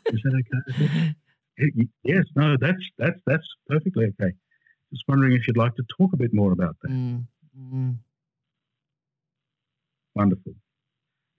Is 0.07 0.21
that 0.23 0.43
okay? 0.43 1.15
Said, 1.57 1.89
Yes, 2.03 2.25
no, 2.36 2.55
that's 2.59 2.82
that's 2.97 3.19
that's 3.25 3.47
perfectly 3.67 4.05
okay. 4.07 4.34
Just 4.91 5.03
wondering 5.07 5.34
if 5.34 5.47
you'd 5.47 5.57
like 5.57 5.75
to 5.75 5.84
talk 5.97 6.11
a 6.13 6.17
bit 6.17 6.34
more 6.34 6.51
about 6.51 6.75
that. 6.82 6.91
Mm. 6.91 7.25
Mm. 7.57 7.95
Wonderful. 10.15 10.53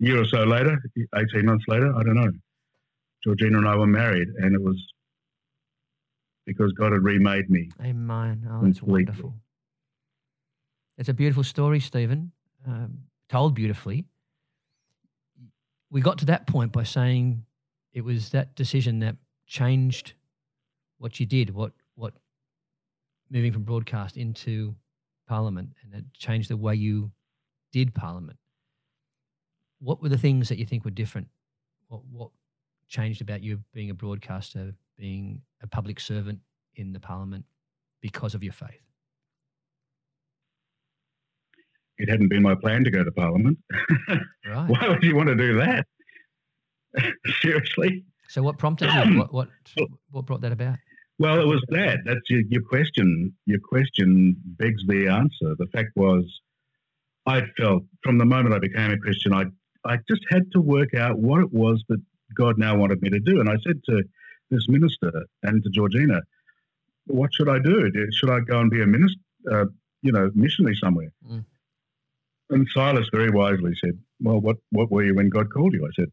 A 0.01 0.05
year 0.05 0.21
or 0.23 0.25
so 0.25 0.45
later, 0.45 0.79
18 1.15 1.45
months 1.45 1.65
later, 1.69 1.95
I 1.95 2.03
don't 2.03 2.15
know, 2.15 2.31
Georgina 3.25 3.59
and 3.59 3.69
I 3.69 3.77
were 3.77 3.87
married, 3.87 4.29
and 4.39 4.55
it 4.55 4.63
was 4.63 4.77
because 6.47 6.73
God 6.73 6.93
had 6.93 7.03
remade 7.03 7.51
me. 7.51 7.69
Amen. 7.83 8.49
Oh, 8.51 8.65
that's 8.65 8.83
wonderful. 8.83 9.35
It's 11.03 11.09
a 11.09 11.15
beautiful 11.15 11.43
story, 11.43 11.81
Stephen, 11.81 12.31
um, 12.65 12.97
told 13.29 13.57
beautifully. 13.57 14.05
We 15.91 16.01
got 16.01 16.19
to 16.19 16.27
that 16.27 16.47
point 16.47 16.71
by 16.71 16.85
saying 16.85 17.45
it 17.93 18.03
was 18.03 18.29
that 18.31 18.55
decision 18.55 19.01
that 19.01 19.17
changed 19.49 20.13
what 20.99 21.19
you 21.19 21.27
did, 21.27 21.51
what 21.51 21.73
what 21.97 22.15
moving 23.33 23.51
from 23.53 23.65
broadcast 23.65 24.17
into 24.17 24.77
Parliament, 25.27 25.71
and 25.83 25.93
it 25.93 26.05
changed 26.17 26.49
the 26.49 26.57
way 26.57 26.77
you 26.77 27.11
did 27.73 27.93
Parliament. 27.97 28.39
What 29.81 30.01
were 30.01 30.09
the 30.09 30.17
things 30.17 30.49
that 30.51 30.59
you 30.59 30.67
think 30.67 30.85
were 30.85 30.93
different? 30.93 31.27
What 31.89 32.05
what 32.13 32.31
changed 32.87 33.21
about 33.21 33.43
you 33.43 33.59
being 33.75 33.91
a 33.91 33.95
broadcaster, 33.95 34.73
being 34.97 35.43
a 35.63 35.67
public 35.67 35.99
servant 35.99 36.39
in 36.77 36.93
the 36.93 37.01
Parliament 37.01 37.45
because 38.01 38.37
of 38.37 38.45
your 38.45 38.53
faith? 38.53 38.92
It 42.03 42.09
hadn't 42.09 42.29
been 42.29 42.43
my 42.43 42.57
plan 42.57 42.83
to 42.85 42.91
go 42.91 43.05
to 43.05 43.13
Parliament. 43.13 43.59
Right. 44.09 44.25
Why 44.69 44.89
would 44.89 45.05
you 45.05 45.15
want 45.15 45.29
to 45.29 45.37
do 45.37 45.55
that? 45.59 45.87
Seriously? 47.41 48.05
So 48.29 48.43
what 48.43 48.59
prompted 48.59 48.91
you? 48.93 49.19
What 49.19 49.33
what 49.33 49.49
what 50.11 50.27
brought 50.27 50.41
that 50.41 50.53
about? 50.53 50.77
Well, 51.19 51.41
it 51.41 51.47
was 51.47 51.63
that. 51.69 51.99
That's 52.05 52.29
your, 52.29 52.41
your 52.49 52.63
question. 52.63 53.33
Your 53.47 53.61
question 53.61 54.35
begs 54.59 54.83
the 54.89 55.07
answer. 55.09 55.55
The 55.59 55.67
fact 55.73 55.91
was, 55.95 56.25
I 57.27 57.43
felt 57.57 57.85
from 58.03 58.19
the 58.19 58.25
moment 58.25 58.55
I 58.55 58.59
became 58.59 58.91
a 58.91 58.99
Christian, 58.99 59.33
I 59.33 59.45
I 59.85 59.99
just 60.11 60.23
had 60.31 60.43
to 60.55 60.61
work 60.61 60.95
out 60.95 61.19
what 61.19 61.41
it 61.41 61.53
was 61.53 61.85
that 61.89 62.01
God 62.35 62.59
now 62.59 62.77
wanted 62.77 63.01
me 63.01 63.11
to 63.11 63.21
do. 63.21 63.39
And 63.41 63.49
I 63.49 63.57
said 63.65 63.81
to 63.91 64.03
this 64.51 64.69
minister 64.69 65.13
and 65.45 65.63
to 65.63 65.71
Georgina, 65.71 66.21
"What 67.07 67.31
should 67.33 67.49
I 67.49 67.59
do? 67.61 67.91
Do- 67.91 68.09
Should 68.13 68.31
I 68.31 68.41
go 68.41 68.59
and 68.61 68.71
be 68.71 68.83
a 68.83 68.87
minister? 68.87 69.21
Uh, 69.51 69.67
you 70.03 70.11
know, 70.11 70.31
missionary 70.35 70.75
somewhere?" 70.83 71.13
Mm. 71.31 71.45
And 72.53 72.69
Silas 72.69 73.09
very 73.13 73.31
wisely 73.31 73.75
said, 73.83 73.99
"Well, 74.21 74.41
what 74.41 74.59
what 74.71 74.91
were 74.93 75.05
you 75.05 75.15
when 75.17 75.31
God 75.31 75.51
called 75.53 75.75
you?" 75.75 75.87
I 75.87 75.91
said, 75.97 76.13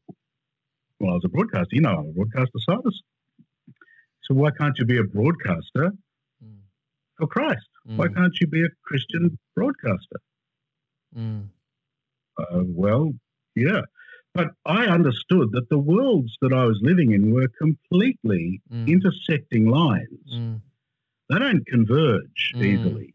"Well, 0.99 1.11
I 1.11 1.15
was 1.15 1.25
a 1.25 1.29
broadcaster. 1.29 1.75
You 1.75 1.81
know, 1.81 1.97
I'm 1.97 2.09
a 2.09 2.13
broadcaster, 2.13 2.59
Silas." 2.59 3.01
So 4.23 4.35
why 4.35 4.51
can't 4.51 4.77
you 4.79 4.85
be 4.85 4.97
a 4.97 5.03
broadcaster 5.03 5.91
Mm, 6.43 6.61
for 7.17 7.27
Christ? 7.27 7.67
Why 7.95 8.07
mm, 8.07 8.15
can't 8.15 8.39
you 8.41 8.47
be 8.47 8.63
a 8.63 8.69
Christian 8.83 9.37
broadcaster? 9.55 10.19
mm, 11.15 11.49
Uh, 12.39 12.63
well, 12.65 13.11
yeah. 13.55 13.81
But 14.33 14.49
I 14.65 14.85
understood 14.87 15.51
that 15.53 15.69
the 15.69 15.79
worlds 15.79 16.37
that 16.41 16.53
I 16.53 16.65
was 16.65 16.79
living 16.81 17.11
in 17.11 17.31
were 17.33 17.49
completely 17.59 18.61
mm, 18.71 18.85
intersecting 18.87 19.67
lines. 19.67 20.07
mm, 20.31 20.61
They 21.29 21.39
don't 21.39 21.65
converge 21.67 22.55
Mm. 22.55 22.63
easily. 22.65 23.13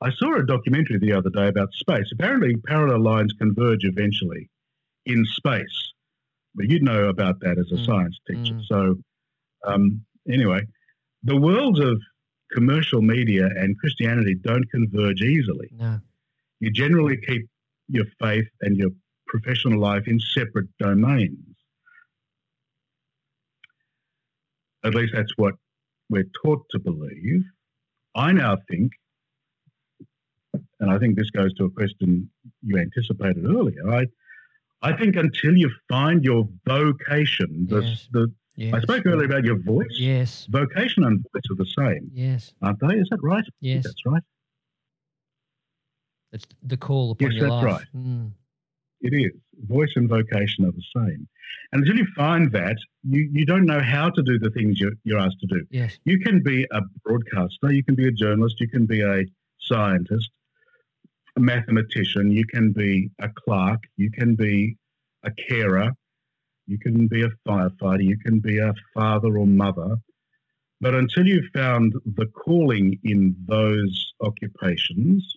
I 0.00 0.10
saw 0.12 0.36
a 0.36 0.46
documentary 0.46 0.98
the 0.98 1.12
other 1.12 1.30
day 1.30 1.48
about 1.48 1.72
space. 1.72 2.10
Apparently, 2.12 2.56
parallel 2.66 3.02
lines 3.02 3.32
converge 3.32 3.84
eventually 3.84 4.48
in 5.06 5.24
space. 5.24 5.92
But 6.54 6.70
you'd 6.70 6.82
know 6.82 7.08
about 7.08 7.40
that 7.40 7.58
as 7.58 7.70
a 7.72 7.76
Mm. 7.76 7.86
science 7.86 8.18
teacher. 8.26 8.54
Mm. 8.54 8.64
So, 8.66 9.02
um, 9.64 10.04
anyway, 10.28 10.66
the 11.22 11.36
worlds 11.36 11.80
of 11.80 12.00
commercial 12.52 13.02
media 13.02 13.46
and 13.46 13.78
Christianity 13.78 14.34
don't 14.34 14.68
converge 14.70 15.20
easily. 15.22 15.68
no. 15.72 16.00
You 16.60 16.72
generally 16.72 17.16
keep 17.18 17.48
your 17.88 18.04
faith 18.20 18.48
and 18.62 18.76
your 18.76 18.90
professional 19.28 19.78
life 19.78 20.08
in 20.08 20.18
separate 20.18 20.66
domains. 20.78 21.54
At 24.84 24.94
least 24.94 25.12
that's 25.14 25.32
what 25.36 25.54
we're 26.08 26.28
taught 26.42 26.64
to 26.70 26.78
believe. 26.78 27.44
I 28.14 28.32
now 28.32 28.56
think, 28.68 28.92
and 30.80 30.90
I 30.90 30.98
think 30.98 31.16
this 31.16 31.30
goes 31.30 31.52
to 31.54 31.64
a 31.64 31.70
question 31.70 32.30
you 32.62 32.78
anticipated 32.78 33.44
earlier. 33.46 33.88
I, 33.90 34.06
I 34.82 34.96
think 34.96 35.16
until 35.16 35.56
you 35.56 35.70
find 35.88 36.24
your 36.24 36.48
vocation, 36.66 37.66
the, 37.68 37.80
Yes. 37.80 38.08
the 38.12 38.32
Yes. 38.56 38.74
I 38.74 38.80
spoke 38.80 39.06
earlier 39.06 39.26
about 39.26 39.44
your 39.44 39.58
voice. 39.62 39.86
Yes. 39.98 40.46
Vocation 40.50 41.04
and 41.04 41.24
voice 41.32 41.42
are 41.48 41.54
the 41.54 41.66
same, 41.78 42.10
Yes. 42.12 42.52
aren't 42.60 42.80
they? 42.80 42.96
Is 42.96 43.08
that 43.10 43.20
right? 43.22 43.44
Yes. 43.60 43.84
That's 43.84 44.02
right. 44.04 44.22
It's 46.32 46.44
the 46.64 46.76
call 46.76 47.12
upon. 47.12 47.30
Yes, 47.30 47.40
your 47.40 47.50
that's 47.50 47.62
life. 47.64 47.72
right. 47.72 47.86
Mm. 47.96 48.32
It 49.00 49.14
is. 49.14 49.32
Voice 49.68 49.92
and 49.94 50.08
vocation 50.08 50.64
are 50.64 50.72
the 50.72 50.82
same. 50.96 51.28
And 51.72 51.82
until 51.82 51.96
you 51.98 52.06
find 52.16 52.50
that, 52.52 52.76
you, 53.04 53.28
you 53.32 53.46
don't 53.46 53.64
know 53.64 53.80
how 53.80 54.10
to 54.10 54.22
do 54.22 54.38
the 54.40 54.50
things 54.50 54.80
you're, 54.80 54.92
you're 55.04 55.18
asked 55.20 55.38
to 55.40 55.46
do. 55.46 55.64
Yes. 55.70 55.96
You 56.04 56.18
can 56.18 56.42
be 56.42 56.66
a 56.72 56.80
broadcaster, 57.04 57.70
you 57.72 57.84
can 57.84 57.94
be 57.94 58.08
a 58.08 58.12
journalist, 58.12 58.60
you 58.60 58.68
can 58.68 58.86
be 58.86 59.02
a 59.02 59.24
scientist, 59.60 60.30
a 61.38 61.40
mathematician, 61.40 62.32
you 62.32 62.44
can 62.44 62.72
be 62.72 63.10
a 63.20 63.28
clerk, 63.28 63.80
you 63.96 64.10
can 64.10 64.34
be 64.34 64.76
a 65.24 65.30
carer, 65.48 65.92
you 66.66 66.78
can 66.78 67.06
be 67.06 67.22
a 67.22 67.30
firefighter, 67.46 68.04
you 68.04 68.18
can 68.18 68.40
be 68.40 68.58
a 68.58 68.74
father 68.92 69.38
or 69.38 69.46
mother. 69.46 69.96
But 70.80 70.94
until 70.94 71.26
you've 71.26 71.50
found 71.54 71.94
the 72.04 72.26
calling 72.26 72.98
in 73.04 73.36
those 73.46 74.12
occupations, 74.20 75.36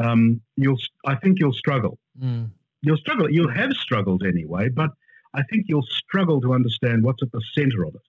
um, 0.00 0.40
you'll, 0.56 0.78
I 1.04 1.16
think 1.16 1.40
you'll 1.40 1.52
struggle. 1.52 1.98
Mm. 2.20 2.50
You'll 2.82 2.96
struggle. 2.98 3.28
You'll 3.28 3.52
have 3.52 3.72
struggled 3.72 4.22
anyway, 4.24 4.68
but 4.68 4.90
I 5.34 5.42
think 5.50 5.66
you'll 5.68 5.88
struggle 5.90 6.40
to 6.42 6.54
understand 6.54 7.02
what's 7.02 7.22
at 7.22 7.32
the 7.32 7.42
center 7.54 7.84
of 7.84 7.96
it. 7.96 8.06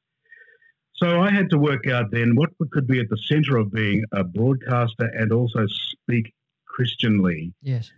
So 0.97 1.21
I 1.21 1.29
had 1.31 1.49
to 1.51 1.57
work 1.59 1.87
out 1.87 2.09
then 2.11 2.35
what 2.35 2.49
could 2.71 2.87
be 2.87 2.99
at 2.99 3.09
the 3.09 3.17
center 3.17 3.57
of 3.57 3.71
being 3.71 4.03
a 4.11 4.23
broadcaster 4.23 5.05
and 5.13 5.31
also 5.31 5.65
speak 5.67 6.33
Christianly. 6.65 7.53
Yes. 7.61 7.91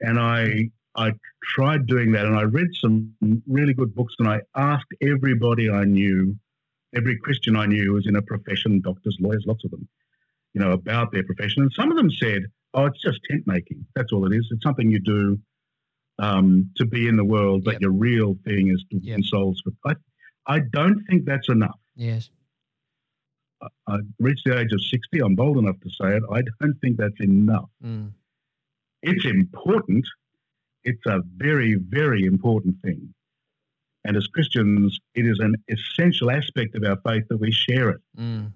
And 0.00 0.18
I 0.18 0.70
I 0.98 1.12
tried 1.44 1.86
doing 1.86 2.12
that, 2.12 2.24
and 2.24 2.34
I 2.36 2.42
read 2.42 2.68
some 2.80 3.12
really 3.46 3.74
good 3.74 3.94
books, 3.94 4.14
and 4.18 4.26
I 4.26 4.40
asked 4.56 4.86
everybody 5.02 5.68
I 5.68 5.84
knew, 5.84 6.34
every 6.94 7.18
Christian 7.18 7.54
I 7.56 7.66
knew 7.66 7.84
who 7.84 7.92
was 7.92 8.06
in 8.06 8.16
a 8.16 8.22
profession, 8.22 8.80
doctors, 8.80 9.18
lawyers, 9.20 9.44
lots 9.46 9.62
of 9.64 9.70
them, 9.72 9.86
you 10.54 10.60
know, 10.62 10.72
about 10.72 11.12
their 11.12 11.22
profession. 11.24 11.62
And 11.62 11.72
some 11.74 11.90
of 11.90 11.98
them 11.98 12.10
said, 12.10 12.44
"Oh, 12.72 12.86
it's 12.86 13.02
just 13.02 13.20
tent 13.28 13.46
making. 13.46 13.84
That's 13.94 14.10
all 14.12 14.24
it 14.30 14.34
is. 14.34 14.48
It's 14.50 14.62
something 14.62 14.90
you 14.90 15.00
do 15.00 15.38
um, 16.18 16.70
to 16.76 16.86
be 16.86 17.08
in 17.08 17.16
the 17.16 17.24
world, 17.24 17.64
but 17.64 17.74
Yep. 17.74 17.80
your 17.82 17.92
real 17.92 18.38
thing 18.46 18.68
is 18.68 18.82
to 18.90 18.96
Yep. 18.98 19.16
win 19.16 19.22
souls." 19.24 19.60
For 19.62 19.72
I, 19.84 19.94
I 20.46 20.60
don't 20.60 21.04
think 21.08 21.26
that's 21.26 21.50
enough. 21.50 21.78
Yes. 21.94 22.30
I, 23.88 23.98
reached 24.18 24.42
the 24.44 24.58
age 24.58 24.72
of 24.72 24.82
sixty. 24.82 25.20
I'm 25.20 25.34
bold 25.34 25.58
enough 25.58 25.80
to 25.80 25.90
say 25.90 26.16
it. 26.16 26.22
I 26.30 26.42
don't 26.60 26.78
think 26.80 26.96
that's 26.98 27.20
enough. 27.20 27.70
Mm. 27.84 28.12
It's 29.02 29.24
important. 29.24 30.06
It's 30.84 31.04
a 31.06 31.20
very, 31.36 31.74
very 31.74 32.24
important 32.24 32.76
thing. 32.82 33.14
And 34.04 34.16
as 34.16 34.26
Christians, 34.28 34.98
it 35.14 35.26
is 35.26 35.40
an 35.40 35.56
essential 35.68 36.30
aspect 36.30 36.76
of 36.76 36.84
our 36.84 36.96
faith 37.06 37.24
that 37.28 37.38
we 37.38 37.50
share 37.50 37.90
it, 37.90 38.00
Mm. 38.16 38.52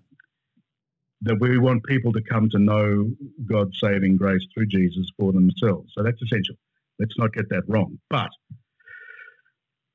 that 1.22 1.40
we 1.40 1.58
want 1.58 1.82
people 1.84 2.12
to 2.12 2.22
come 2.22 2.48
to 2.50 2.58
know 2.58 3.10
God's 3.46 3.78
saving 3.80 4.16
grace 4.16 4.46
through 4.54 4.66
Jesus 4.66 5.10
for 5.18 5.32
themselves. 5.32 5.92
So 5.94 6.02
that's 6.02 6.22
essential. 6.22 6.54
Let's 6.98 7.18
not 7.18 7.32
get 7.32 7.48
that 7.48 7.64
wrong. 7.66 7.98
But 8.10 8.30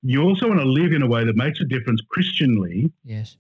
you 0.01 0.21
also 0.23 0.47
want 0.47 0.59
to 0.59 0.65
live 0.65 0.91
in 0.91 1.01
a 1.01 1.07
way 1.07 1.23
that 1.23 1.35
makes 1.35 1.61
a 1.61 1.65
difference 1.65 2.01
Christianly. 2.09 2.91
Yes. 3.03 3.37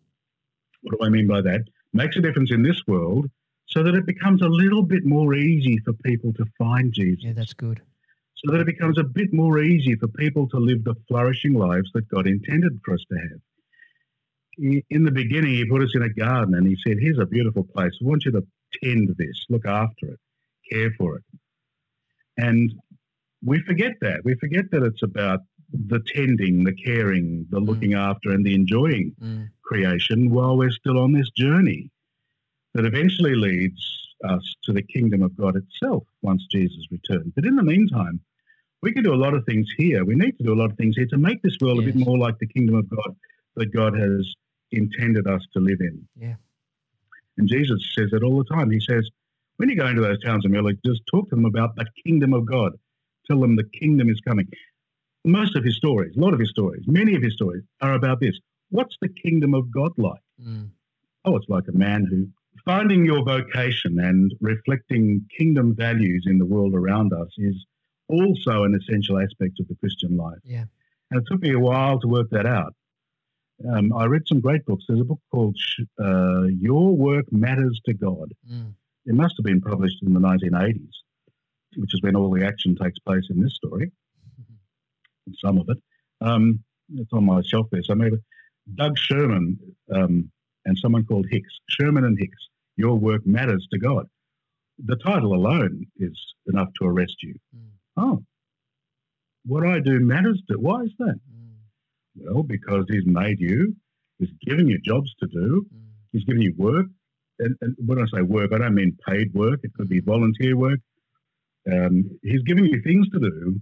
What 0.85 0.99
do 0.99 1.05
I 1.05 1.09
mean 1.09 1.27
by 1.27 1.41
that? 1.41 1.61
Makes 1.93 2.15
a 2.15 2.21
difference 2.21 2.51
in 2.51 2.61
this 2.61 2.81
world 2.87 3.29
so 3.67 3.83
that 3.83 3.95
it 3.95 4.05
becomes 4.05 4.41
a 4.41 4.47
little 4.47 4.83
bit 4.83 5.03
more 5.05 5.33
easy 5.33 5.77
for 5.83 5.93
people 5.93 6.31
to 6.33 6.45
find 6.57 6.93
Jesus. 6.93 7.23
Yeah, 7.23 7.33
that's 7.33 7.53
good. 7.53 7.81
so 8.35 8.51
that 8.51 8.61
it 8.61 8.67
becomes 8.67 8.97
a 8.99 9.03
bit 9.03 9.33
more 9.33 9.59
easy 9.59 9.95
for 9.95 10.07
people 10.07 10.47
to 10.49 10.57
live 10.57 10.83
the 10.83 10.95
flourishing 11.07 11.53
lives 11.53 11.89
that 11.93 12.07
God 12.09 12.27
intended 12.27 12.79
for 12.83 12.93
us 12.93 13.03
to 13.11 13.17
have. 13.17 14.83
In 14.89 15.03
the 15.03 15.11
beginning, 15.11 15.53
He 15.55 15.65
put 15.65 15.81
us 15.81 15.91
in 15.95 16.03
a 16.03 16.09
garden 16.09 16.53
and 16.55 16.67
He 16.67 16.77
said, 16.85 16.97
Here's 16.99 17.19
a 17.19 17.25
beautiful 17.25 17.63
place. 17.63 17.91
I 18.01 18.05
want 18.05 18.25
you 18.25 18.31
to 18.33 18.45
tend 18.83 19.15
this, 19.17 19.45
look 19.49 19.65
after 19.65 20.05
it, 20.13 20.19
care 20.71 20.91
for 20.97 21.17
it. 21.17 21.23
And 22.37 22.73
we 23.43 23.59
forget 23.61 23.93
that. 24.01 24.23
We 24.23 24.35
forget 24.35 24.71
that 24.71 24.83
it's 24.83 25.03
about 25.03 25.39
the 25.73 25.99
tending, 26.13 26.63
the 26.63 26.73
caring, 26.73 27.45
the 27.49 27.59
Mm. 27.59 27.67
looking 27.67 27.93
after, 27.93 28.31
and 28.31 28.45
the 28.45 28.53
enjoying 28.53 29.15
Mm. 29.21 29.49
creation 29.61 30.29
while 30.29 30.57
we're 30.57 30.71
still 30.71 30.97
on 30.97 31.11
this 31.11 31.29
journey 31.31 31.89
that 32.73 32.85
eventually 32.85 33.35
leads 33.35 33.81
us 34.23 34.55
to 34.63 34.73
the 34.73 34.81
kingdom 34.81 35.21
of 35.21 35.35
God 35.35 35.55
itself 35.55 36.05
once 36.21 36.45
Jesus 36.47 36.85
returns. 36.91 37.31
But 37.35 37.45
in 37.45 37.55
the 37.55 37.63
meantime, 37.63 38.19
we 38.81 38.91
can 38.91 39.03
do 39.03 39.13
a 39.13 39.15
lot 39.15 39.33
of 39.33 39.45
things 39.45 39.67
here. 39.77 40.05
We 40.05 40.15
need 40.15 40.37
to 40.37 40.43
do 40.43 40.53
a 40.53 40.55
lot 40.61 40.71
of 40.71 40.77
things 40.77 40.95
here 40.95 41.07
to 41.07 41.17
make 41.17 41.41
this 41.41 41.57
world 41.59 41.79
a 41.79 41.83
bit 41.83 41.95
more 41.95 42.17
like 42.17 42.37
the 42.39 42.47
kingdom 42.47 42.75
of 42.75 42.87
God 42.89 43.15
that 43.55 43.71
God 43.71 43.97
has 43.97 44.33
intended 44.71 45.27
us 45.27 45.41
to 45.53 45.59
live 45.59 45.81
in. 45.81 46.07
Yeah. 46.15 46.35
And 47.37 47.47
Jesus 47.47 47.93
says 47.95 48.13
it 48.13 48.23
all 48.23 48.37
the 48.37 48.55
time. 48.55 48.69
He 48.69 48.79
says, 48.79 49.09
when 49.57 49.69
you 49.69 49.75
go 49.75 49.87
into 49.87 50.01
those 50.01 50.21
towns 50.21 50.45
and 50.45 50.53
villages, 50.53 50.81
just 50.85 51.01
talk 51.07 51.29
to 51.29 51.35
them 51.35 51.45
about 51.45 51.75
the 51.75 51.85
kingdom 52.05 52.33
of 52.33 52.45
God. 52.45 52.73
Tell 53.25 53.39
them 53.39 53.55
the 53.55 53.63
kingdom 53.63 54.09
is 54.09 54.19
coming. 54.21 54.47
Most 55.25 55.55
of 55.55 55.63
his 55.63 55.75
stories, 55.75 56.15
a 56.15 56.19
lot 56.19 56.33
of 56.33 56.39
his 56.39 56.49
stories, 56.49 56.83
many 56.87 57.15
of 57.15 57.23
his 57.23 57.33
stories 57.33 57.63
are 57.81 57.93
about 57.93 58.19
this. 58.19 58.37
What's 58.69 58.95
the 59.01 59.09
kingdom 59.09 59.53
of 59.53 59.71
God 59.71 59.91
like? 59.97 60.21
Mm. 60.41 60.69
Oh, 61.25 61.35
it's 61.35 61.49
like 61.49 61.67
a 61.67 61.77
man 61.77 62.05
who 62.05 62.27
finding 62.63 63.05
your 63.05 63.23
vocation 63.23 63.99
and 63.99 64.33
reflecting 64.39 65.25
kingdom 65.37 65.75
values 65.75 66.25
in 66.27 66.37
the 66.37 66.45
world 66.45 66.73
around 66.73 67.13
us 67.13 67.29
is 67.37 67.55
also 68.07 68.63
an 68.63 68.75
essential 68.75 69.19
aspect 69.19 69.59
of 69.59 69.67
the 69.67 69.75
Christian 69.75 70.15
life. 70.15 70.39
Yeah. 70.43 70.65
And 71.11 71.21
it 71.21 71.25
took 71.29 71.41
me 71.41 71.53
a 71.53 71.59
while 71.59 71.99
to 71.99 72.07
work 72.07 72.29
that 72.31 72.45
out. 72.45 72.73
Um, 73.69 73.93
I 73.93 74.05
read 74.05 74.23
some 74.27 74.41
great 74.41 74.65
books. 74.65 74.83
There's 74.87 74.99
a 74.99 75.05
book 75.05 75.21
called 75.31 75.57
uh, 76.03 76.43
Your 76.59 76.95
Work 76.95 77.31
Matters 77.31 77.79
to 77.85 77.93
God. 77.93 78.33
Mm. 78.51 78.73
It 79.05 79.15
must 79.15 79.35
have 79.37 79.45
been 79.45 79.61
published 79.61 80.01
in 80.01 80.13
the 80.13 80.19
1980s, 80.19 80.89
which 81.77 81.93
is 81.93 82.01
when 82.01 82.15
all 82.15 82.31
the 82.31 82.45
action 82.45 82.75
takes 82.75 82.99
place 82.99 83.25
in 83.29 83.41
this 83.41 83.55
story, 83.55 83.91
some 85.43 85.57
of 85.57 85.67
it. 85.69 85.77
Um, 86.21 86.63
it's 86.95 87.11
on 87.13 87.25
my 87.25 87.41
shelf 87.45 87.67
there. 87.71 87.83
So 87.83 87.95
maybe 87.95 88.17
Doug 88.75 88.97
Sherman 88.97 89.57
um, 89.93 90.31
and 90.65 90.77
someone 90.77 91.05
called 91.05 91.27
Hicks, 91.29 91.53
Sherman 91.69 92.03
and 92.05 92.17
Hicks, 92.19 92.49
Your 92.77 92.95
Work 92.95 93.25
Matters 93.25 93.67
to 93.71 93.79
God. 93.79 94.07
The 94.83 94.95
title 94.97 95.33
alone 95.33 95.85
is 95.97 96.17
enough 96.47 96.69
to 96.79 96.87
arrest 96.87 97.15
you. 97.23 97.35
Mm. 97.55 97.69
Oh, 97.97 98.23
what 99.45 99.65
I 99.65 99.79
do 99.79 99.99
matters 99.99 100.41
to. 100.49 100.57
Why 100.57 100.81
is 100.81 100.91
that? 100.99 101.15
Mm. 101.15 102.33
Well, 102.33 102.43
because 102.43 102.85
he's 102.89 103.05
made 103.05 103.39
you, 103.39 103.75
he's 104.19 104.31
given 104.41 104.67
you 104.67 104.79
jobs 104.79 105.13
to 105.21 105.27
do, 105.27 105.65
Mm. 105.73 105.79
he's 106.11 106.23
given 106.25 106.41
you 106.41 106.53
work. 106.57 106.87
And, 107.39 107.55
and 107.61 107.75
when 107.85 107.99
I 107.99 108.05
say 108.13 108.21
work, 108.21 108.51
I 108.53 108.57
don't 108.57 108.75
mean 108.75 108.97
paid 109.07 109.33
work. 109.33 109.59
It 109.63 109.73
could 109.73 109.89
be 109.89 109.99
volunteer 109.99 110.55
work. 110.57 110.79
Um, 111.71 112.19
he's 112.21 112.41
giving 112.43 112.65
you 112.65 112.81
things 112.81 113.09
to 113.09 113.19
do 113.19 113.59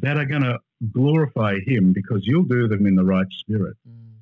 that 0.00 0.16
are 0.16 0.24
going 0.24 0.42
to 0.42 0.58
glorify 0.92 1.58
him 1.66 1.92
because 1.92 2.26
you'll 2.26 2.44
do 2.44 2.68
them 2.68 2.86
in 2.86 2.94
the 2.94 3.04
right 3.04 3.26
spirit 3.30 3.76
Mm. 3.88 4.16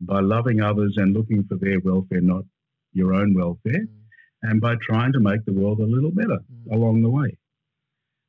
by 0.00 0.20
loving 0.20 0.60
others 0.60 0.94
and 0.96 1.14
looking 1.14 1.44
for 1.44 1.56
their 1.56 1.80
welfare, 1.80 2.20
not 2.20 2.44
your 2.92 3.14
own 3.14 3.34
welfare, 3.34 3.86
Mm. 3.86 3.88
and 4.42 4.60
by 4.60 4.76
trying 4.76 5.12
to 5.12 5.20
make 5.20 5.44
the 5.44 5.52
world 5.52 5.80
a 5.80 5.86
little 5.86 6.10
better 6.10 6.38
Mm. 6.38 6.72
along 6.72 7.02
the 7.02 7.10
way. 7.10 7.36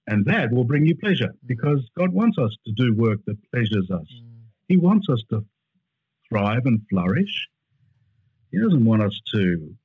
And 0.08 0.26
that 0.26 0.52
will 0.52 0.64
bring 0.64 0.86
you 0.86 0.96
pleasure 0.96 1.34
because 1.46 1.88
God 1.96 2.12
wants 2.14 2.38
us 2.38 2.56
to 2.66 2.72
do 2.72 2.96
work 2.96 3.24
that 3.26 3.38
pleasures 3.52 3.92
us. 3.92 4.08
Mm. 4.12 4.42
He 4.68 4.78
wants 4.78 5.08
us 5.10 5.24
to 5.30 5.46
thrive 6.28 6.66
and 6.66 6.82
flourish. 6.90 7.50
He 8.52 8.58
doesn't 8.60 8.86
want 8.86 9.04
us 9.04 9.20
to, 9.34 9.76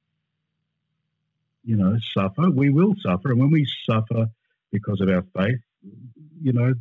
you 1.64 1.76
know, 1.76 1.98
suffer. 2.14 2.50
We 2.50 2.70
will 2.70 2.94
suffer. 2.96 3.30
And 3.32 3.40
when 3.40 3.50
we 3.50 3.66
suffer 3.88 4.28
because 4.70 5.00
of 5.00 5.08
our 5.08 5.22
faith, 5.36 5.60
you 6.42 6.52
know, 6.52 6.74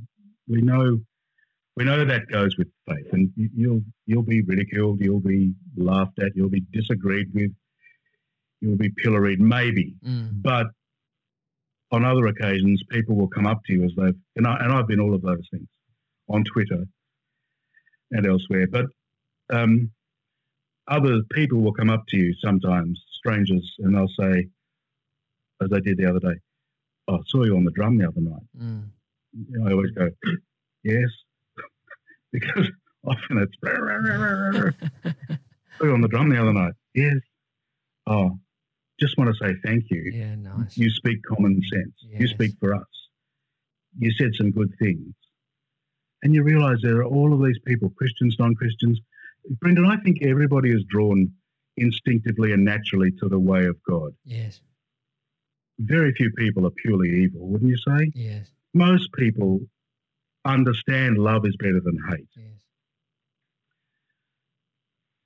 we 0.47 0.61
know 0.61 0.99
we 1.75 1.85
know 1.85 2.05
that 2.05 2.27
goes 2.27 2.55
with 2.57 2.67
faith. 2.87 3.07
And 3.11 3.31
you- 3.35 3.49
you'll 3.55 3.81
you'll 4.05 4.23
be 4.23 4.41
ridiculed, 4.41 5.01
you'll 5.01 5.19
be 5.19 5.53
laughed 5.75 6.19
at, 6.19 6.35
you'll 6.35 6.49
be 6.49 6.63
disagreed 6.71 7.33
with, 7.33 7.51
you'll 8.61 8.77
be 8.77 8.89
pilloried, 8.89 9.39
maybe. 9.39 9.95
Mm. 10.05 10.41
But 10.41 10.67
on 11.91 12.05
other 12.05 12.27
occasions, 12.27 12.81
people 12.89 13.15
will 13.15 13.27
come 13.27 13.47
up 13.47 13.61
to 13.65 13.73
you 13.73 13.83
as 13.83 13.91
they've, 13.95 14.15
and, 14.35 14.47
I, 14.47 14.57
and 14.63 14.73
I've 14.73 14.87
been 14.87 14.99
all 14.99 15.13
of 15.13 15.21
those 15.21 15.47
things 15.51 15.67
on 16.27 16.43
Twitter 16.43 16.85
and 18.11 18.25
elsewhere. 18.25 18.67
But 18.67 18.85
um, 19.51 19.91
other 20.87 21.21
people 21.31 21.59
will 21.59 21.73
come 21.73 21.89
up 21.89 22.03
to 22.09 22.17
you 22.17 22.33
sometimes, 22.43 23.01
strangers, 23.19 23.75
and 23.79 23.95
they'll 23.95 24.07
say, 24.19 24.47
as 25.61 25.69
they 25.69 25.79
did 25.81 25.97
the 25.97 26.09
other 26.09 26.19
day, 26.19 26.35
I 27.07 27.17
saw 27.27 27.43
you 27.43 27.55
on 27.55 27.65
the 27.65 27.71
drum 27.71 27.97
the 27.97 28.07
other 28.07 28.21
night. 28.21 28.41
Mm. 28.57 28.89
You 29.33 29.59
know, 29.59 29.67
I 29.67 29.71
always 29.71 29.91
go, 29.91 30.09
yes, 30.83 31.09
because 32.31 32.69
often 33.05 33.37
it's, 33.39 33.55
saw 35.77 35.85
you 35.85 35.93
on 35.93 36.01
the 36.01 36.07
drum 36.07 36.29
the 36.29 36.41
other 36.41 36.53
night. 36.53 36.73
Yes. 36.93 37.17
Oh, 38.07 38.37
just 38.99 39.17
want 39.17 39.35
to 39.35 39.45
say 39.45 39.55
thank 39.65 39.85
you. 39.89 40.11
Yeah, 40.13 40.35
nice. 40.35 40.77
You 40.77 40.89
speak 40.89 41.19
common 41.23 41.61
sense. 41.71 41.93
You 42.07 42.27
speak 42.27 42.51
for 42.59 42.73
us. 42.73 42.85
You 43.97 44.11
said 44.11 44.31
some 44.35 44.51
good 44.51 44.73
things. 44.79 45.13
And 46.21 46.33
you 46.33 46.43
realize 46.43 46.77
there 46.81 46.97
are 46.97 47.05
all 47.05 47.33
of 47.33 47.43
these 47.43 47.59
people, 47.65 47.89
Christians, 47.97 48.37
non 48.39 48.55
Christians. 48.55 48.99
Brendan, 49.59 49.85
I 49.85 49.97
think 49.97 50.23
everybody 50.23 50.71
is 50.71 50.83
drawn 50.89 51.31
instinctively 51.75 52.53
and 52.53 52.63
naturally 52.63 53.11
to 53.19 53.27
the 53.27 53.39
way 53.39 53.65
of 53.65 53.75
God. 53.83 54.13
Yes, 54.23 54.61
Very 55.79 56.13
few 56.13 56.31
people 56.31 56.65
are 56.67 56.71
purely 56.71 57.23
evil, 57.23 57.47
wouldn't 57.47 57.69
you 57.69 57.77
say? 57.77 58.11
yes, 58.13 58.47
Most 58.73 59.11
people 59.13 59.61
understand 60.45 61.17
love 61.17 61.45
is 61.45 61.55
better 61.57 61.79
than 61.83 61.97
hate 62.09 62.27
yes. 62.35 62.45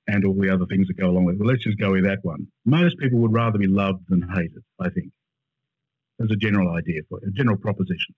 and 0.06 0.24
all 0.24 0.34
the 0.40 0.50
other 0.50 0.64
things 0.66 0.86
that 0.86 0.96
go 0.96 1.10
along 1.10 1.24
with 1.24 1.34
it. 1.34 1.40
Well, 1.40 1.48
let's 1.48 1.64
just 1.64 1.78
go 1.78 1.92
with 1.92 2.04
that 2.04 2.20
one. 2.22 2.46
Most 2.64 2.98
people 2.98 3.18
would 3.20 3.32
rather 3.32 3.58
be 3.58 3.66
loved 3.66 4.04
than 4.08 4.22
hated, 4.22 4.62
I 4.80 4.90
think. 4.90 5.12
As 6.20 6.30
a 6.30 6.36
general 6.36 6.74
idea, 6.74 7.02
for 7.08 7.18
a 7.18 7.30
general 7.30 7.56
proposition. 7.56 8.14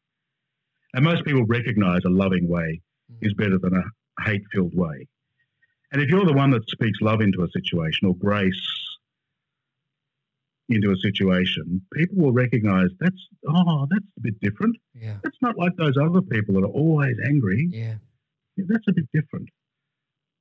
And 0.94 1.04
most 1.04 1.24
people 1.24 1.44
recognize 1.44 2.00
a 2.04 2.10
loving 2.10 2.48
way 2.48 2.80
mm. 3.12 3.16
is 3.20 3.34
better 3.34 3.58
than 3.58 3.74
a 3.74 4.22
hate 4.24 4.42
filled 4.52 4.74
way. 4.74 5.06
And 5.92 6.00
if 6.00 6.08
you're 6.08 6.24
the 6.24 6.32
one 6.32 6.50
that 6.50 6.68
speaks 6.68 7.00
love 7.00 7.20
into 7.20 7.42
a 7.42 7.48
situation 7.50 8.08
or 8.08 8.14
grace 8.14 8.79
into 10.70 10.90
a 10.92 10.96
situation, 10.96 11.82
people 11.92 12.18
will 12.18 12.32
recognize 12.32 12.88
that's, 13.00 13.28
oh, 13.48 13.86
that's 13.90 14.04
a 14.18 14.20
bit 14.20 14.40
different. 14.40 14.76
Yeah, 14.94 15.16
That's 15.22 15.36
not 15.42 15.58
like 15.58 15.76
those 15.76 15.96
other 15.96 16.20
people 16.22 16.54
that 16.54 16.62
are 16.62 16.76
always 16.82 17.16
angry. 17.26 17.68
yeah. 17.72 17.94
That's 18.56 18.86
a 18.88 18.92
bit 18.92 19.08
different. 19.14 19.48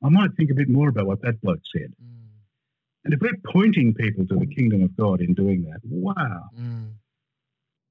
I 0.03 0.09
might 0.09 0.31
think 0.35 0.51
a 0.51 0.53
bit 0.53 0.67
more 0.69 0.89
about 0.89 1.07
what 1.07 1.21
that 1.21 1.39
bloke 1.41 1.61
said. 1.73 1.91
Mm, 2.03 2.27
And 3.05 3.13
if 3.13 3.21
we're 3.21 3.37
pointing 3.45 3.93
people 3.93 4.25
to 4.27 4.35
the 4.35 4.45
kingdom 4.47 4.83
of 4.83 4.95
God 4.97 5.21
in 5.21 5.33
doing 5.33 5.63
that, 5.69 5.79
wow, 5.85 6.49
mm, 6.57 6.89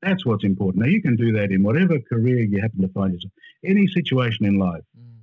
that's 0.02 0.26
what's 0.26 0.44
important. 0.44 0.84
Now, 0.84 0.90
you 0.90 1.00
can 1.00 1.16
do 1.16 1.32
that 1.32 1.50
in 1.50 1.62
whatever 1.62 1.98
career 2.00 2.40
you 2.44 2.60
happen 2.60 2.82
to 2.82 2.88
find 2.88 3.14
yourself, 3.14 3.32
any 3.64 3.86
situation 3.86 4.44
in 4.44 4.58
life, 4.58 4.84
mm. 4.98 5.20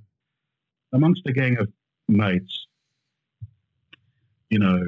amongst 0.92 1.22
a 1.26 1.32
gang 1.32 1.56
of 1.58 1.68
mates, 2.08 2.66
you 4.50 4.58
know, 4.58 4.80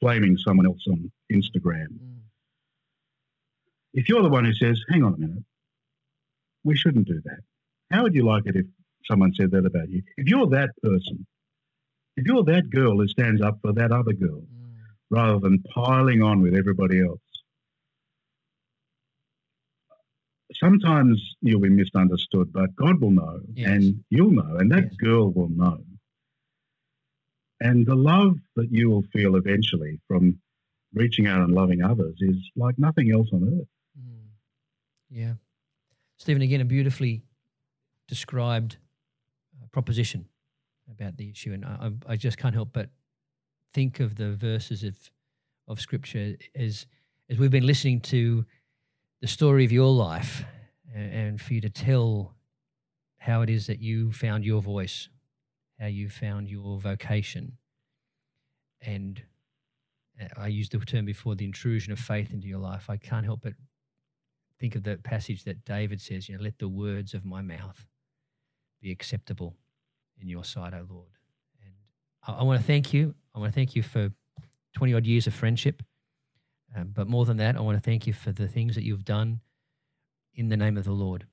flaming 0.00 0.36
someone 0.38 0.66
else 0.66 0.84
on 0.88 1.10
Instagram. 1.32 1.86
Mm. 1.88 2.20
If 3.94 4.08
you're 4.08 4.22
the 4.22 4.28
one 4.28 4.44
who 4.44 4.52
says, 4.52 4.82
hang 4.90 5.02
on 5.04 5.14
a 5.14 5.18
minute, 5.18 5.44
we 6.64 6.76
shouldn't 6.76 7.06
do 7.06 7.20
that, 7.24 7.40
how 7.90 8.02
would 8.02 8.14
you 8.14 8.24
like 8.24 8.44
it 8.46 8.56
if 8.56 8.66
someone 9.06 9.32
said 9.34 9.50
that 9.52 9.64
about 9.64 9.88
you? 9.88 10.02
If 10.16 10.28
you're 10.28 10.48
that 10.48 10.70
person, 10.82 11.26
if 12.16 12.26
you're 12.26 12.44
that 12.44 12.68
girl 12.70 12.96
who 12.98 13.08
stands 13.08 13.40
up 13.40 13.58
for 13.62 13.72
that 13.72 13.92
other 13.92 14.12
girl, 14.12 14.42
Mm. 14.42 14.74
rather 15.10 15.38
than 15.38 15.62
piling 15.74 16.22
on 16.22 16.42
with 16.42 16.54
everybody 16.54 17.00
else. 17.00 17.20
Sometimes 20.54 21.20
you'll 21.40 21.60
be 21.60 21.68
misunderstood, 21.68 22.52
but 22.52 22.74
God 22.76 23.00
will 23.00 23.10
know, 23.12 23.40
Yes. 23.54 23.68
and 23.70 24.04
you'll 24.10 24.30
know, 24.32 24.56
and 24.56 24.70
that 24.72 24.84
Yes. 24.84 24.94
girl 24.96 25.30
will 25.32 25.48
know. 25.48 25.84
And 27.60 27.86
the 27.86 27.94
love 27.94 28.36
that 28.56 28.70
you 28.70 28.90
will 28.90 29.04
feel 29.12 29.36
eventually 29.36 29.98
from 30.06 30.38
reaching 30.94 31.26
out 31.26 31.40
and 31.40 31.52
loving 31.52 31.82
others 31.82 32.16
is 32.20 32.36
like 32.56 32.78
nothing 32.78 33.12
else 33.12 33.28
on 33.32 33.44
earth. 33.44 33.68
Mm. 33.98 34.26
Yeah. 35.10 35.32
Stephen, 36.18 36.42
again, 36.42 36.60
a 36.60 36.64
beautifully 36.64 37.22
described 38.08 38.76
uh, 39.60 39.66
proposition 39.72 40.26
about 40.90 41.16
the 41.16 41.30
issue. 41.30 41.52
And 41.52 41.64
I, 41.64 41.90
I 42.06 42.16
just 42.16 42.38
can't 42.38 42.54
help 42.54 42.70
but 42.72 42.90
think 43.74 44.00
of 44.00 44.16
the 44.16 44.34
verses 44.34 44.84
of, 44.84 44.96
of 45.68 45.80
Scripture 45.80 46.36
as, 46.54 46.86
as 47.28 47.38
we've 47.38 47.50
been 47.50 47.66
listening 47.66 48.00
to 48.00 48.44
the 49.20 49.26
story 49.26 49.64
of 49.64 49.72
your 49.72 49.92
life 49.92 50.44
and, 50.94 51.12
and 51.12 51.40
for 51.40 51.54
you 51.54 51.60
to 51.62 51.70
tell 51.70 52.34
how 53.18 53.42
it 53.42 53.50
is 53.50 53.66
that 53.66 53.80
you 53.80 54.12
found 54.12 54.44
your 54.44 54.62
voice, 54.62 55.08
how 55.78 55.86
you 55.86 56.08
found 56.08 56.48
your 56.48 56.78
vocation. 56.80 57.58
And 58.80 59.22
uh, 60.20 60.28
I 60.36 60.48
used 60.48 60.72
the 60.72 60.78
term 60.78 61.04
before 61.04 61.34
the 61.34 61.44
intrusion 61.44 61.92
of 61.92 61.98
faith 61.98 62.32
into 62.32 62.46
your 62.46 62.58
life. 62.58 62.88
I 62.88 62.96
can't 62.96 63.24
help 63.24 63.40
but 63.42 63.54
think 64.58 64.74
of 64.74 64.82
the 64.82 64.96
passage 64.96 65.44
that 65.44 65.64
David 65.64 66.00
says, 66.00 66.28
you 66.28 66.36
know, 66.36 66.42
let 66.42 66.58
the 66.58 66.68
words 66.68 67.14
of 67.14 67.24
my 67.24 67.42
mouth 67.42 67.86
be 68.80 68.90
acceptable 68.90 69.54
in 70.20 70.28
your 70.28 70.44
sight, 70.44 70.72
O 70.72 70.86
Lord. 70.88 71.10
And 71.62 71.74
I, 72.26 72.40
I 72.40 72.42
want 72.42 72.60
to 72.60 72.66
thank 72.66 72.92
you. 72.92 73.14
I 73.34 73.38
want 73.38 73.52
to 73.52 73.54
thank 73.54 73.76
you 73.76 73.82
for 73.82 74.10
20 74.74 74.94
odd 74.94 75.06
years 75.06 75.26
of 75.26 75.34
friendship. 75.34 75.82
Um, 76.74 76.90
but 76.92 77.06
more 77.06 77.24
than 77.24 77.36
that, 77.38 77.56
I 77.56 77.60
want 77.60 77.76
to 77.76 77.82
thank 77.82 78.06
you 78.06 78.12
for 78.12 78.32
the 78.32 78.48
things 78.48 78.74
that 78.74 78.84
you've 78.84 79.04
done 79.04 79.40
in 80.34 80.48
the 80.48 80.56
name 80.56 80.76
of 80.76 80.84
the 80.84 80.92
Lord, 80.92 81.26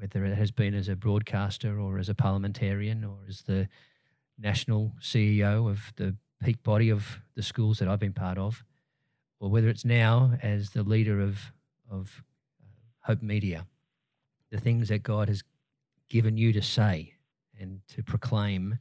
whether 0.00 0.24
it 0.24 0.34
has 0.34 0.50
been 0.50 0.74
as 0.74 0.88
a 0.88 0.96
broadcaster 0.96 1.78
or 1.78 1.98
as 1.98 2.08
a 2.08 2.14
parliamentarian 2.14 3.04
or 3.04 3.18
as 3.28 3.42
the 3.42 3.68
national 4.38 4.92
CEO 5.02 5.70
of 5.70 5.92
the 5.96 6.16
peak 6.42 6.62
body 6.62 6.88
of 6.88 7.20
the 7.34 7.42
schools 7.42 7.78
that 7.78 7.88
I've 7.88 8.00
been 8.00 8.14
part 8.14 8.38
of, 8.38 8.64
or 9.40 9.50
whether 9.50 9.68
it's 9.68 9.84
now 9.84 10.32
as 10.42 10.70
the 10.70 10.82
leader 10.82 11.20
of, 11.20 11.38
of 11.90 12.22
uh, 12.62 12.66
Hope 13.00 13.22
Media, 13.22 13.66
the 14.50 14.58
things 14.58 14.88
that 14.88 15.02
God 15.02 15.28
has 15.28 15.42
given 16.08 16.36
you 16.38 16.52
to 16.54 16.62
say 16.62 17.12
and 17.58 17.80
to 17.88 18.02
proclaim, 18.02 18.78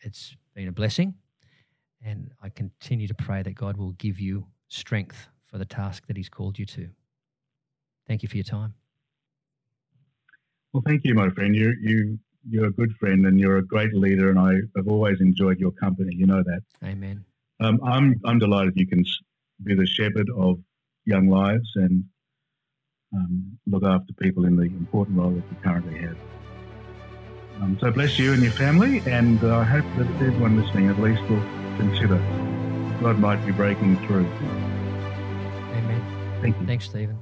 it's 0.00 0.36
been 0.54 0.68
a 0.68 0.72
blessing. 0.72 1.14
And 2.04 2.30
I 2.42 2.50
continue 2.50 3.08
to 3.08 3.14
pray 3.14 3.42
that 3.42 3.54
God 3.54 3.76
will 3.76 3.92
give 3.92 4.20
you 4.20 4.46
strength 4.68 5.28
for 5.46 5.58
the 5.58 5.64
task 5.64 6.06
that 6.06 6.16
He's 6.16 6.28
called 6.28 6.58
you 6.58 6.66
to. 6.66 6.88
Thank 8.06 8.22
you 8.22 8.28
for 8.28 8.36
your 8.36 8.44
time. 8.44 8.74
Well, 10.72 10.82
thank 10.86 11.04
you, 11.04 11.14
my 11.14 11.30
friend. 11.30 11.54
You, 11.54 11.74
you, 11.80 12.18
you're 12.48 12.66
a 12.66 12.72
good 12.72 12.92
friend 12.96 13.26
and 13.26 13.38
you're 13.38 13.58
a 13.58 13.66
great 13.66 13.92
leader, 13.92 14.30
and 14.30 14.38
I 14.38 14.52
have 14.76 14.88
always 14.88 15.20
enjoyed 15.20 15.58
your 15.58 15.72
company. 15.72 16.14
You 16.14 16.26
know 16.26 16.42
that. 16.42 16.62
Amen. 16.84 17.24
Um, 17.58 17.80
I'm, 17.84 18.20
I'm 18.24 18.38
delighted 18.38 18.74
you 18.76 18.86
can 18.86 19.04
be 19.62 19.74
the 19.74 19.86
shepherd 19.86 20.30
of 20.36 20.58
young 21.04 21.28
lives 21.28 21.68
and 21.74 22.04
um, 23.12 23.58
look 23.66 23.84
after 23.84 24.12
people 24.14 24.44
in 24.44 24.56
the 24.56 24.62
important 24.62 25.18
role 25.18 25.30
that 25.30 25.44
you 25.50 25.56
currently 25.62 25.98
have. 25.98 26.16
Um, 27.60 27.76
so 27.80 27.90
bless 27.90 28.18
you 28.18 28.32
and 28.32 28.42
your 28.42 28.52
family, 28.52 29.02
and 29.06 29.42
uh, 29.44 29.58
I 29.58 29.64
hope 29.64 29.84
that 29.98 30.06
everyone 30.22 30.62
listening 30.62 30.88
at 30.88 30.98
least 30.98 31.20
will 31.28 31.42
consider 31.76 32.16
God 33.00 33.18
might 33.18 33.44
be 33.44 33.52
breaking 33.52 33.96
through. 34.06 34.26
Amen. 35.72 36.38
Thank 36.42 36.60
you. 36.60 36.66
Thanks, 36.66 36.86
Stephen. 36.86 37.18